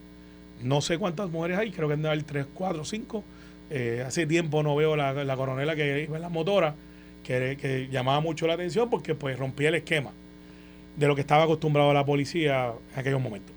No 0.61 0.81
sé 0.81 0.97
cuántas 0.97 1.29
mujeres 1.29 1.59
hay, 1.59 1.71
creo 1.71 1.87
que 1.87 1.95
debe 1.95 2.09
haber 2.09 2.23
3, 2.23 2.45
4, 2.53 2.83
5 2.83 3.23
eh, 3.69 4.03
hace 4.05 4.25
tiempo 4.25 4.63
no 4.63 4.75
veo 4.75 4.95
la, 4.95 5.13
la 5.13 5.35
coronela 5.35 5.75
que 5.75 6.03
iba 6.03 6.15
en 6.15 6.21
la 6.21 6.29
motora, 6.29 6.75
que, 7.23 7.87
llamaba 7.91 8.19
mucho 8.19 8.45
la 8.47 8.53
atención 8.53 8.89
porque 8.89 9.15
pues 9.15 9.37
rompía 9.37 9.69
el 9.69 9.75
esquema 9.75 10.11
de 10.97 11.07
lo 11.07 11.15
que 11.15 11.21
estaba 11.21 11.43
acostumbrado 11.43 11.93
la 11.93 12.05
policía 12.05 12.73
en 12.93 12.99
aquellos 12.99 13.21
momentos. 13.21 13.55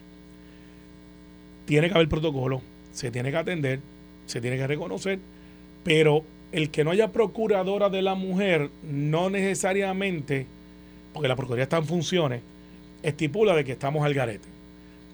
Tiene 1.67 1.89
que 1.89 1.95
haber 1.95 2.09
protocolo, 2.09 2.63
se 2.93 3.11
tiene 3.11 3.31
que 3.31 3.37
atender, 3.37 3.81
se 4.27 4.41
tiene 4.41 4.57
que 4.57 4.67
reconocer, 4.67 5.19
pero 5.85 6.25
el 6.53 6.71
que 6.71 6.85
no 6.85 6.93
haya 6.93 7.13
procuradora 7.13 7.91
de 7.91 8.03
la 8.03 8.15
mujer 8.15 8.71
no 8.83 9.29
necesariamente, 9.29 10.47
porque 11.13 11.29
la 11.29 11.37
Procuraduría 11.37 11.65
está 11.65 11.79
en 11.79 11.87
funciones, 11.87 12.43
estipula 13.03 13.55
de 13.55 13.65
que 13.65 13.73
estamos 13.73 14.05
al 14.05 14.15
garete. 14.15 14.49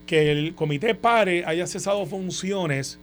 Que 0.07 0.31
el 0.31 0.55
comité 0.55 0.95
pare 0.95 1.45
haya 1.47 1.67
cesado 1.67 2.07
funciones 2.07 2.99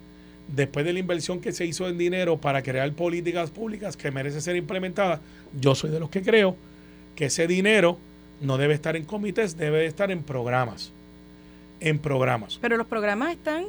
después 0.55 0.85
de 0.85 0.93
la 0.93 0.99
inversión 0.99 1.39
que 1.39 1.51
se 1.51 1.65
hizo 1.65 1.87
en 1.87 1.97
dinero 1.97 2.37
para 2.37 2.61
crear 2.61 2.91
políticas 2.93 3.51
públicas 3.51 3.95
que 3.97 4.11
merece 4.11 4.41
ser 4.41 4.55
implementada, 4.55 5.21
yo 5.59 5.75
soy 5.75 5.91
de 5.91 5.99
los 5.99 6.09
que 6.09 6.21
creo 6.21 6.55
que 7.15 7.25
ese 7.25 7.47
dinero 7.47 7.97
no 8.41 8.57
debe 8.57 8.73
estar 8.73 8.95
en 8.95 9.05
comités, 9.05 9.57
debe 9.57 9.85
estar 9.85 10.11
en 10.11 10.23
programas. 10.23 10.91
En 11.79 11.99
programas. 11.99 12.57
Pero 12.61 12.77
los 12.77 12.87
programas 12.87 13.31
están, 13.31 13.65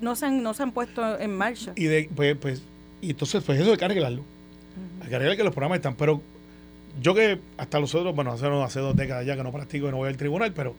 no 0.00 0.16
se 0.16 0.26
han, 0.26 0.42
no 0.42 0.54
se 0.54 0.62
han 0.62 0.72
puesto 0.72 1.18
en 1.18 1.36
marcha. 1.36 1.72
Y 1.76 1.84
de, 1.84 2.10
pues, 2.14 2.36
pues, 2.36 2.62
y 3.00 3.10
entonces, 3.10 3.42
pues 3.44 3.60
eso 3.60 3.70
hay 3.70 3.76
que 3.76 3.84
arreglarlo. 3.84 4.22
Hay 5.02 5.08
que 5.08 5.16
arreglar 5.16 5.36
que 5.36 5.44
los 5.44 5.52
programas 5.52 5.76
están. 5.76 5.94
Pero 5.94 6.20
yo 7.00 7.14
que 7.14 7.38
hasta 7.56 7.78
los 7.78 7.94
otros, 7.94 8.14
bueno, 8.14 8.32
hace, 8.32 8.46
hace 8.46 8.80
dos 8.80 8.96
décadas 8.96 9.26
ya 9.26 9.36
que 9.36 9.42
no 9.42 9.52
practico 9.52 9.88
y 9.88 9.90
no 9.90 9.98
voy 9.98 10.08
al 10.08 10.16
tribunal, 10.16 10.52
pero 10.52 10.74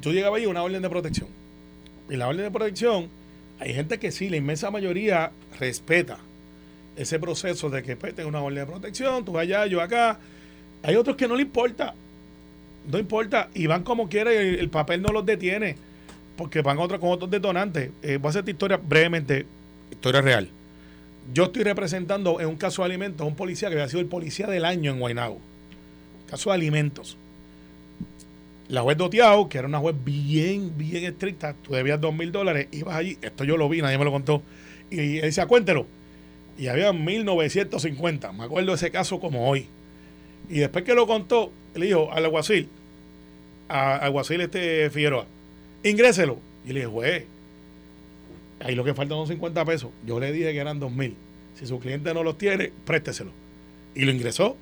yo 0.00 0.12
llegaba 0.12 0.36
ahí 0.36 0.46
una 0.46 0.62
orden 0.62 0.82
de 0.82 0.90
protección. 0.90 1.28
Y 2.08 2.16
la 2.16 2.28
orden 2.28 2.42
de 2.42 2.50
protección 2.50 3.08
hay 3.58 3.74
gente 3.74 3.98
que 3.98 4.10
sí, 4.10 4.28
la 4.28 4.36
inmensa 4.36 4.70
mayoría 4.70 5.32
respeta 5.58 6.18
ese 6.96 7.18
proceso 7.18 7.70
de 7.70 7.82
que 7.82 7.96
pues, 7.96 8.14
tenga 8.14 8.28
una 8.28 8.40
orden 8.40 8.60
de 8.60 8.66
protección, 8.66 9.24
tú 9.24 9.38
allá, 9.38 9.66
yo 9.66 9.80
acá. 9.80 10.18
Hay 10.82 10.96
otros 10.96 11.16
que 11.16 11.26
no 11.26 11.34
le 11.34 11.42
importa, 11.42 11.94
no 12.90 12.98
importa, 12.98 13.48
y 13.54 13.66
van 13.66 13.82
como 13.82 14.08
quiera 14.08 14.32
y 14.32 14.36
el, 14.36 14.68
papel 14.68 15.02
no 15.02 15.12
los 15.12 15.24
detiene, 15.24 15.76
porque 16.36 16.62
van 16.62 16.78
otros 16.78 17.00
con 17.00 17.10
otros 17.10 17.30
detonantes. 17.30 17.90
Eh, 18.02 18.18
voy 18.18 18.28
a 18.28 18.30
hacer 18.30 18.40
esta 18.40 18.50
historia 18.50 18.76
brevemente, 18.76 19.46
historia 19.90 20.20
real. 20.20 20.48
Yo 21.32 21.44
estoy 21.44 21.62
representando 21.62 22.40
en 22.40 22.48
un 22.48 22.56
caso 22.56 22.82
de 22.82 22.86
alimentos 22.86 23.24
a 23.24 23.28
un 23.28 23.34
policía 23.34 23.68
que 23.68 23.76
había 23.76 23.88
sido 23.88 24.00
el 24.00 24.06
policía 24.06 24.46
del 24.46 24.64
año 24.64 24.92
en 24.92 25.00
Guaynabo. 25.00 25.40
Caso 26.28 26.50
de 26.50 26.56
alimentos 26.56 27.16
la 28.74 28.82
juez 28.82 28.96
Dotiao, 28.98 29.48
que 29.48 29.58
era 29.58 29.68
una 29.68 29.78
juez 29.78 29.94
bien, 30.04 30.76
bien 30.76 31.04
estricta, 31.04 31.54
tú 31.54 31.72
debías 31.72 32.00
dos 32.00 32.14
mil 32.14 32.32
dólares, 32.32 32.68
ibas 32.72 32.96
allí, 32.96 33.16
esto 33.22 33.44
yo 33.44 33.56
lo 33.56 33.68
vi, 33.68 33.80
nadie 33.80 33.98
me 33.98 34.04
lo 34.04 34.12
contó, 34.12 34.42
y 34.90 35.16
él 35.16 35.22
decía, 35.22 35.46
cuéntelo. 35.46 35.86
Y 36.58 36.68
había 36.68 36.92
1950, 36.92 38.32
me 38.32 38.44
acuerdo 38.44 38.74
ese 38.74 38.90
caso 38.90 39.18
como 39.18 39.48
hoy. 39.48 39.66
Y 40.48 40.58
después 40.58 40.84
que 40.84 40.94
lo 40.94 41.06
contó, 41.06 41.50
le 41.74 41.86
dijo 41.86 42.12
al 42.12 42.24
alguacil, 42.24 42.68
al 43.68 44.00
alguacil 44.02 44.40
este 44.40 44.90
Figueroa, 44.90 45.26
ingréselo. 45.82 46.38
Y 46.64 46.68
le 46.68 46.80
dije, 46.80 46.86
juez, 46.86 47.24
ahí 48.60 48.74
lo 48.74 48.84
que 48.84 48.94
faltan 48.94 49.18
son 49.18 49.28
50 49.28 49.64
pesos. 49.64 49.90
Yo 50.06 50.20
le 50.20 50.32
dije 50.32 50.52
que 50.52 50.58
eran 50.58 50.78
dos 50.78 50.92
mil. 50.92 51.16
Si 51.58 51.66
su 51.66 51.80
cliente 51.80 52.14
no 52.14 52.22
los 52.22 52.38
tiene, 52.38 52.72
présteselo. 52.84 53.32
Y 53.94 54.04
lo 54.04 54.12
ingresó 54.12 54.56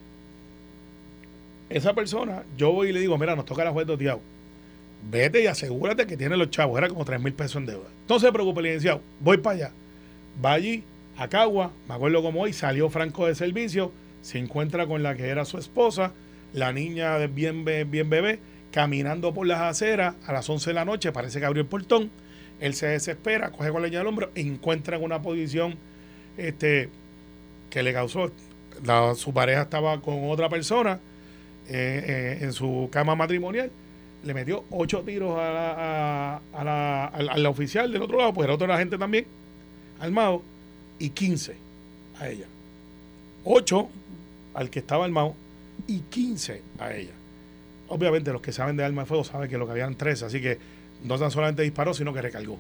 esa 1.72 1.94
persona, 1.94 2.42
yo 2.56 2.72
voy 2.72 2.88
y 2.88 2.92
le 2.92 3.00
digo, 3.00 3.16
mira, 3.16 3.34
nos 3.34 3.44
toca 3.44 3.64
la 3.64 3.72
juez 3.72 3.86
de 3.86 4.18
Vete 5.10 5.42
y 5.42 5.46
asegúrate 5.46 6.06
que 6.06 6.16
tiene 6.16 6.36
los 6.36 6.50
chavos. 6.50 6.78
Era 6.78 6.88
como 6.88 7.04
3 7.04 7.20
mil 7.20 7.32
pesos 7.32 7.56
en 7.56 7.66
deuda. 7.66 7.88
No 8.08 8.20
se 8.20 8.30
preocupe, 8.30 8.62
licenciado. 8.62 9.00
Voy 9.20 9.38
para 9.38 9.56
allá. 9.56 9.72
Va 10.44 10.52
allí, 10.52 10.84
a 11.16 11.28
Cagua, 11.28 11.72
me 11.88 11.94
acuerdo 11.94 12.22
como 12.22 12.42
hoy, 12.42 12.52
salió 12.52 12.88
Franco 12.88 13.26
de 13.26 13.34
servicio, 13.34 13.92
se 14.22 14.38
encuentra 14.38 14.86
con 14.86 15.02
la 15.02 15.14
que 15.14 15.28
era 15.28 15.44
su 15.44 15.58
esposa, 15.58 16.12
la 16.52 16.72
niña 16.72 17.18
de 17.18 17.26
bien, 17.26 17.64
bien 17.64 18.08
bebé, 18.08 18.38
caminando 18.70 19.34
por 19.34 19.46
las 19.46 19.60
aceras 19.60 20.14
a 20.26 20.32
las 20.32 20.48
11 20.48 20.70
de 20.70 20.74
la 20.74 20.84
noche, 20.84 21.12
parece 21.12 21.40
que 21.40 21.46
abrió 21.46 21.62
el 21.62 21.68
portón. 21.68 22.10
Él 22.60 22.74
se 22.74 22.86
desespera, 22.86 23.50
coge 23.50 23.70
con 23.70 23.82
leña 23.82 24.00
al 24.00 24.06
hombro, 24.06 24.30
encuentra 24.34 24.96
en 24.96 25.04
una 25.04 25.20
posición 25.20 25.74
este, 26.36 26.88
que 27.70 27.82
le 27.82 27.92
causó. 27.92 28.30
su 29.16 29.34
pareja 29.34 29.62
estaba 29.62 30.00
con 30.00 30.30
otra 30.30 30.48
persona 30.48 31.00
eh, 31.68 32.38
eh, 32.40 32.44
en 32.44 32.52
su 32.52 32.88
cama 32.90 33.14
matrimonial, 33.14 33.70
le 34.24 34.34
metió 34.34 34.64
ocho 34.70 35.00
tiros 35.00 35.38
a 35.38 35.50
la, 35.50 37.06
a, 37.06 37.38
la, 37.38 37.50
oficial 37.50 37.92
del 37.92 38.02
otro 38.02 38.18
lado, 38.18 38.32
pues 38.32 38.46
era 38.46 38.54
otro 38.54 38.72
agente 38.72 38.98
también, 38.98 39.26
armado, 40.00 40.42
y 40.98 41.10
15 41.10 41.56
a 42.20 42.28
ella. 42.28 42.46
Ocho 43.44 43.88
al 44.54 44.70
que 44.70 44.78
estaba 44.78 45.04
armado 45.04 45.34
y 45.86 46.00
15 46.00 46.62
a 46.78 46.94
ella. 46.94 47.12
Obviamente 47.88 48.32
los 48.32 48.40
que 48.40 48.52
saben 48.52 48.76
de 48.76 48.84
arma 48.84 49.02
de 49.02 49.06
fuego 49.06 49.24
saben 49.24 49.50
que 49.50 49.58
lo 49.58 49.66
que 49.66 49.72
habían 49.72 49.96
tres, 49.96 50.22
así 50.22 50.40
que 50.40 50.58
no 51.04 51.18
tan 51.18 51.30
solamente 51.30 51.62
disparó, 51.62 51.94
sino 51.94 52.12
que 52.14 52.22
recargó. 52.22 52.58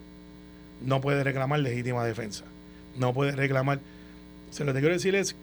No 0.84 1.00
puede 1.00 1.22
reclamar 1.22 1.60
legítima 1.60 2.04
defensa. 2.04 2.44
No 2.96 3.12
puede 3.12 3.32
reclamar. 3.32 3.80
Se 4.50 4.64
lo 4.64 4.74
que 4.74 4.80
quiero 4.80 4.94
decir 4.94 5.14
es, 5.14 5.36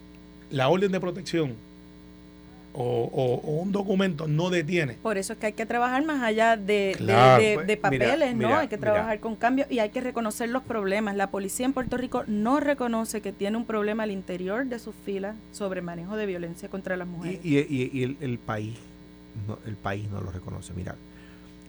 la 0.50 0.68
orden 0.68 0.92
de 0.92 1.00
protección 1.00 1.54
o, 2.72 3.40
un 3.42 3.72
documento 3.72 4.28
no 4.28 4.50
detiene. 4.50 4.94
Por 4.94 5.18
eso 5.18 5.32
es 5.32 5.38
que 5.38 5.46
hay 5.46 5.52
que 5.52 5.66
trabajar 5.66 6.04
más 6.04 6.22
allá 6.22 6.56
de, 6.56 6.96
de, 7.66 7.76
papeles, 7.76 8.36
¿no? 8.36 8.56
hay 8.56 8.68
que 8.68 8.78
trabajar 8.78 9.20
con 9.20 9.36
cambios 9.36 9.70
y 9.70 9.80
hay 9.80 9.90
que 9.90 10.00
reconocer 10.00 10.48
los 10.48 10.62
problemas. 10.62 11.16
La 11.16 11.30
policía 11.30 11.66
en 11.66 11.72
Puerto 11.72 11.96
Rico 11.96 12.24
no 12.26 12.60
reconoce 12.60 13.20
que 13.20 13.32
tiene 13.32 13.56
un 13.56 13.64
problema 13.64 14.04
al 14.04 14.10
interior 14.10 14.66
de 14.66 14.78
sus 14.78 14.94
filas 14.94 15.36
sobre 15.52 15.82
manejo 15.82 16.16
de 16.16 16.26
violencia 16.26 16.68
contra 16.68 16.96
las 16.96 17.08
mujeres. 17.08 17.40
Y, 17.44 17.58
y, 17.58 18.16
el, 18.20 18.38
país 18.38 18.76
no, 19.46 19.58
el 19.66 19.76
país 19.76 20.08
no 20.10 20.20
lo 20.20 20.30
reconoce. 20.30 20.72
Mira, 20.74 20.94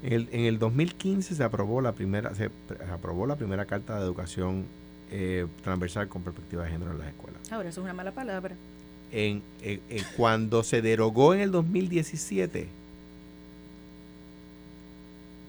el, 0.03 0.29
en 0.31 0.45
el 0.45 0.59
2015 0.59 1.35
se 1.35 1.43
aprobó 1.43 1.81
la 1.81 1.93
primera 1.93 2.33
se 2.33 2.49
aprobó 2.91 3.27
la 3.27 3.35
primera 3.35 3.65
carta 3.65 3.97
de 3.97 4.03
educación 4.03 4.65
eh, 5.11 5.45
transversal 5.63 6.07
con 6.07 6.23
perspectiva 6.23 6.63
de 6.63 6.71
género 6.71 6.91
en 6.91 6.99
las 6.99 7.07
escuelas. 7.07 7.51
Ahora 7.51 7.69
eso 7.69 7.81
es 7.81 7.83
una 7.83 7.93
mala 7.93 8.11
palabra 8.11 8.55
cuando 10.15 10.63
se 10.63 10.81
derogó 10.81 11.33
en 11.33 11.41
el 11.41 11.51
2017, 11.51 12.67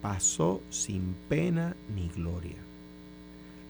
pasó 0.01 0.61
sin 0.71 1.15
pena 1.29 1.77
ni 1.95 2.09
gloria. 2.09 2.57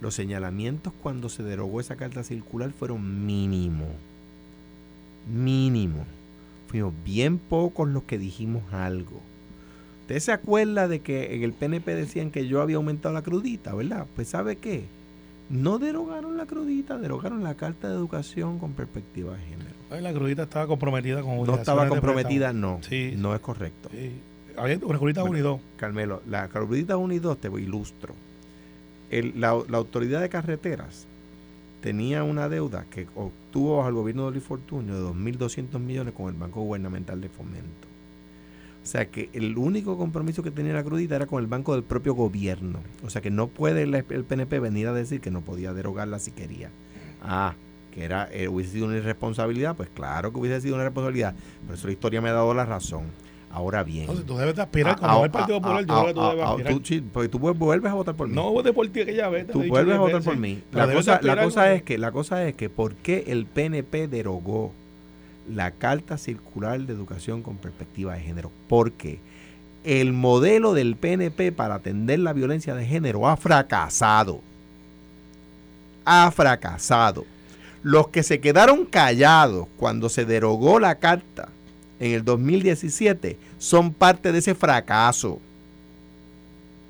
los 0.03 0.15
señalamientos 0.15 0.93
cuando 1.01 1.29
se 1.29 1.45
derogó 1.45 1.81
esa 1.81 1.95
carta 1.95 2.25
circular 2.25 2.73
fueron 2.73 3.25
mínimos. 3.25 3.89
Mínimo. 5.33 6.05
Fuimos 6.67 6.93
bien 7.05 7.39
pocos 7.39 7.89
los 7.89 8.03
que 8.03 8.19
dijimos 8.19 8.65
algo. 8.73 9.21
¿Usted 10.01 10.19
se 10.19 10.33
acuerda 10.33 10.89
de 10.89 11.01
que 11.01 11.37
en 11.37 11.45
el 11.45 11.53
PNP 11.53 11.95
decían 11.95 12.33
que 12.33 12.49
yo 12.49 12.61
había 12.61 12.77
aumentado 12.77 13.15
la 13.15 13.23
crudita, 13.23 13.75
verdad? 13.75 14.07
Pues 14.17 14.29
¿sabe 14.29 14.57
qué? 14.57 14.87
No 15.49 15.79
derogaron 15.79 16.37
la 16.37 16.47
crudita, 16.47 16.99
derogaron 16.99 17.45
la 17.45 17.55
carta 17.55 17.89
de 17.89 17.95
educación 17.95 18.59
con 18.59 18.73
perspectiva 18.73 19.37
de 19.37 19.45
género. 19.45 19.72
La 20.01 20.13
crudita 20.13 20.45
estaba 20.45 20.67
comprometida 20.67 21.23
con 21.23 21.43
No 21.45 21.55
estaba 21.55 21.89
comprometida, 21.89 22.53
no. 22.53 22.81
Sí. 22.89 23.15
No 23.17 23.35
es 23.35 23.41
correcto. 23.41 23.89
Sí. 23.93 24.13
Había 24.57 24.79
una 24.83 24.99
crudita 24.99 25.25
unido. 25.25 25.61
Carmelo, 25.77 26.23
la 26.29 26.49
crudita 26.49 26.97
unido 26.97 27.37
te 27.37 27.49
ilustro. 27.49 28.15
la, 29.11 29.59
la 29.69 29.79
autoridad 29.79 30.21
de 30.21 30.29
carreteras 30.29 31.07
tenía 31.83 32.23
una 32.23 32.49
deuda 32.49 32.87
que 32.91 33.07
obtuvo 33.15 33.79
bajo 33.79 33.89
el 33.89 33.95
gobierno 33.95 34.27
de 34.27 34.33
Luis 34.33 34.45
Fortunio 34.45 34.95
de 34.95 35.03
2.200 35.03 35.79
millones 35.81 36.15
con 36.15 36.29
el 36.29 36.35
Banco 36.35 36.63
Gubernamental 36.63 37.21
de 37.21 37.29
Fomento. 37.29 37.89
O 38.83 38.87
sea 38.87 39.09
que 39.11 39.31
el 39.33 39.57
único 39.59 39.97
compromiso 39.97 40.43
que 40.43 40.51
tenía 40.51 40.73
la 40.73 40.83
crudita 40.83 41.15
era 41.17 41.27
con 41.27 41.41
el 41.41 41.47
banco 41.47 41.75
del 41.75 41.85
propio 41.85 42.15
gobierno. 42.15 42.81
O 43.05 43.11
sea 43.11 43.23
que 43.23 43.31
no 43.31 43.47
puede 43.47 43.83
el, 43.83 44.25
PNP 44.25 44.59
venir 44.59 44.89
a 44.89 44.93
decir 44.93 45.21
que 45.21 45.31
no 45.31 45.43
podía 45.43 45.73
derogarla 45.73 46.19
si 46.19 46.33
quería. 46.33 46.71
Ah, 47.23 47.55
que 47.93 48.05
era, 48.05 48.29
eh, 48.33 48.49
hubiese 48.49 48.73
sido 48.73 48.87
una 48.87 48.97
irresponsabilidad, 48.97 49.77
pues 49.77 49.89
claro 49.95 50.33
que 50.33 50.39
hubiese 50.39 50.61
sido 50.61 50.75
una 50.75 50.85
irresponsabilidad. 50.85 51.35
Pero 51.63 51.75
eso 51.75 51.87
la 51.87 51.93
historia 51.93 52.21
me 52.21 52.31
ha 52.31 52.33
dado 52.33 52.53
la 52.55 52.65
razón. 52.65 53.05
Ahora 53.51 53.85
bien. 53.85 54.03
Entonces 54.03 54.25
tú 54.25 54.37
debes 54.39 54.59
aspirar, 54.59 54.99
como 54.99 55.27
el 55.27 55.31
Partido 55.31 55.61
Popular, 55.61 55.85
yo 55.85 55.95
creo 55.95 56.07
que 56.07 56.15
tú 56.15 56.21
debes 56.23 56.45
aspirar. 56.45 56.73
Tú, 56.73 57.11
porque 57.13 57.29
tú 57.29 57.39
vuelves 57.39 57.93
a 57.93 57.95
votar 57.95 58.15
por 58.15 58.29
mí. 58.29 58.35
No 58.35 58.51
voté 58.51 58.73
por 58.73 58.89
ti 58.89 59.03
aquella 59.03 59.29
vez. 59.29 59.47
Tú 59.47 59.63
vuelves 59.65 59.95
a 59.95 59.99
votar 59.99 60.23
por 60.23 60.37
mí. 60.39 60.63
La 60.73 60.91
cosa, 60.91 61.21
la 61.23 61.43
cosa 61.43 61.73
es 61.75 61.83
que, 61.83 61.99
la 61.99 62.13
cosa 62.13 62.49
es 62.49 62.55
que, 62.55 62.71
¿por 62.71 62.95
qué 62.95 63.25
el 63.29 63.45
PNP 63.45 64.09
derogó 64.09 64.73
la 65.47 65.73
Carta 65.73 66.17
Circular 66.17 66.81
de 66.81 66.95
Educación 66.95 67.43
con 67.43 67.59
Perspectiva 67.59 68.15
de 68.15 68.21
Género? 68.23 68.51
Porque 68.69 69.21
el 69.85 70.13
modelo 70.13 70.75
del 70.75 70.97
PNP 70.97 71.53
para 71.53 71.75
atender 71.75 72.21
la 72.21 72.33
violencia 72.33 72.75
de 72.75 72.87
género 72.87 73.29
ha 73.29 73.37
fracasado. 73.37 74.41
Ha 76.05 76.31
fracasado. 76.31 77.25
Los 77.83 78.09
que 78.09 78.23
se 78.23 78.41
quedaron 78.41 78.85
callados 78.85 79.67
cuando 79.77 80.09
se 80.09 80.25
derogó 80.25 80.79
la 80.79 80.97
carta 80.97 81.49
en 81.99 82.13
el 82.13 82.25
2017 82.25 83.37
son 83.59 83.93
parte 83.93 84.33
de 84.33 84.39
ese 84.39 84.55
fracaso. 84.55 85.41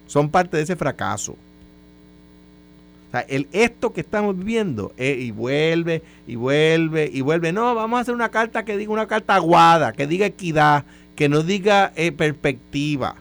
Son 0.06 0.30
parte 0.30 0.58
de 0.58 0.64
ese 0.64 0.76
fracaso. 0.76 1.32
O 1.32 3.10
sea, 3.12 3.20
el, 3.20 3.48
esto 3.52 3.92
que 3.92 4.00
estamos 4.02 4.36
viviendo, 4.36 4.92
eh, 4.96 5.16
y 5.20 5.30
vuelve, 5.30 6.02
y 6.26 6.34
vuelve, 6.34 7.10
y 7.12 7.20
vuelve. 7.20 7.52
No, 7.52 7.74
vamos 7.74 7.98
a 7.98 8.00
hacer 8.02 8.14
una 8.14 8.30
carta 8.30 8.64
que 8.64 8.76
diga 8.76 8.92
una 8.92 9.06
carta 9.06 9.34
aguada, 9.34 9.92
que 9.92 10.06
diga 10.06 10.26
equidad, 10.26 10.84
que 11.14 11.28
no 11.28 11.42
diga 11.42 11.92
eh, 11.96 12.12
perspectiva. 12.12 13.16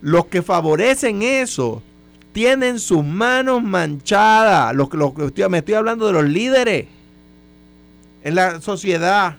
Los 0.00 0.26
que 0.26 0.42
favorecen 0.42 1.22
eso 1.22 1.82
tienen 2.38 2.78
sus 2.78 3.04
manos 3.04 3.64
manchadas. 3.64 4.72
Los, 4.72 4.94
los, 4.94 5.12
me 5.50 5.58
estoy 5.58 5.74
hablando 5.74 6.06
de 6.06 6.12
los 6.12 6.24
líderes 6.24 6.86
en 8.22 8.36
la 8.36 8.60
sociedad 8.60 9.34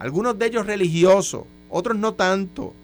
algunos 0.00 0.36
de 0.36 0.46
ellos 0.46 0.66
religiosos, 0.66 1.44
otros 1.70 1.96
no 1.96 2.12
tanto. 2.14 2.74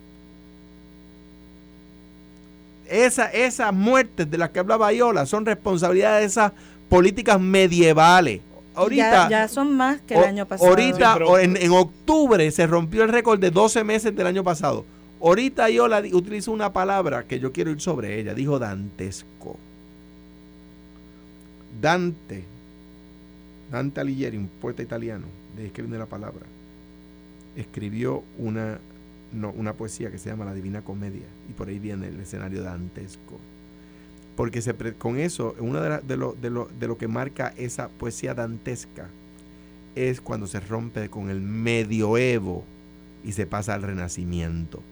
Esa, 2.89 3.27
esas 3.27 3.75
muertes 3.75 4.31
de 4.31 4.39
las 4.39 4.51
que 4.51 4.61
hablaba 4.61 4.93
Iola 4.93 5.27
son 5.27 5.45
responsabilidad 5.45 6.21
de 6.21 6.27
esas 6.27 6.53
políticas 6.89 7.41
medievales. 7.41 8.41
Ahorita, 8.77 9.29
ya, 9.29 9.49
son 9.49 9.77
más 9.77 10.01
que 10.03 10.15
el 10.15 10.23
año 10.23 10.47
pasado. 10.47 10.71
Ahorita, 10.71 11.19
en, 11.41 11.57
en, 11.57 11.73
octubre, 11.73 12.49
se 12.53 12.69
rompió 12.69 13.03
el 13.03 13.09
récord 13.09 13.41
de 13.41 13.51
12 13.51 13.83
meses 13.83 14.15
del 14.15 14.29
año 14.29 14.45
pasado. 14.45 14.85
Ahorita 15.21 15.71
Iola 15.71 16.03
utilizó 16.13 16.53
una 16.53 16.73
palabra 16.73 17.25
que 17.25 17.39
yo 17.39 17.53
quiero 17.53 17.71
ir 17.71 17.81
sobre 17.81 18.19
ella. 18.19 18.35
Dijo 18.35 18.59
dantesco. 18.59 19.59
Dante, 21.81 22.45
Dante 23.71 24.01
Alighieri, 24.01 24.37
un 24.37 24.49
poeta 24.49 24.83
italiano, 24.83 25.27
de 25.57 25.71
que 25.71 25.83
viene 25.83 25.99
la 25.99 26.07
palabra 26.07 26.47
escribió 27.57 28.23
una, 28.39 28.79
una 29.33 29.75
poesía 29.75 30.11
que 30.11 30.19
se 30.19 30.31
llama 30.31 30.45
La 30.45 30.55
Divina 30.55 30.83
Comedia, 30.83 31.27
y 31.49 31.53
por 31.53 31.69
ahí 31.69 31.79
viene 31.79 32.09
el 32.09 32.21
escenario 32.21 32.63
dantesco. 32.63 33.39
Porque 34.37 34.63
se 34.63 34.75
con 34.95 35.19
eso, 35.19 35.55
una 35.59 35.81
de, 35.81 35.99
de, 36.07 36.17
lo, 36.17 36.33
de, 36.41 36.51
lo, 36.51 36.69
de 36.79 36.89
lo 36.89 36.97
que 36.97 37.09
marca 37.09 37.53
esa 37.57 37.89
poesía 37.89 38.35
dantesca 38.35 39.09
es 39.95 40.21
cuando 40.21 40.47
se 40.47 40.61
rompe 40.61 41.11
con 41.11 41.31
el 41.31 41.41
medioevo 41.41 42.65
y 43.25 43.33
se 43.33 43.47
pasa 43.47 43.75
al 43.75 43.83
renacimiento. 43.83 44.83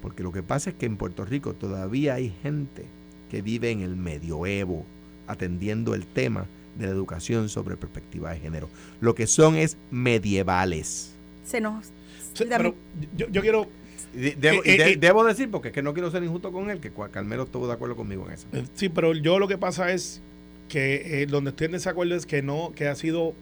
Porque 0.00 0.22
lo 0.22 0.32
que 0.32 0.42
pasa 0.42 0.70
es 0.70 0.76
que 0.76 0.86
en 0.86 0.96
Puerto 0.96 1.24
Rico 1.24 1.54
todavía 1.54 2.14
hay 2.14 2.32
gente 2.42 2.84
que 3.30 3.42
vive 3.42 3.70
en 3.70 3.82
el 3.82 3.96
medioevo, 3.96 4.84
atendiendo 5.26 5.94
el 5.94 6.06
tema 6.06 6.46
de 6.78 6.86
la 6.86 6.92
educación 6.92 7.48
sobre 7.48 7.76
perspectiva 7.76 8.32
de 8.32 8.40
género. 8.40 8.68
Lo 9.00 9.14
que 9.14 9.26
son 9.26 9.56
es 9.56 9.76
medievales. 9.90 11.14
Se 11.44 11.60
nos 11.60 11.92
pero 12.48 12.74
yo, 13.16 13.42
quiero 13.42 13.68
Debo, 14.12 14.64
eh, 14.64 14.92
eh, 14.92 14.96
debo, 14.98 15.22
decir, 15.22 15.52
porque 15.52 15.68
es 15.68 15.74
que 15.74 15.82
no 15.82 15.94
quiero 15.94 16.10
ser 16.10 16.24
injusto 16.24 16.50
con 16.50 16.68
él, 16.68 16.80
que 16.80 16.90
Carmelo 17.12 17.44
estuvo 17.44 17.68
de 17.68 17.74
acuerdo 17.74 17.94
conmigo 17.94 18.26
en 18.26 18.32
eso. 18.32 18.48
Eh, 18.52 18.64
sí, 18.74 18.88
pero 18.88 19.14
yo 19.14 19.38
lo 19.38 19.46
que 19.46 19.56
pasa 19.56 19.92
es 19.92 20.20
que 20.68 21.26
donde 21.30 21.50
estoy 21.50 21.66
en 21.66 21.72
desacuerdo 21.72 22.16
es 22.16 22.26
que 22.26 22.42
no, 22.42 22.72
que 22.74 22.88
ha 22.88 22.94
sido. 22.96 23.34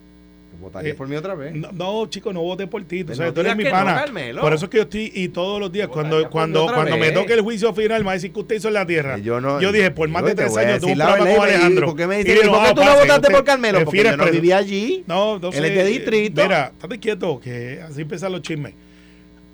¿Votaría 0.61 0.95
por 0.97 1.07
mí 1.09 1.15
otra 1.15 1.35
vez? 1.35 1.55
No, 1.55 1.71
no 1.73 2.07
chico, 2.07 2.33
no 2.33 2.41
voté 2.41 2.67
por 2.67 2.83
ti. 2.85 3.05
tú 3.05 3.13
eres 3.13 3.57
mi 3.57 3.65
pana. 3.65 4.05
por 4.41 4.53
eso 4.53 4.65
es 4.65 4.71
que 4.71 4.77
yo 4.79 4.83
estoy, 4.85 5.13
y 5.15 5.29
todos 5.29 5.61
los 5.61 5.71
días, 5.71 5.89
cuando, 5.89 6.29
cuando, 6.31 6.67
cuando 6.67 6.97
me 6.97 7.11
toque 7.13 7.35
el 7.35 7.43
juicio 7.43 7.73
final, 7.73 8.01
me 8.01 8.07
va 8.07 8.11
a 8.13 8.15
decir 8.15 8.33
que 8.33 8.41
usted 8.41 8.57
hizo 8.57 8.69
en 8.69 8.75
la 8.75 8.87
tierra. 8.87 9.19
Yo, 9.19 9.41
no, 9.41 9.61
yo 9.61 9.73
dije, 9.73 9.91
por 9.91 10.09
más 10.09 10.25
de 10.25 10.35
tres 10.35 10.57
años 10.57 10.81
tuve 10.81 10.93
un 10.93 10.99
programa 10.99 11.37
con 11.37 11.49
Alejandro. 11.49 11.87
¿Por 11.87 11.97
qué 11.97 12.07
me 12.07 12.25
dices, 12.25 12.49
¿por 12.49 12.65
qué 12.65 12.75
tú 12.75 12.85
no 12.85 12.97
votaste 12.97 13.31
por 13.31 13.45
Carmelo? 13.45 13.85
Porque 13.85 14.05
yo 14.05 14.17
no 14.17 14.31
vivía 14.31 14.57
allí. 14.59 15.05
No, 15.07 15.39
no 15.39 15.51
Él 15.51 15.65
es 15.65 15.75
de 15.75 15.85
distrito. 15.85 16.43
Mira, 16.43 16.73
estate 16.73 16.99
quieto, 16.99 17.41
que 17.41 17.81
así 17.83 18.03
empiezan 18.03 18.33
los 18.33 18.43
chismes 18.43 18.75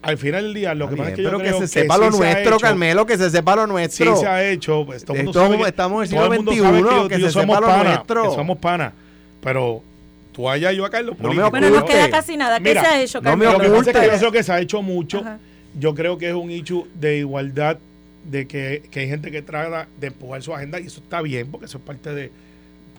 al 0.04 0.18
final 0.18 0.44
del 0.44 0.54
día, 0.54 0.74
lo 0.74 0.88
que 0.88 0.96
pasa 0.96 1.10
es 1.10 1.16
que 1.16 1.22
yo 1.22 1.30
creo 1.30 1.40
que 1.40 1.66
se 1.66 1.66
sepa 1.66 1.96
lo 1.96 2.10
nuestro, 2.10 2.58
Carmelo, 2.58 3.06
que 3.06 3.16
se 3.16 3.30
sepa 3.30 3.56
lo 3.56 3.66
nuestro. 3.66 4.14
Sí 4.14 4.20
se 4.20 4.26
ha 4.26 4.50
hecho. 4.50 4.84
Pues, 4.84 5.04
todo 5.04 5.16
estamos 5.66 6.12
en 6.12 6.18
el 6.18 6.42
siglo 6.44 6.52
XXI, 6.52 7.08
que, 7.08 7.20
se 7.20 7.40
sepa 7.40 7.60
lo 7.60 7.84
nuestro. 7.84 8.30
Que 8.30 8.34
somos 8.34 8.58
panas. 8.58 8.92
Pero 9.40 9.82
tú 10.34 10.50
allá, 10.50 10.72
yo 10.72 10.84
acá 10.84 11.00
en 11.00 11.06
los 11.06 11.16
políticos. 11.16 11.50
Bueno, 11.50 11.70
no 11.70 11.84
queda 11.84 12.10
casi 12.10 12.36
nada. 12.36 12.60
¿Qué 12.60 12.72
se 12.72 12.78
ha 12.78 13.00
hecho? 13.00 13.20
No 13.22 13.36
me 13.36 13.46
lo 13.46 13.58
que 13.58 13.68
pasa 13.68 13.90
es 13.90 13.96
que 13.96 14.06
yo 14.12 14.18
creo 14.18 14.32
que 14.32 14.42
se 14.42 14.52
ha 14.52 14.60
hecho 14.60 14.82
mucho. 14.82 15.24
Yo 15.78 15.94
creo 15.94 16.18
que 16.18 16.28
es 16.28 16.34
un 16.34 16.50
hecho 16.50 16.86
de 16.94 17.18
igualdad, 17.18 17.78
de 18.24 18.46
que, 18.46 18.82
que 18.90 19.00
hay 19.00 19.08
gente 19.08 19.30
que 19.30 19.42
trata 19.42 19.88
de 19.98 20.06
empujar 20.08 20.42
su 20.42 20.54
agenda 20.54 20.80
y 20.80 20.86
eso 20.86 21.00
está 21.00 21.20
bien, 21.20 21.50
porque 21.50 21.66
eso 21.66 21.78
es 21.78 21.84
parte 21.84 22.14
de 22.14 22.30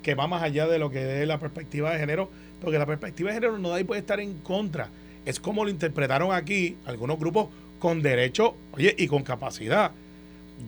que 0.01 0.13
va 0.13 0.27
más 0.27 0.43
allá 0.43 0.67
de 0.67 0.77
lo 0.77 0.89
que 0.89 1.21
es 1.21 1.27
la 1.27 1.39
perspectiva 1.39 1.91
de 1.91 1.99
género, 1.99 2.29
porque 2.61 2.77
la 2.77 2.85
perspectiva 2.85 3.29
de 3.29 3.35
género 3.35 3.57
no 3.57 3.69
da 3.69 3.79
y 3.79 3.83
puede 3.83 4.01
estar 4.01 4.19
en 4.19 4.33
contra 4.39 4.89
es 5.25 5.39
como 5.39 5.63
lo 5.63 5.71
interpretaron 5.71 6.31
aquí 6.31 6.77
algunos 6.85 7.19
grupos 7.19 7.47
con 7.79 8.01
derecho, 8.01 8.55
oye, 8.73 8.95
y 8.97 9.07
con 9.07 9.23
capacidad. 9.23 9.91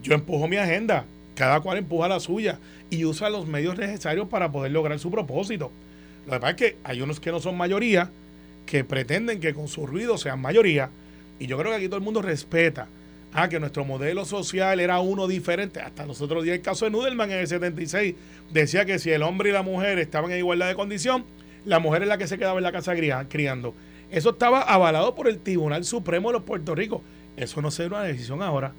Yo 0.01 0.13
empujo 0.13 0.47
mi 0.47 0.57
agenda, 0.57 1.05
cada 1.35 1.59
cual 1.61 1.77
empuja 1.77 2.07
la 2.07 2.19
suya 2.19 2.59
y 2.89 3.05
usa 3.05 3.29
los 3.29 3.47
medios 3.47 3.77
necesarios 3.77 4.27
para 4.27 4.51
poder 4.51 4.71
lograr 4.71 4.99
su 4.99 5.11
propósito. 5.11 5.71
Lo 6.27 6.33
que 6.33 6.39
pasa 6.39 6.49
es 6.51 6.55
que 6.57 6.77
hay 6.83 7.01
unos 7.01 7.19
que 7.19 7.31
no 7.31 7.39
son 7.39 7.57
mayoría, 7.57 8.11
que 8.65 8.83
pretenden 8.83 9.39
que 9.39 9.53
con 9.53 9.67
su 9.67 9.87
ruido 9.87 10.17
sean 10.17 10.41
mayoría, 10.41 10.89
y 11.39 11.47
yo 11.47 11.57
creo 11.57 11.71
que 11.71 11.77
aquí 11.77 11.87
todo 11.87 11.97
el 11.97 12.03
mundo 12.03 12.21
respeta 12.21 12.87
ah, 13.33 13.47
que 13.47 13.59
nuestro 13.59 13.85
modelo 13.85 14.25
social 14.25 14.79
era 14.79 14.99
uno 14.99 15.27
diferente. 15.27 15.79
Hasta 15.79 16.05
nosotros 16.05 16.43
días 16.43 16.57
el 16.57 16.61
caso 16.61 16.85
de 16.85 16.91
Nudelman 16.91 17.31
en 17.31 17.39
el 17.39 17.47
76 17.47 18.15
decía 18.51 18.85
que 18.85 18.99
si 18.99 19.11
el 19.11 19.23
hombre 19.23 19.49
y 19.49 19.53
la 19.53 19.61
mujer 19.61 19.99
estaban 19.99 20.31
en 20.31 20.39
igualdad 20.39 20.67
de 20.67 20.75
condición, 20.75 21.23
la 21.65 21.79
mujer 21.79 22.03
es 22.03 22.07
la 22.07 22.17
que 22.17 22.27
se 22.27 22.37
quedaba 22.37 22.57
en 22.57 22.63
la 22.63 22.71
casa 22.71 22.93
criando. 23.29 23.73
Eso 24.09 24.31
estaba 24.31 24.61
avalado 24.61 25.15
por 25.15 25.27
el 25.27 25.39
Tribunal 25.39 25.83
Supremo 25.83 26.29
de 26.29 26.33
los 26.33 26.43
Puerto 26.43 26.75
Rico. 26.75 27.01
Eso 27.35 27.61
no 27.61 27.71
será 27.71 27.97
una 27.97 28.03
decisión 28.03 28.41
ahora. 28.41 28.73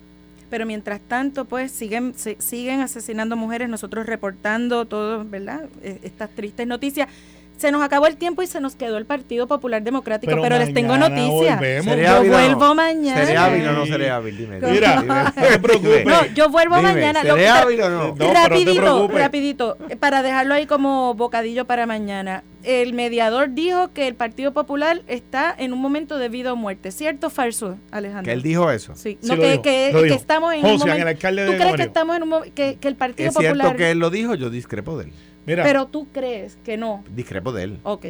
Pero 0.51 0.65
mientras 0.65 1.01
tanto, 1.01 1.45
pues 1.45 1.71
siguen 1.71 2.15
siguen 2.15 2.81
asesinando 2.81 3.37
mujeres, 3.37 3.69
nosotros 3.69 4.07
reportando 4.07 4.87
todo, 4.87 5.25
¿verdad? 5.25 5.69
E, 5.83 6.01
estas 6.03 6.31
tristes 6.31 6.67
noticias. 6.67 7.09
Se 7.59 7.73
nos 7.73 7.83
acabó 7.83 8.07
el 8.07 8.17
tiempo 8.17 8.41
y 8.43 8.47
se 8.47 8.61
nos 8.61 8.77
quedó 8.77 8.99
el 8.99 9.05
Partido 9.05 9.49
Popular 9.49 9.83
Democrático, 9.83 10.33
pero, 10.41 10.59
les 10.59 10.73
tengo 10.73 10.97
noticias. 10.97 11.61
Yo 11.85 12.25
vuelvo 12.25 12.75
mañana. 12.77 13.27
¿Seré 13.27 13.37
hábil 13.37 13.67
o 13.67 13.73
no 13.73 13.87
seré 13.87 14.11
hábil? 14.11 14.39
Dime. 14.39 14.61
Mira, 14.61 15.03
no 15.03 15.33
te 15.33 15.59
preocupes. 15.63 16.07
No, 16.07 16.25
yo 16.27 16.49
vuelvo 16.51 16.81
mañana. 16.81 17.21
¿Seré 17.21 17.49
hábil 17.49 17.83
o 17.83 17.91
no? 17.91 18.33
rapidito, 18.33 19.09
rapidito, 19.09 19.77
para 19.99 20.23
dejarlo 20.23 20.55
ahí 20.55 20.67
como 20.67 21.15
bocadillo 21.15 21.67
para 21.67 21.85
mañana. 21.87 22.45
El 22.63 22.93
mediador 22.93 23.55
dijo 23.55 23.93
que 23.93 24.07
el 24.07 24.15
Partido 24.15 24.53
Popular 24.53 25.03
está 25.09 25.55
en 25.57 25.73
un 25.73 25.81
momento 25.81 26.19
de 26.19 26.29
vida 26.29 26.53
o 26.53 26.57
muerte. 26.57 26.93
¿Cierto 26.93 27.29
o 27.29 27.31
falso, 27.31 27.77
Alejandro? 27.91 28.25
Que 28.25 28.33
él 28.33 28.43
dijo 28.43 28.71
eso. 28.71 28.95
Sí, 28.95 29.19
no, 29.23 29.37
que, 29.37 29.61
que, 29.63 29.89
estamos 30.15 30.53
en 30.55 30.65
un 30.65 30.79
momento. 30.79 30.85
¿Tú 30.85 31.57
crees 31.57 31.77
que 31.77 31.83
estamos 31.83 32.17
en 32.17 32.23
un 32.23 32.29
momento 32.29 32.55
que, 32.55 32.79
el 32.83 32.97
Partido 32.97 33.33
Popular... 33.33 33.57
Es 33.57 33.63
cierto 33.63 33.77
que 33.77 33.91
él 33.91 33.99
lo 33.99 34.11
dijo, 34.11 34.35
yo 34.35 34.51
discrepo 34.51 34.97
de 34.99 35.07
él. 35.07 35.13
Pero 35.57 35.87
tú 35.87 36.09
crees 36.13 36.59
que 36.65 36.77
no. 36.77 37.05
Discrepo 37.15 37.53
de 37.53 37.65
él. 37.65 37.81
Ok. 37.83 38.07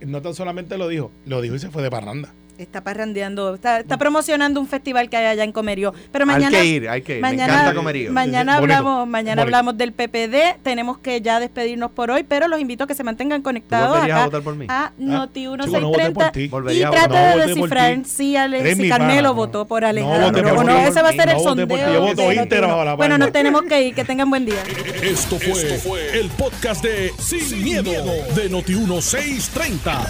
No 0.00 0.20
tan 0.20 0.34
solamente 0.34 0.76
lo 0.78 0.88
dijo, 0.88 1.10
lo 1.26 1.40
dijo 1.40 1.54
y 1.54 1.58
se 1.58 1.70
fue 1.70 1.82
de 1.82 1.90
parranda. 1.90 2.34
Está 2.62 2.82
parrandeando, 2.82 3.54
está, 3.54 3.80
está, 3.80 3.96
promocionando 3.96 4.60
un 4.60 4.66
festival 4.66 5.08
que 5.08 5.16
hay 5.16 5.26
allá 5.26 5.44
en 5.44 5.52
Comerío. 5.52 5.92
Pero 6.10 6.26
mañana. 6.26 6.58
Hay 6.58 6.64
que 6.64 6.68
ir, 6.68 6.88
hay 6.88 7.02
que 7.02 7.16
ir. 7.16 7.22
Mañana, 7.22 7.52
Me 7.52 7.58
encanta 7.58 7.74
Comerío. 7.74 8.12
Mañana, 8.12 8.56
hablamos, 8.56 9.08
mañana 9.08 9.42
hablamos 9.42 9.76
del 9.76 9.92
PPD. 9.92 10.60
Tenemos 10.62 10.98
que 10.98 11.20
ya 11.20 11.40
despedirnos 11.40 11.90
por 11.90 12.10
hoy, 12.10 12.22
pero 12.22 12.48
los 12.48 12.60
invito 12.60 12.84
a 12.84 12.86
que 12.86 12.94
se 12.94 13.04
mantengan 13.04 13.42
conectados 13.42 13.96
acá 13.96 14.22
a, 14.22 14.24
votar 14.26 14.42
por 14.42 14.54
mí? 14.54 14.66
a 14.68 14.86
ah, 14.86 14.92
Noti 14.98 15.46
1630 15.48 16.32
y 16.72 16.80
trate 16.80 17.16
de 17.16 17.46
descifrar 17.46 18.04
si, 18.04 18.36
Ale, 18.36 18.74
si 18.74 18.88
Carmelo 18.88 19.34
votó 19.34 19.66
por 19.66 19.84
Alejandro. 19.84 20.54
No, 20.54 20.64
no, 20.64 20.78
ese 20.78 21.02
va 21.02 21.08
a 21.08 21.12
ser 21.12 21.28
el 21.28 21.40
sondeo. 21.40 22.14
Yo 22.14 22.96
Bueno, 22.96 23.18
nos 23.18 23.32
tenemos 23.32 23.62
que 23.62 23.82
ir. 23.82 23.94
Que 23.94 24.04
tengan 24.04 24.30
buen 24.30 24.46
día. 24.46 24.62
Esto 25.02 25.38
fue, 25.38 26.18
el 26.18 26.28
podcast 26.30 26.82
de 26.82 27.12
Sin, 27.18 27.62
miedo, 27.62 27.90
de 28.34 28.48
Noti 28.48 28.74
1630. 28.74 30.06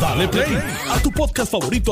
Dale 0.00 0.28
play 0.28 0.58
a 0.90 0.98
tu 1.00 1.10
podcast 1.10 1.52
favorito 1.52 1.91